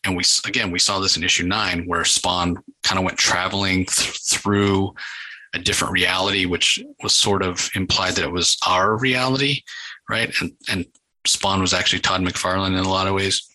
And 0.04 0.18
we 0.18 0.24
again 0.46 0.72
we 0.72 0.80
saw 0.80 1.00
this 1.00 1.18
in 1.18 1.24
issue 1.24 1.46
nine 1.46 1.86
where 1.88 2.04
Spawn 2.04 2.58
kind 2.84 3.00
of 3.00 3.06
went 3.06 3.18
traveling 3.18 3.86
th- 3.86 4.20
through 4.30 4.94
a 5.54 5.60
different 5.60 5.94
reality, 5.94 6.46
which 6.46 6.84
was 7.02 7.14
sort 7.14 7.44
of 7.44 7.70
implied 7.76 8.16
that 8.16 8.26
it 8.26 8.32
was 8.32 8.58
our 8.68 8.98
reality, 8.98 9.62
right? 10.10 10.34
And 10.42 10.52
and 10.70 10.86
Spawn 11.26 11.62
was 11.62 11.74
actually 11.74 12.00
Todd 12.00 12.22
McFarlane 12.22 12.78
in 12.78 12.86
a 12.86 12.90
lot 12.90 13.08
of 13.08 13.14
ways. 13.14 13.48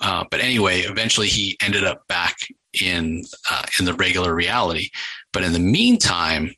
Uh, 0.00 0.24
but 0.30 0.40
anyway, 0.40 0.80
eventually 0.80 1.26
he 1.26 1.56
ended 1.60 1.84
up 1.84 2.06
back 2.08 2.36
in 2.80 3.22
uh, 3.50 3.64
in 3.78 3.84
the 3.84 3.94
regular 3.94 4.34
reality. 4.34 4.90
But 5.32 5.42
in 5.42 5.52
the 5.52 5.58
meantime, 5.58 6.54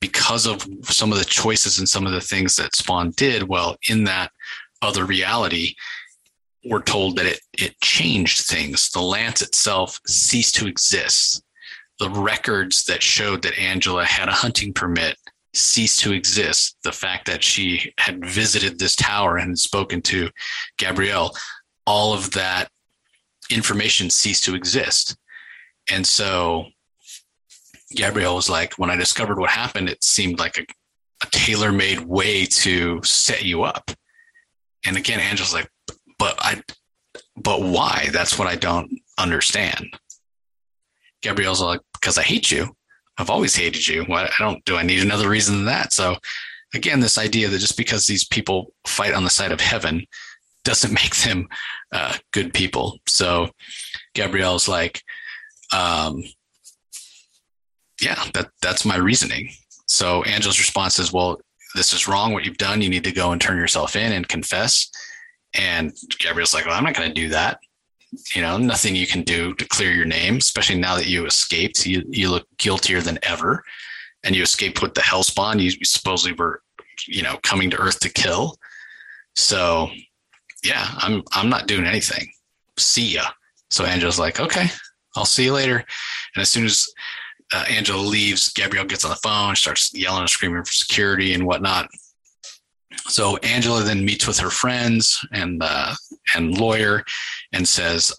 because 0.00 0.46
of 0.46 0.66
some 0.84 1.12
of 1.12 1.18
the 1.18 1.24
choices 1.24 1.78
and 1.78 1.88
some 1.88 2.06
of 2.06 2.12
the 2.12 2.20
things 2.20 2.56
that 2.56 2.74
Spawn 2.74 3.10
did, 3.16 3.42
well, 3.42 3.76
in 3.88 4.04
that 4.04 4.32
other 4.82 5.04
reality, 5.04 5.74
we're 6.64 6.82
told 6.82 7.16
that 7.16 7.26
it 7.26 7.40
it 7.52 7.80
changed 7.80 8.46
things. 8.46 8.90
The 8.90 9.00
lance 9.00 9.42
itself 9.42 10.00
ceased 10.06 10.54
to 10.56 10.66
exist. 10.66 11.42
The 11.98 12.10
records 12.10 12.84
that 12.84 13.02
showed 13.02 13.42
that 13.42 13.58
Angela 13.58 14.04
had 14.04 14.28
a 14.28 14.32
hunting 14.32 14.72
permit 14.72 15.16
ceased 15.52 16.00
to 16.00 16.12
exist. 16.12 16.76
The 16.82 16.92
fact 16.92 17.26
that 17.26 17.42
she 17.42 17.92
had 17.98 18.24
visited 18.24 18.78
this 18.78 18.96
tower 18.96 19.36
and 19.36 19.58
spoken 19.58 20.00
to 20.02 20.30
Gabrielle, 20.78 21.34
all 21.86 22.12
of 22.12 22.32
that 22.32 22.68
information 23.50 24.10
ceased 24.10 24.44
to 24.44 24.54
exist. 24.54 25.16
And 25.90 26.06
so 26.06 26.66
Gabrielle 27.94 28.36
was 28.36 28.48
like, 28.48 28.74
when 28.74 28.90
I 28.90 28.96
discovered 28.96 29.38
what 29.38 29.50
happened, 29.50 29.88
it 29.88 30.04
seemed 30.04 30.38
like 30.38 30.58
a, 30.58 30.66
a 31.22 31.26
tailor 31.30 31.72
made 31.72 32.00
way 32.00 32.46
to 32.46 33.00
set 33.02 33.44
you 33.44 33.62
up. 33.62 33.90
And 34.86 34.96
again, 34.96 35.20
Angela's 35.20 35.52
like, 35.52 35.68
but 36.18 36.36
I, 36.38 36.62
but 37.36 37.62
why? 37.62 38.08
That's 38.12 38.38
what 38.38 38.48
I 38.48 38.56
don't 38.56 38.90
understand. 39.18 39.98
Gabrielle's 41.22 41.60
like, 41.60 41.80
because 41.92 42.18
I 42.18 42.22
hate 42.22 42.50
you. 42.50 42.74
I've 43.18 43.30
always 43.30 43.54
hated 43.54 43.86
you. 43.86 44.04
Why 44.04 44.24
I 44.24 44.32
don't 44.38 44.64
do 44.64 44.76
I 44.76 44.82
need 44.82 45.02
another 45.02 45.28
reason 45.28 45.56
than 45.56 45.66
that? 45.66 45.92
So 45.92 46.16
again, 46.74 47.00
this 47.00 47.18
idea 47.18 47.48
that 47.48 47.58
just 47.58 47.76
because 47.76 48.06
these 48.06 48.24
people 48.24 48.72
fight 48.86 49.12
on 49.12 49.24
the 49.24 49.30
side 49.30 49.52
of 49.52 49.60
heaven 49.60 50.06
doesn't 50.64 50.92
make 51.02 51.16
them 51.16 51.48
uh, 51.92 52.16
good 52.32 52.52
people. 52.54 52.98
So 53.06 53.50
Gabrielle's 54.14 54.68
like, 54.68 55.02
um, 55.74 56.22
yeah, 58.00 58.24
that 58.34 58.50
that's 58.62 58.84
my 58.84 58.96
reasoning. 58.96 59.50
So 59.86 60.22
Angela's 60.22 60.58
response 60.58 60.98
is, 60.98 61.12
well, 61.12 61.40
this 61.74 61.92
is 61.92 62.08
wrong. 62.08 62.32
What 62.32 62.44
you've 62.44 62.56
done, 62.56 62.80
you 62.80 62.88
need 62.88 63.04
to 63.04 63.12
go 63.12 63.32
and 63.32 63.40
turn 63.40 63.56
yourself 63.56 63.96
in 63.96 64.12
and 64.12 64.26
confess. 64.26 64.90
And 65.54 65.92
Gabrielle's 66.18 66.54
like, 66.54 66.66
well, 66.66 66.74
I'm 66.74 66.84
not 66.84 66.94
going 66.94 67.08
to 67.08 67.14
do 67.14 67.28
that. 67.30 67.58
You 68.34 68.42
know, 68.42 68.56
nothing 68.56 68.96
you 68.96 69.06
can 69.06 69.22
do 69.22 69.54
to 69.54 69.68
clear 69.68 69.92
your 69.92 70.04
name, 70.04 70.36
especially 70.36 70.78
now 70.78 70.96
that 70.96 71.06
you 71.06 71.26
escaped. 71.26 71.86
You 71.86 72.02
you 72.08 72.28
look 72.28 72.46
guiltier 72.58 73.00
than 73.00 73.18
ever, 73.22 73.62
and 74.24 74.34
you 74.34 74.42
escaped 74.42 74.82
with 74.82 74.94
the 74.94 75.00
hellspawn. 75.00 75.60
You 75.60 75.70
supposedly 75.84 76.36
were, 76.36 76.62
you 77.06 77.22
know, 77.22 77.38
coming 77.44 77.70
to 77.70 77.76
Earth 77.76 78.00
to 78.00 78.08
kill. 78.08 78.56
So, 79.36 79.90
yeah, 80.64 80.86
I'm 80.98 81.22
I'm 81.32 81.48
not 81.48 81.66
doing 81.66 81.86
anything. 81.86 82.30
See 82.76 83.14
ya. 83.14 83.24
So 83.70 83.84
Angela's 83.84 84.18
like, 84.18 84.40
okay, 84.40 84.66
I'll 85.16 85.24
see 85.24 85.44
you 85.44 85.52
later. 85.52 85.76
And 85.76 86.42
as 86.42 86.48
soon 86.48 86.64
as 86.64 86.88
uh, 87.52 87.64
Angela 87.68 88.00
leaves, 88.00 88.52
Gabrielle 88.52 88.84
gets 88.84 89.04
on 89.04 89.10
the 89.10 89.16
phone, 89.16 89.56
starts 89.56 89.92
yelling 89.94 90.20
and 90.20 90.30
screaming 90.30 90.64
for 90.64 90.72
security 90.72 91.34
and 91.34 91.46
whatnot. 91.46 91.88
So 93.08 93.36
Angela 93.38 93.82
then 93.82 94.04
meets 94.04 94.26
with 94.26 94.38
her 94.38 94.50
friends 94.50 95.24
and 95.32 95.62
uh, 95.62 95.94
and 96.34 96.58
lawyer 96.58 97.04
and 97.52 97.66
says, 97.66 98.12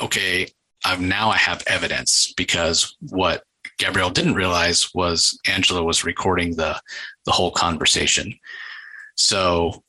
"Okay, 0.00 0.48
I've 0.84 1.00
now 1.00 1.30
I 1.30 1.36
have 1.36 1.62
evidence 1.66 2.32
because 2.36 2.96
what 3.10 3.44
Gabrielle 3.78 4.10
didn't 4.10 4.34
realize 4.34 4.92
was 4.94 5.38
Angela 5.46 5.82
was 5.82 6.04
recording 6.04 6.56
the 6.56 6.80
the 7.24 7.32
whole 7.32 7.50
conversation." 7.50 8.32
So 9.16 9.82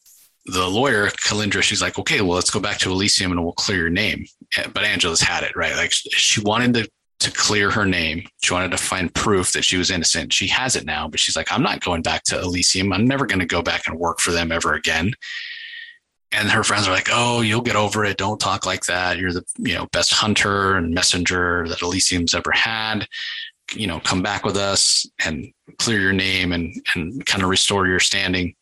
the 0.45 0.67
lawyer 0.67 1.07
Kalindra, 1.07 1.61
she's 1.61 1.81
like, 1.81 1.97
"Okay, 1.97 2.21
well, 2.21 2.35
let's 2.35 2.49
go 2.49 2.59
back 2.59 2.77
to 2.79 2.91
Elysium 2.91 3.31
and 3.31 3.43
we'll 3.43 3.53
clear 3.53 3.77
your 3.77 3.89
name." 3.89 4.25
But 4.73 4.83
Angela's 4.83 5.21
had 5.21 5.43
it 5.43 5.55
right; 5.55 5.75
like 5.75 5.91
she 5.91 6.41
wanted 6.41 6.73
to 6.75 6.89
to 7.23 7.31
clear 7.31 7.71
her 7.71 7.85
name. 7.85 8.27
She 8.41 8.53
wanted 8.53 8.71
to 8.71 8.77
find 8.77 9.13
proof 9.13 9.53
that 9.53 9.63
she 9.63 9.77
was 9.77 9.89
innocent. 9.89 10.33
She 10.33 10.47
has 10.47 10.75
it 10.75 10.85
now, 10.85 11.07
but 11.07 11.21
she's 11.21 11.37
like, 11.37 11.51
I'm 11.51 11.63
not 11.63 11.79
going 11.79 12.01
back 12.01 12.23
to 12.25 12.39
Elysium. 12.39 12.91
I'm 12.91 13.07
never 13.07 13.25
going 13.25 13.39
to 13.39 13.45
go 13.45 13.61
back 13.61 13.83
and 13.87 13.97
work 13.97 14.19
for 14.19 14.31
them 14.31 14.51
ever 14.51 14.73
again. 14.73 15.13
And 16.33 16.49
her 16.49 16.63
friends 16.63 16.87
are 16.87 16.91
like, 16.91 17.07
Oh, 17.11 17.41
you'll 17.41 17.61
get 17.61 17.75
over 17.75 18.03
it. 18.03 18.17
Don't 18.17 18.39
talk 18.39 18.65
like 18.65 18.83
that. 18.85 19.17
You're 19.17 19.33
the 19.33 19.45
you 19.59 19.75
know 19.75 19.87
best 19.91 20.13
hunter 20.13 20.75
and 20.75 20.93
messenger 20.93 21.67
that 21.69 21.81
Elysium's 21.81 22.35
ever 22.35 22.51
had. 22.51 23.07
You 23.73 23.87
know, 23.87 23.99
come 24.01 24.21
back 24.21 24.43
with 24.43 24.57
us 24.57 25.05
and 25.23 25.47
clear 25.77 25.99
your 25.99 26.13
name 26.13 26.51
and 26.51 26.73
and 26.95 27.25
kind 27.25 27.43
of 27.43 27.49
restore 27.49 27.87
your 27.87 27.99
standing. 27.99 28.55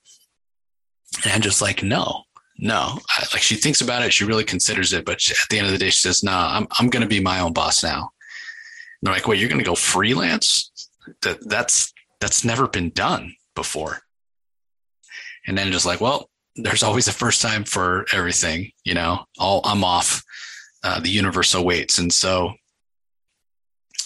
And 1.24 1.34
I'm 1.34 1.42
just 1.42 1.62
like, 1.62 1.84
no, 1.84 2.24
no. 2.58 3.00
Like 3.34 3.42
she 3.42 3.56
thinks 3.56 3.82
about 3.82 4.04
it, 4.04 4.14
she 4.14 4.24
really 4.24 4.44
considers 4.44 4.94
it, 4.94 5.06
but 5.06 5.20
she, 5.20 5.34
at 5.34 5.50
the 5.50 5.58
end 5.58 5.68
of 5.68 5.74
the 5.74 5.80
day, 5.80 5.90
she 5.90 6.00
says, 6.00 6.24
"No, 6.24 6.32
I'm 6.32 6.68
I'm 6.80 6.90
going 6.90 7.02
to 7.02 7.10
be 7.10 7.20
my 7.20 7.40
own 7.40 7.54
boss 7.54 7.84
now." 7.84 8.12
they're 9.02 9.14
like, 9.14 9.28
"Wait, 9.28 9.40
you're 9.40 9.50
going 9.50 9.60
to 9.60 9.66
go 9.66 9.76
freelance? 9.76 10.72
That 11.24 11.48
that's 11.50 11.92
that's 12.20 12.46
never 12.46 12.68
been 12.68 12.92
done 12.92 13.36
before." 13.56 14.00
And 15.48 15.58
then 15.58 15.72
just 15.72 15.88
like, 15.88 16.02
well, 16.02 16.30
there's 16.56 16.84
always 16.84 17.08
a 17.08 17.14
first 17.14 17.42
time 17.42 17.64
for 17.64 18.06
everything, 18.14 18.72
you 18.84 18.94
know. 18.94 19.26
All 19.40 19.62
I'm 19.66 19.84
off. 19.84 20.24
Uh, 20.84 21.00
the 21.00 21.10
universe 21.10 21.54
awaits, 21.54 22.00
and 22.00 22.12
so 22.12 22.54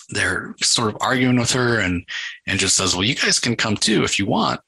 they're 0.10 0.56
sort 0.62 0.94
of 0.94 0.98
arguing 1.02 1.38
with 1.38 1.52
her, 1.52 1.80
and 1.80 2.06
and 2.48 2.60
just 2.60 2.76
says, 2.76 2.94
"Well, 2.96 3.04
you 3.04 3.16
guys 3.16 3.40
can 3.40 3.56
come 3.56 3.76
too 3.76 4.04
if 4.04 4.20
you 4.20 4.26
want." 4.26 4.62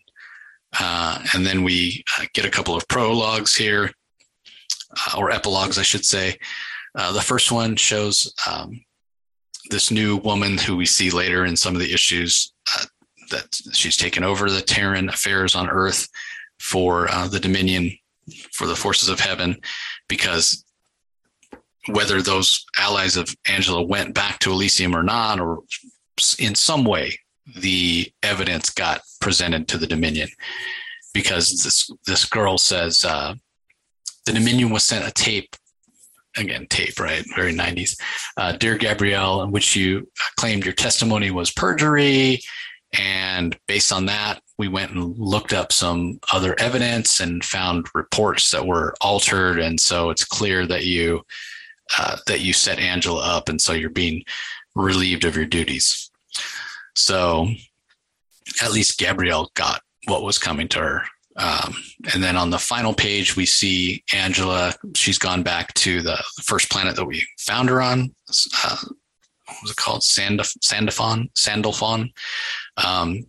Uh, 0.80 1.20
and 1.34 1.46
then 1.46 1.64
we 1.64 2.04
uh, 2.20 2.26
get 2.34 2.46
a 2.46 2.52
couple 2.52 2.76
of 2.76 2.88
prologues 2.88 3.56
here, 3.56 3.92
uh, 4.92 5.18
or 5.18 5.32
epilogues, 5.32 5.78
I 5.78 5.84
should 5.84 6.06
say. 6.06 6.38
Uh, 6.96 7.12
the 7.12 7.22
first 7.22 7.52
one 7.52 7.76
shows 7.76 8.34
um, 8.50 8.82
this 9.70 9.92
new 9.92 10.18
woman 10.18 10.58
who 10.58 10.76
we 10.76 10.86
see 10.86 11.10
later 11.10 11.46
in 11.46 11.56
some 11.56 11.74
of 11.74 11.80
the 11.80 11.94
issues 11.94 12.54
uh, 12.76 12.86
that 13.32 13.60
she's 13.74 13.98
taken 13.98 14.24
over 14.24 14.50
the 14.50 14.62
Terran 14.62 15.10
affairs 15.10 15.56
on 15.56 15.70
Earth 15.70 16.08
for 16.60 17.08
the 17.30 17.40
Dominion, 17.40 17.92
for 18.54 18.68
the 18.68 18.76
forces 18.76 19.10
of 19.10 19.20
heaven, 19.20 19.58
because 20.08 20.66
whether 21.90 22.22
those 22.22 22.66
allies 22.78 23.16
of 23.18 23.34
Angela 23.48 23.84
went 23.84 24.14
back 24.14 24.40
to 24.40 24.52
Elysium 24.52 24.96
or 24.96 25.04
not, 25.04 25.40
or 25.40 25.60
in 26.40 26.56
some 26.56 26.84
way, 26.84 27.18
the 27.56 28.12
evidence 28.24 28.70
got 28.70 29.02
presented 29.22 29.68
to 29.70 29.78
the 29.78 29.88
Dominion. 29.88 30.30
Because 31.14 31.64
this 31.64 31.90
this 32.06 32.26
girl 32.26 32.58
says 32.58 33.04
uh, 33.04 33.34
the 34.26 34.34
Dominion 34.34 34.70
was 34.70 34.84
sent 34.84 35.08
a 35.08 35.12
tape 35.12 35.56
again 36.38 36.68
tape 36.70 37.00
right? 37.00 37.24
Very 37.36 37.54
90s 37.54 38.00
uh, 38.38 38.52
dear 38.54 38.78
gabrielle 38.78 39.42
in 39.42 39.52
which 39.52 39.76
you 39.76 40.08
claimed 40.36 40.66
your 40.66 40.74
testimony 40.74 41.32
was 41.32 41.52
perjury. 41.52 42.42
And 42.98 43.58
based 43.68 43.92
on 43.92 44.06
that 44.06 44.42
we 44.58 44.68
went 44.68 44.92
and 44.92 45.18
looked 45.18 45.54
up 45.54 45.72
some 45.72 46.20
other 46.32 46.56
evidence 46.60 47.20
and 47.20 47.44
found 47.44 47.88
reports 47.94 48.52
that 48.52 48.66
were 48.66 48.96
altered. 49.02 49.60
And 49.60 49.80
so 49.80 50.10
it's 50.10 50.26
clear 50.26 50.66
that 50.68 50.86
you 50.86 51.22
uh, 51.98 52.18
that 52.28 52.42
you 52.42 52.54
set 52.54 52.80
angela 52.80 53.22
up. 53.24 53.50
And 53.50 53.62
so 53.62 53.74
you're 53.74 53.90
being 53.90 54.24
relieved 54.76 55.26
of 55.26 55.36
your 55.36 55.46
duties 55.46 56.07
so 56.98 57.48
at 58.62 58.72
least 58.72 58.98
gabrielle 58.98 59.52
got 59.54 59.82
what 60.06 60.24
was 60.24 60.38
coming 60.38 60.68
to 60.68 60.80
her 60.80 61.04
um, 61.38 61.76
and 62.14 62.24
then 62.24 62.36
on 62.36 62.50
the 62.50 62.58
final 62.58 62.94
page, 62.94 63.36
we 63.36 63.46
see 63.46 64.04
Angela. 64.12 64.74
She's 64.96 65.20
gone 65.20 65.44
back 65.44 65.72
to 65.76 66.02
the 66.02 66.18
first 66.42 66.70
planet 66.72 66.96
that 66.96 67.06
we 67.06 67.24
found 67.38 67.70
her 67.70 67.80
on. 67.80 68.14
Uh, 68.64 68.78
what 69.46 69.58
was 69.62 69.72
it 69.72 69.78
called? 69.78 70.02
Sandif- 70.02 70.58
Sandalphon. 70.64 71.30
Sandalphon. 71.36 72.12
Um, 72.84 73.28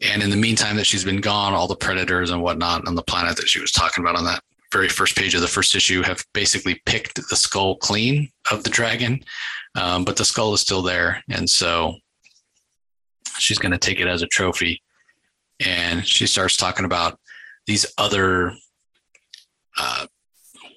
and 0.00 0.22
in 0.22 0.30
the 0.30 0.36
meantime 0.36 0.76
that 0.76 0.86
she's 0.86 1.04
been 1.04 1.20
gone, 1.20 1.54
all 1.54 1.68
the 1.68 1.76
predators 1.76 2.30
and 2.30 2.42
whatnot 2.42 2.86
on 2.86 2.96
the 2.96 3.02
planet 3.02 3.36
that 3.36 3.48
she 3.48 3.60
was 3.60 3.72
talking 3.72 4.02
about 4.02 4.16
on 4.16 4.24
that 4.24 4.42
very 4.72 4.88
first 4.88 5.16
page 5.16 5.34
of 5.34 5.40
the 5.40 5.48
first 5.48 5.74
issue 5.74 6.02
have 6.02 6.24
basically 6.34 6.80
picked 6.86 7.16
the 7.30 7.36
skull 7.36 7.76
clean 7.76 8.28
of 8.50 8.64
the 8.64 8.70
dragon, 8.70 9.24
um, 9.76 10.04
but 10.04 10.16
the 10.16 10.24
skull 10.24 10.52
is 10.52 10.60
still 10.60 10.82
there, 10.82 11.22
and 11.30 11.48
so 11.48 11.94
she's 13.38 13.58
going 13.58 13.72
to 13.72 13.78
take 13.78 14.00
it 14.00 14.08
as 14.08 14.22
a 14.22 14.26
trophy. 14.26 14.82
And 15.64 16.06
she 16.06 16.26
starts 16.26 16.56
talking 16.56 16.84
about 16.84 17.18
these 17.66 17.86
other 17.98 18.52
uh, 19.78 20.06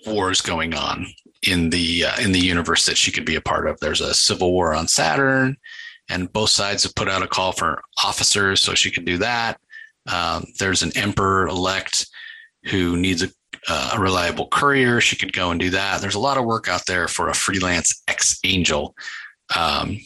wars 0.06 0.42
going 0.42 0.74
on 0.74 1.06
in 1.48 1.70
the 1.70 2.06
uh, 2.06 2.22
in 2.22 2.32
the 2.32 2.40
universe 2.40 2.86
that 2.86 2.98
she 2.98 3.12
could 3.12 3.26
be 3.26 3.36
a 3.36 3.42
part 3.42 3.68
of. 3.68 3.80
There's 3.80 4.02
a 4.02 4.14
civil 4.14 4.52
war 4.52 4.74
on 4.74 4.88
Saturn, 4.88 5.58
and 6.10 6.32
both 6.32 6.50
sides 6.50 6.84
have 6.84 6.96
put 6.96 7.10
out 7.10 7.24
a 7.24 7.28
call 7.28 7.52
for 7.52 7.82
officers, 8.04 8.62
so 8.62 8.74
she 8.74 8.92
could 8.92 9.06
do 9.06 9.18
that. 9.20 9.60
Um, 10.12 10.46
there's 10.60 10.84
an 10.84 10.92
emperor 10.96 11.48
elect 11.48 12.08
who 12.66 12.98
needs 12.98 13.24
a, 13.24 13.30
uh, 13.68 13.92
a 13.96 14.00
reliable 14.00 14.48
courier. 14.48 15.02
She 15.02 15.16
could 15.16 15.34
go 15.34 15.52
and 15.52 15.60
do 15.60 15.70
that. 15.72 16.02
There's 16.02 16.16
a 16.16 16.20
lot 16.20 16.38
of 16.38 16.46
work 16.46 16.68
out 16.68 16.86
there 16.88 17.08
for 17.08 17.30
a 17.30 17.34
freelance 17.34 18.04
ex 18.08 18.40
angel. 18.44 18.96
Um, 19.56 20.00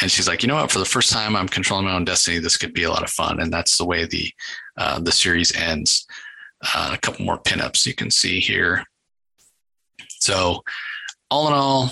and 0.00 0.10
she's 0.10 0.28
like, 0.28 0.42
you 0.42 0.48
know 0.48 0.56
what? 0.56 0.70
For 0.70 0.78
the 0.78 0.84
first 0.84 1.10
time, 1.10 1.36
I'm 1.36 1.48
controlling 1.48 1.86
my 1.86 1.94
own 1.94 2.04
destiny. 2.04 2.38
This 2.38 2.56
could 2.56 2.72
be 2.72 2.84
a 2.84 2.90
lot 2.90 3.02
of 3.02 3.10
fun, 3.10 3.40
and 3.40 3.52
that's 3.52 3.76
the 3.76 3.84
way 3.84 4.06
the 4.06 4.30
uh, 4.76 5.00
the 5.00 5.12
series 5.12 5.54
ends. 5.54 6.06
Uh, 6.74 6.90
a 6.94 6.98
couple 6.98 7.24
more 7.24 7.38
pinups 7.38 7.86
you 7.86 7.94
can 7.94 8.10
see 8.10 8.40
here. 8.40 8.84
So, 10.20 10.62
all 11.30 11.48
in 11.48 11.52
all, 11.52 11.90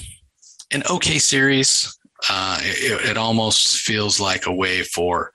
an 0.72 0.82
okay 0.90 1.18
series. 1.18 1.98
Uh, 2.30 2.58
it, 2.62 3.10
it, 3.10 3.16
almost 3.16 3.78
feels 3.78 4.20
like 4.20 4.46
a 4.46 4.54
way 4.54 4.82
for 4.84 5.32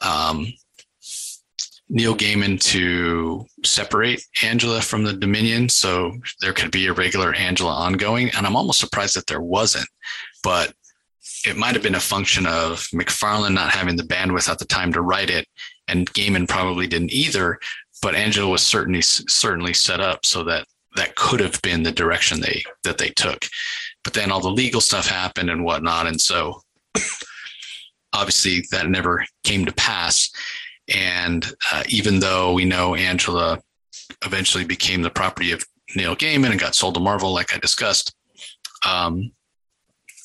um, 0.00 0.46
Neil 1.90 2.16
Gaiman 2.16 2.58
to 2.70 3.44
separate 3.64 4.24
Angela 4.42 4.80
from 4.80 5.04
the 5.04 5.12
Dominion, 5.12 5.68
so 5.68 6.10
there 6.40 6.54
could 6.54 6.70
be 6.70 6.86
a 6.86 6.92
regular 6.94 7.34
Angela 7.34 7.74
ongoing. 7.74 8.30
And 8.30 8.46
I'm 8.46 8.56
almost 8.56 8.80
surprised 8.80 9.14
that 9.16 9.26
there 9.26 9.42
wasn't, 9.42 9.88
but 10.42 10.72
it 11.44 11.56
might 11.56 11.74
have 11.74 11.82
been 11.82 11.94
a 11.94 12.00
function 12.00 12.46
of 12.46 12.86
McFarlane 12.94 13.54
not 13.54 13.70
having 13.70 13.96
the 13.96 14.02
bandwidth 14.02 14.48
at 14.48 14.58
the 14.58 14.64
time 14.64 14.92
to 14.92 15.02
write 15.02 15.30
it 15.30 15.46
and 15.88 16.12
Gaiman 16.12 16.48
probably 16.48 16.86
didn't 16.86 17.12
either. 17.12 17.58
But 18.00 18.14
Angela 18.14 18.50
was 18.50 18.62
certainly 18.62 19.02
certainly 19.02 19.74
set 19.74 20.00
up 20.00 20.26
so 20.26 20.42
that 20.44 20.66
that 20.96 21.14
could 21.14 21.40
have 21.40 21.60
been 21.62 21.82
the 21.82 21.92
direction 21.92 22.40
they 22.40 22.64
that 22.82 22.98
they 22.98 23.10
took. 23.10 23.46
But 24.02 24.14
then 24.14 24.32
all 24.32 24.40
the 24.40 24.50
legal 24.50 24.80
stuff 24.80 25.06
happened 25.06 25.50
and 25.50 25.64
whatnot, 25.64 26.08
and 26.08 26.20
so 26.20 26.62
obviously 28.12 28.64
that 28.72 28.88
never 28.88 29.24
came 29.44 29.64
to 29.66 29.72
pass. 29.72 30.30
And 30.92 31.46
uh, 31.72 31.84
even 31.88 32.18
though 32.18 32.52
we 32.52 32.64
know 32.64 32.96
Angela 32.96 33.60
eventually 34.24 34.64
became 34.64 35.02
the 35.02 35.10
property 35.10 35.52
of 35.52 35.64
Neil 35.94 36.16
Gaiman 36.16 36.50
and 36.50 36.58
got 36.58 36.74
sold 36.74 36.94
to 36.94 37.00
Marvel, 37.00 37.32
like 37.32 37.54
I 37.54 37.58
discussed, 37.58 38.14
um, 38.86 39.30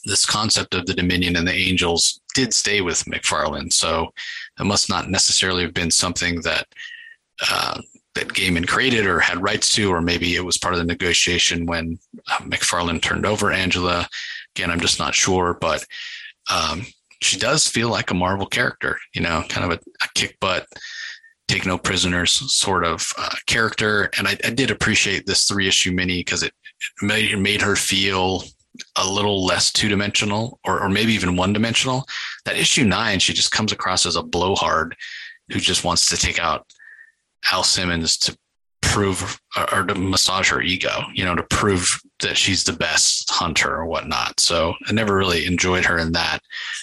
this 0.06 0.26
concept 0.26 0.74
of 0.74 0.86
the 0.86 0.94
Dominion 0.94 1.36
and 1.36 1.48
the 1.48 1.54
Angels 1.54 2.22
did 2.34 2.54
stay 2.54 2.82
with 2.82 3.06
McFarlane. 3.06 3.72
So 3.72 4.14
it 4.60 4.66
must 4.66 4.90
not 4.90 5.10
necessarily 5.10 5.64
have 5.64 5.74
been 5.74 5.92
something 5.92 6.42
that 6.42 6.68
uh, 7.50 7.82
that 8.16 8.30
Gaiman 8.30 8.68
created 8.68 9.06
or 9.06 9.20
had 9.20 9.44
rights 9.44 9.70
to, 9.76 9.92
or 9.92 10.02
maybe 10.02 10.36
it 10.36 10.44
was 10.44 10.58
part 10.58 10.74
of 10.74 10.80
the 10.80 10.86
negotiation 10.86 11.68
when 11.68 12.00
uh, 12.28 12.38
McFarlane 12.40 13.02
turned 13.02 13.26
over 13.26 13.52
Angela. 13.52 14.08
Again, 14.56 14.72
I'm 14.72 14.80
just 14.80 14.98
not 14.98 15.14
sure, 15.14 15.56
but 15.62 15.86
um, 16.52 16.86
she 17.22 17.38
does 17.38 17.68
feel 17.68 17.90
like 17.90 18.10
a 18.10 18.16
Marvel 18.16 18.48
character, 18.48 18.98
you 19.14 19.22
know, 19.22 19.44
kind 19.50 19.72
of 19.72 19.78
a, 19.78 20.04
a 20.04 20.08
kick 20.16 20.40
butt, 20.40 20.66
take 21.48 21.66
no 21.66 21.78
prisoners 21.78 22.32
sort 22.32 22.84
of 22.84 23.12
uh, 23.18 23.36
character. 23.46 24.10
And 24.18 24.28
I, 24.28 24.38
I, 24.44 24.50
did 24.50 24.72
appreciate 24.72 25.26
this 25.26 25.48
three 25.48 25.68
issue 25.68 25.92
mini 25.92 26.20
because 26.20 26.44
it, 26.44 26.54
made, 27.02 27.32
it 27.32 27.38
made 27.38 27.62
her 27.62 27.76
feel 27.76 28.44
a 28.96 29.10
little 29.10 29.46
less 29.46 29.72
two 29.72 29.90
dimensional 29.90 30.60
or, 30.64 30.82
or 30.82 30.90
maybe 30.90 31.14
even 31.14 31.36
one 31.36 31.54
dimensional. 31.54 32.06
That 32.46 32.58
issue 32.58 32.84
nine, 32.84 33.20
she 33.20 33.34
just 33.34 33.52
comes 33.52 33.72
across 33.72 34.06
as 34.06 34.16
a 34.16 34.24
blowhard 34.24 34.96
who 35.52 35.60
just 35.60 35.84
wants 35.84 36.08
to 36.08 36.18
take 36.18 36.40
out 36.40 36.66
Al 37.52 37.64
Simmons 37.64 38.18
to 38.18 38.38
prove 38.82 39.40
or 39.72 39.84
to 39.84 39.96
massage 39.96 40.50
her 40.50 40.62
ego, 40.62 41.04
you 41.14 41.26
know, 41.26 41.36
to 41.36 41.44
prove 41.44 42.00
that 42.22 42.38
she's 42.38 42.64
the 42.64 42.74
best 42.74 43.30
hunter 43.30 43.76
or 43.76 43.86
whatnot. 43.86 44.40
So 44.40 44.74
I 44.88 44.94
never 44.94 45.16
really 45.16 45.46
enjoyed 45.46 45.86
her 45.86 45.98
in 45.98 46.12
that. 46.14 46.40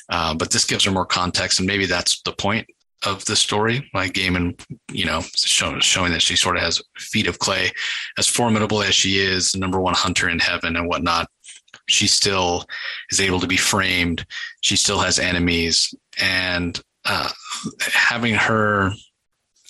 Uh, 0.08 0.34
but 0.34 0.50
this 0.50 0.64
gives 0.64 0.84
her 0.84 0.90
more 0.90 1.06
context, 1.06 1.58
and 1.58 1.66
maybe 1.66 1.86
that's 1.86 2.20
the 2.22 2.32
point 2.32 2.66
of 3.04 3.24
the 3.24 3.36
story. 3.36 3.90
Like 3.94 4.12
Gaiman, 4.12 4.60
you 4.92 5.06
know, 5.06 5.22
show, 5.34 5.78
showing 5.80 6.12
that 6.12 6.22
she 6.22 6.36
sort 6.36 6.56
of 6.56 6.62
has 6.62 6.80
feet 6.96 7.26
of 7.26 7.38
clay, 7.38 7.70
as 8.18 8.28
formidable 8.28 8.82
as 8.82 8.94
she 8.94 9.18
is, 9.18 9.56
number 9.56 9.80
one 9.80 9.94
hunter 9.94 10.28
in 10.28 10.38
heaven 10.38 10.76
and 10.76 10.88
whatnot. 10.88 11.28
She 11.86 12.06
still 12.06 12.64
is 13.10 13.20
able 13.20 13.40
to 13.40 13.46
be 13.46 13.56
framed. 13.56 14.26
She 14.62 14.76
still 14.76 15.00
has 15.00 15.18
enemies, 15.18 15.94
and 16.20 16.80
uh, 17.04 17.28
having 17.92 18.34
her 18.34 18.92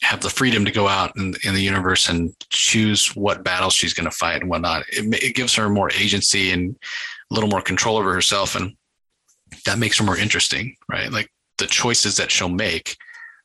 have 0.03 0.21
the 0.21 0.31
freedom 0.31 0.65
to 0.67 0.71
go 0.71 0.87
out 0.87 1.17
in, 1.17 1.35
in 1.45 1.55
the 1.55 1.62
universe 1.62 2.09
and 2.09 2.35
choose 2.51 3.09
what 3.17 3.43
battles 3.43 3.73
she's 3.73 3.95
going 3.95 4.09
to 4.09 4.17
fight 4.17 4.43
and 4.43 4.51
whatnot. 4.51 4.85
It, 4.91 5.23
it 5.23 5.35
gives 5.35 5.55
her 5.55 5.69
more 5.69 5.91
agency 5.93 6.53
and 6.53 6.77
a 7.31 7.35
little 7.35 7.49
more 7.49 7.62
control 7.62 7.97
over 7.97 8.12
herself. 8.12 8.55
And 8.55 8.77
that 9.65 9.79
makes 9.79 9.99
her 9.99 10.05
more 10.05 10.19
interesting, 10.19 10.77
right? 10.89 11.11
Like 11.11 11.31
the 11.57 11.67
choices 11.67 12.19
that 12.19 12.31
she'll 12.31 12.51
make, 12.51 12.97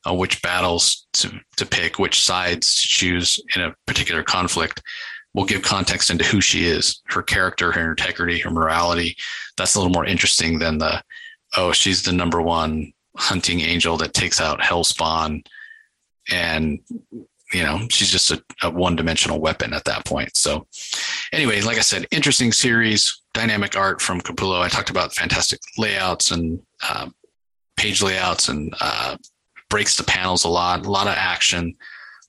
uh, 0.06 0.12
which 0.12 0.42
battles 0.42 1.06
to, 1.14 1.32
to 1.56 1.64
pick, 1.64 1.98
which 1.98 2.22
sides 2.22 2.76
to 2.76 2.82
choose 2.82 3.42
in 3.56 3.62
a 3.62 3.74
particular 3.86 4.22
conflict 4.22 4.82
will 5.34 5.44
give 5.44 5.62
context 5.62 6.10
into 6.10 6.24
who 6.24 6.40
she 6.40 6.66
is, 6.66 7.02
her 7.06 7.22
character, 7.22 7.70
her 7.72 7.90
integrity, 7.90 8.38
her 8.40 8.50
morality. 8.50 9.16
That's 9.56 9.74
a 9.74 9.78
little 9.78 9.92
more 9.92 10.06
interesting 10.06 10.58
than 10.58 10.78
the, 10.78 11.02
oh, 11.56 11.72
she's 11.72 12.02
the 12.02 12.12
number 12.12 12.42
one 12.42 12.92
hunting 13.16 13.60
angel 13.60 13.96
that 13.98 14.14
takes 14.14 14.40
out 14.40 14.60
Hellspawn 14.60 15.44
and 16.30 16.78
you 17.52 17.62
know 17.62 17.80
she's 17.90 18.10
just 18.10 18.30
a, 18.30 18.42
a 18.62 18.70
one-dimensional 18.70 19.40
weapon 19.40 19.72
at 19.72 19.84
that 19.84 20.04
point. 20.04 20.36
So 20.36 20.66
anyway 21.32 21.60
like 21.60 21.78
i 21.78 21.80
said 21.80 22.06
interesting 22.10 22.52
series 22.52 23.22
dynamic 23.34 23.76
art 23.76 24.00
from 24.00 24.20
capullo. 24.20 24.60
I 24.60 24.68
talked 24.68 24.90
about 24.90 25.14
fantastic 25.14 25.60
layouts 25.78 26.30
and 26.30 26.60
uh, 26.82 27.08
page 27.76 28.02
layouts 28.02 28.48
and 28.48 28.74
uh, 28.80 29.16
breaks 29.68 29.96
the 29.96 30.04
panels 30.04 30.44
a 30.44 30.48
lot 30.48 30.86
a 30.86 30.90
lot 30.90 31.06
of 31.06 31.14
action 31.16 31.74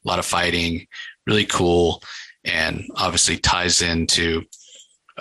a 0.03 0.07
lot 0.07 0.19
of 0.19 0.25
fighting 0.25 0.85
really 1.27 1.45
cool 1.45 2.01
and 2.45 2.83
obviously 2.95 3.37
ties 3.37 3.81
into 3.81 4.41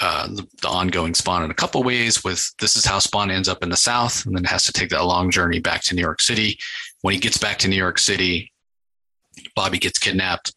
uh, 0.01 0.27
the, 0.29 0.47
the, 0.63 0.69
ongoing 0.69 1.15
spawn 1.15 1.43
in 1.43 1.51
a 1.51 1.55
couple 1.55 1.83
ways 1.83 2.25
with 2.25 2.51
this 2.59 2.77
is 2.77 2.85
how 2.85 2.99
spawn 2.99 3.31
ends 3.31 3.49
up 3.49 3.63
in 3.63 3.69
the 3.69 3.77
south 3.77 4.25
and 4.25 4.37
then 4.37 4.45
has 4.45 4.65
to 4.65 4.73
take 4.73 4.89
that 4.89 5.05
long 5.05 5.31
journey 5.31 5.59
back 5.59 5.83
to 5.83 5.95
new 5.95 6.01
york 6.01 6.23
city 6.23 6.57
when 7.03 7.13
he 7.13 7.21
gets 7.21 7.37
back 7.37 7.59
to 7.59 7.69
new 7.69 7.77
york 7.77 7.99
city 7.99 8.51
Bobby 9.55 9.79
gets 9.79 9.99
kidnapped 9.99 10.55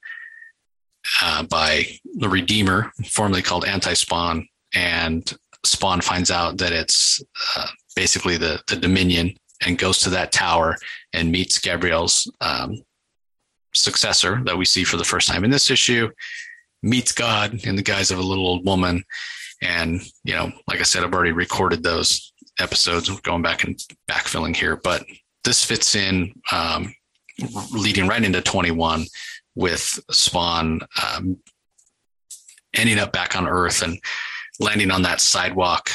uh, 1.21 1.43
by 1.43 1.85
the 2.15 2.29
Redeemer, 2.29 2.91
formerly 3.05 3.41
called 3.41 3.65
Anti 3.65 3.93
Spawn, 3.93 4.47
and 4.73 5.31
Spawn 5.65 6.01
finds 6.01 6.31
out 6.31 6.57
that 6.57 6.71
it's 6.71 7.21
uh, 7.55 7.67
basically 7.95 8.37
the 8.37 8.61
the 8.67 8.75
Dominion 8.75 9.35
and 9.65 9.77
goes 9.77 9.99
to 9.99 10.09
that 10.09 10.31
tower 10.31 10.75
and 11.13 11.31
meets 11.31 11.59
Gabrielle's 11.59 12.29
um, 12.41 12.81
successor 13.73 14.41
that 14.45 14.57
we 14.57 14.65
see 14.65 14.83
for 14.83 14.97
the 14.97 15.03
first 15.03 15.27
time 15.27 15.43
in 15.43 15.51
this 15.51 15.71
issue. 15.71 16.09
Meets 16.83 17.13
God 17.13 17.65
in 17.65 17.75
the 17.75 17.81
guise 17.81 18.11
of 18.11 18.19
a 18.19 18.23
little 18.23 18.45
old 18.45 18.65
woman, 18.65 19.03
and 19.61 20.01
you 20.23 20.35
know, 20.35 20.51
like 20.67 20.79
I 20.79 20.83
said, 20.83 21.03
I've 21.03 21.13
already 21.13 21.31
recorded 21.31 21.81
those 21.81 22.33
episodes, 22.59 23.09
going 23.21 23.41
back 23.41 23.63
and 23.63 23.79
backfilling 24.09 24.55
here, 24.55 24.75
but 24.75 25.03
this 25.43 25.63
fits 25.63 25.95
in 25.95 26.33
um, 26.51 26.93
leading 27.71 28.07
right 28.07 28.23
into 28.23 28.41
21 28.41 29.05
with 29.55 29.99
Spawn 30.11 30.81
um, 31.01 31.37
ending 32.73 32.99
up 32.99 33.11
back 33.11 33.35
on 33.35 33.47
Earth 33.47 33.81
and 33.81 33.99
landing 34.59 34.91
on 34.91 35.01
that 35.03 35.21
sidewalk 35.21 35.89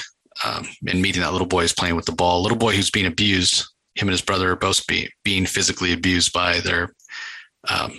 um, 0.45 0.66
and 0.86 1.03
meeting 1.03 1.22
that 1.22 1.32
little 1.32 1.47
boy 1.47 1.62
who's 1.62 1.72
playing 1.72 1.97
with 1.97 2.07
the 2.07 2.12
ball. 2.12 2.43
Little 2.43 2.59
boy 2.59 2.74
who's 2.74 2.91
being 2.91 3.07
abused. 3.07 3.66
Him 3.95 4.09
and 4.09 4.12
his 4.12 4.22
brother 4.22 4.53
are 4.53 4.57
both 4.57 4.86
be, 4.86 5.11
being 5.24 5.47
physically 5.47 5.93
abused 5.93 6.32
by 6.32 6.61
their 6.61 6.95
um, 7.68 7.93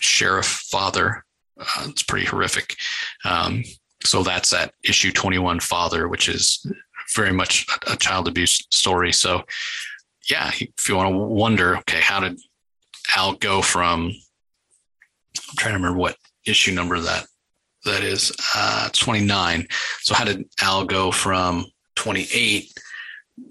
sheriff 0.00 0.46
father. 0.46 1.24
Uh, 1.60 1.86
it's 1.88 2.02
pretty 2.02 2.26
horrific. 2.26 2.76
Um, 3.24 3.62
so 4.02 4.22
that's 4.22 4.50
that 4.50 4.72
issue 4.82 5.12
21 5.12 5.60
father, 5.60 6.08
which 6.08 6.28
is 6.28 6.64
very 7.14 7.32
much 7.32 7.66
a, 7.86 7.92
a 7.92 7.96
child 7.96 8.28
abuse 8.28 8.66
story. 8.70 9.12
So 9.12 9.42
yeah, 10.30 10.50
if 10.58 10.88
you 10.88 10.96
want 10.96 11.12
to 11.12 11.18
wonder, 11.18 11.76
okay, 11.78 12.00
how 12.00 12.20
did 12.20 12.38
Al 13.16 13.34
go 13.34 13.62
from 13.62 14.12
I'm 15.36 15.56
trying 15.56 15.72
to 15.72 15.78
remember 15.78 15.98
what 15.98 16.16
issue 16.46 16.72
number 16.72 16.98
that 17.00 17.26
that 17.84 18.02
is 18.02 18.32
uh, 18.54 18.88
29. 18.92 19.66
So 20.02 20.14
how 20.14 20.24
did 20.24 20.44
Al 20.60 20.84
go 20.84 21.10
from 21.10 21.66
28 21.96 22.72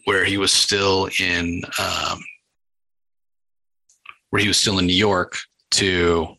where 0.05 0.23
he 0.23 0.37
was 0.37 0.51
still 0.51 1.09
in 1.19 1.63
um, 1.79 2.19
where 4.29 4.41
he 4.41 4.47
was 4.47 4.57
still 4.57 4.79
in 4.79 4.85
New 4.85 4.93
York 4.93 5.37
to 5.71 6.35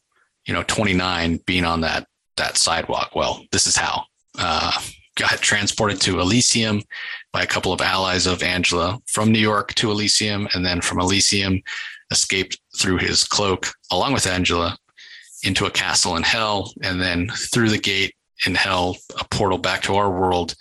you 0.46 0.54
know 0.54 0.62
29 0.64 1.40
being 1.46 1.64
on 1.64 1.80
that 1.82 2.06
that 2.36 2.56
sidewalk? 2.56 3.14
Well, 3.14 3.42
this 3.52 3.66
is 3.66 3.76
how. 3.76 4.04
Uh, 4.38 4.72
got 5.16 5.40
transported 5.40 6.00
to 6.00 6.20
Elysium 6.20 6.82
by 7.32 7.42
a 7.42 7.46
couple 7.46 7.72
of 7.72 7.80
allies 7.80 8.26
of 8.26 8.42
Angela 8.42 8.98
from 9.06 9.30
New 9.30 9.38
York 9.38 9.74
to 9.74 9.90
Elysium, 9.90 10.48
and 10.54 10.64
then 10.64 10.80
from 10.80 11.00
Elysium 11.00 11.60
escaped 12.10 12.58
through 12.78 12.98
his 12.98 13.24
cloak 13.24 13.68
along 13.90 14.12
with 14.12 14.26
Angela 14.26 14.76
into 15.42 15.66
a 15.66 15.70
castle 15.70 16.16
in 16.16 16.22
hell, 16.22 16.72
and 16.82 17.00
then 17.00 17.28
through 17.28 17.68
the 17.68 17.78
gate 17.78 18.14
in 18.46 18.54
hell, 18.54 18.96
a 19.18 19.24
portal 19.30 19.58
back 19.58 19.82
to 19.82 19.94
our 19.94 20.10
world, 20.10 20.54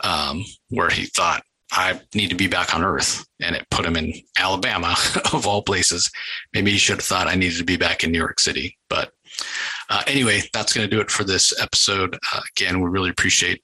um, 0.00 0.44
where 0.68 0.90
he 0.90 1.06
thought, 1.06 1.42
I 1.72 2.00
need 2.14 2.30
to 2.30 2.36
be 2.36 2.46
back 2.46 2.74
on 2.74 2.84
Earth. 2.84 3.26
And 3.40 3.56
it 3.56 3.66
put 3.70 3.84
him 3.84 3.96
in 3.96 4.12
Alabama, 4.38 4.94
of 5.32 5.46
all 5.46 5.62
places. 5.62 6.10
Maybe 6.54 6.70
he 6.70 6.78
should 6.78 6.98
have 6.98 7.04
thought 7.04 7.26
I 7.26 7.34
needed 7.34 7.58
to 7.58 7.64
be 7.64 7.76
back 7.76 8.04
in 8.04 8.12
New 8.12 8.18
York 8.18 8.40
City. 8.40 8.76
But 8.88 9.12
uh, 9.90 10.02
anyway, 10.06 10.42
that's 10.52 10.72
going 10.72 10.88
to 10.88 10.94
do 10.94 11.00
it 11.00 11.10
for 11.10 11.24
this 11.24 11.58
episode. 11.60 12.18
Uh, 12.32 12.40
again, 12.56 12.80
we 12.80 12.88
really 12.88 13.10
appreciate 13.10 13.62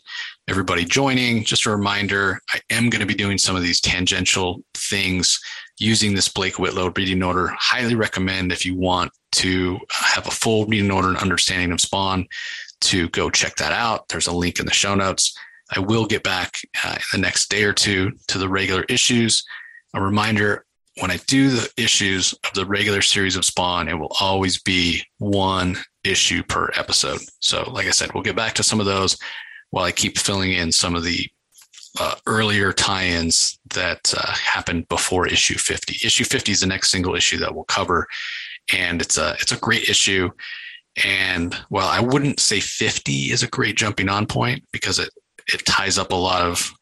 everybody 0.49 0.85
joining. 0.85 1.45
Just 1.45 1.67
a 1.67 1.71
reminder 1.71 2.41
I 2.51 2.61
am 2.71 2.91
going 2.91 3.01
to 3.01 3.07
be 3.07 3.15
doing 3.15 3.39
some 3.39 3.57
of 3.57 3.63
these 3.63 3.81
tangential 3.81 4.63
things 4.75 5.41
using 5.79 6.15
this 6.15 6.29
Blake 6.29 6.59
Whitlow 6.59 6.93
reading 6.95 7.23
order. 7.23 7.53
Highly 7.59 7.95
recommend 7.95 8.53
if 8.53 8.67
you 8.67 8.77
want 8.77 9.13
to 9.33 9.79
have 9.91 10.27
a 10.27 10.31
full 10.31 10.67
reading 10.67 10.91
order 10.91 11.09
and 11.09 11.17
understanding 11.17 11.73
of 11.73 11.81
Spawn 11.81 12.27
to 12.83 13.09
go 13.11 13.31
check 13.31 13.57
that 13.57 13.73
out. 13.73 14.09
There's 14.09 14.27
a 14.27 14.33
link 14.33 14.61
in 14.61 14.67
the 14.67 14.73
show 14.73 14.95
notes. 14.95 15.37
I 15.75 15.81
will 15.81 16.07
get 16.07 16.23
back 16.23 16.59
uh, 16.85 16.95
in 16.95 17.21
the 17.21 17.27
next 17.27 17.51
day 17.51 17.65
or 17.65 17.73
two 17.73 18.13
to 18.29 18.39
the 18.39 18.49
regular 18.49 18.85
issues. 18.85 19.45
A 19.95 20.01
reminder 20.01 20.65
when 21.01 21.11
I 21.11 21.19
do 21.27 21.51
the 21.51 21.71
issues 21.77 22.35
of 22.45 22.53
the 22.55 22.67
regular 22.67 23.01
series 23.01 23.37
of 23.37 23.45
Spawn, 23.45 23.89
it 23.89 23.95
will 23.95 24.15
always 24.21 24.61
be 24.61 25.03
one 25.19 25.77
issue 26.05 26.43
per 26.43 26.71
episode. 26.75 27.21
So, 27.41 27.71
like 27.71 27.87
I 27.87 27.91
said, 27.91 28.13
we'll 28.13 28.23
get 28.23 28.37
back 28.37 28.55
to 28.55 28.63
some 28.63 28.81
of 28.81 28.87
those 28.87 29.17
while 29.71 29.85
I 29.85 29.93
keep 29.93 30.19
filling 30.19 30.53
in 30.53 30.71
some 30.71 30.95
of 30.95 31.05
the 31.05 31.27
uh, 32.01 32.15
earlier 32.27 32.73
tie-ins 32.73 33.59
that 33.71 34.13
uh, 34.17 34.33
happened 34.33 34.89
before 34.89 35.27
issue 35.27 35.55
50. 35.55 36.07
Issue 36.07 36.25
50 36.25 36.53
is 36.53 36.61
the 36.61 36.67
next 36.67 36.91
single 36.91 37.15
issue 37.15 37.39
that 37.39 37.55
we'll 37.55 37.65
cover, 37.65 38.07
and 38.73 39.01
it's 39.01 39.19
a 39.19 39.33
it's 39.41 39.53
a 39.53 39.59
great 39.59 39.89
issue. 39.89 40.31
And 41.05 41.57
well, 41.71 41.89
I 41.89 42.01
wouldn't 42.01 42.39
say 42.39 42.61
50 42.61 43.31
is 43.31 43.43
a 43.43 43.49
great 43.49 43.77
jumping 43.77 44.11
on 44.11 44.27
point 44.27 44.63
because 44.73 44.99
it 44.99 45.11
it 45.53 45.65
ties 45.67 45.99
up 45.99 46.13
a 46.13 46.17
lot 46.17 46.43
of 46.43 46.73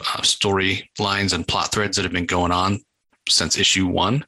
uh, 0.00 0.20
storylines 0.20 1.32
and 1.32 1.46
plot 1.46 1.72
threads 1.72 1.96
that 1.96 2.02
have 2.04 2.12
been 2.12 2.26
going 2.26 2.52
on 2.52 2.80
since 3.28 3.58
issue 3.58 3.86
one. 3.86 4.24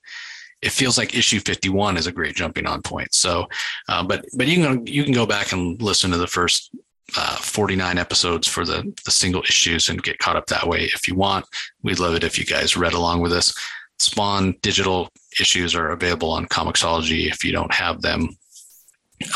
It 0.60 0.72
feels 0.72 0.98
like 0.98 1.14
issue 1.14 1.38
51 1.38 1.96
is 1.96 2.06
a 2.06 2.12
great 2.12 2.34
jumping 2.34 2.66
on 2.66 2.82
point. 2.82 3.14
So, 3.14 3.46
uh, 3.88 4.02
but 4.02 4.24
but 4.36 4.48
you 4.48 4.56
can 4.56 4.86
you 4.86 5.04
can 5.04 5.12
go 5.12 5.26
back 5.26 5.52
and 5.52 5.80
listen 5.80 6.10
to 6.10 6.18
the 6.18 6.26
first 6.26 6.74
uh, 7.16 7.36
49 7.36 7.96
episodes 7.96 8.48
for 8.48 8.64
the 8.64 8.92
the 9.04 9.10
single 9.10 9.42
issues 9.42 9.88
and 9.88 10.02
get 10.02 10.18
caught 10.18 10.36
up 10.36 10.46
that 10.46 10.66
way 10.66 10.84
if 10.94 11.06
you 11.06 11.14
want. 11.14 11.46
We'd 11.82 12.00
love 12.00 12.14
it 12.14 12.24
if 12.24 12.38
you 12.38 12.44
guys 12.44 12.76
read 12.76 12.92
along 12.92 13.20
with 13.20 13.32
us. 13.32 13.54
Spawn 14.00 14.54
digital 14.62 15.08
issues 15.40 15.74
are 15.74 15.90
available 15.90 16.30
on 16.30 16.46
Comixology 16.46 17.30
if 17.30 17.44
you 17.44 17.52
don't 17.52 17.72
have 17.72 18.00
them. 18.02 18.28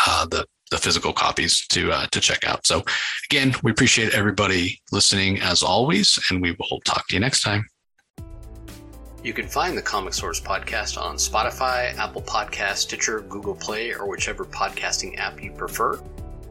Uh, 0.07 0.27
the 0.27 0.47
the 0.73 0.79
physical 0.79 1.13
copies 1.13 1.67
to 1.69 1.93
uh, 1.93 2.07
to 2.11 2.19
check 2.19 2.45
out. 2.45 2.67
So 2.67 2.83
again, 3.31 3.55
we 3.63 3.71
appreciate 3.71 4.15
everybody 4.15 4.81
listening 4.91 5.41
as 5.41 5.63
always, 5.63 6.19
and 6.31 6.43
we 6.43 6.57
will 6.59 6.81
talk 6.81 7.07
to 7.09 7.15
you 7.15 7.21
next 7.21 7.43
time. 7.43 7.65
You 9.23 9.33
can 9.33 9.47
find 9.47 9.79
the 9.79 9.83
Comic 9.83 10.15
Source 10.15 10.41
podcast 10.41 11.01
on 11.01 11.15
Spotify, 11.15 11.97
Apple 11.97 12.23
Podcast, 12.23 12.79
Stitcher, 12.79 13.21
Google 13.21 13.55
Play, 13.55 13.93
or 13.93 14.09
whichever 14.09 14.45
podcasting 14.45 15.17
app 15.19 15.41
you 15.41 15.53
prefer. 15.53 16.01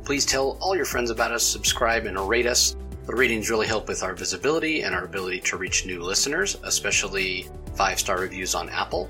Please 0.05 0.25
tell 0.25 0.57
all 0.61 0.75
your 0.75 0.85
friends 0.85 1.09
about 1.09 1.33
us, 1.33 1.43
subscribe, 1.43 2.05
and 2.05 2.17
rate 2.17 2.45
us. 2.45 2.77
The 3.07 3.15
ratings 3.15 3.49
really 3.49 3.67
help 3.67 3.87
with 3.89 4.03
our 4.03 4.13
visibility 4.13 4.83
and 4.83 4.95
our 4.95 5.03
ability 5.03 5.41
to 5.41 5.57
reach 5.57 5.85
new 5.85 6.01
listeners, 6.01 6.57
especially 6.63 7.49
five 7.75 7.99
star 7.99 8.19
reviews 8.19 8.55
on 8.55 8.69
Apple. 8.69 9.09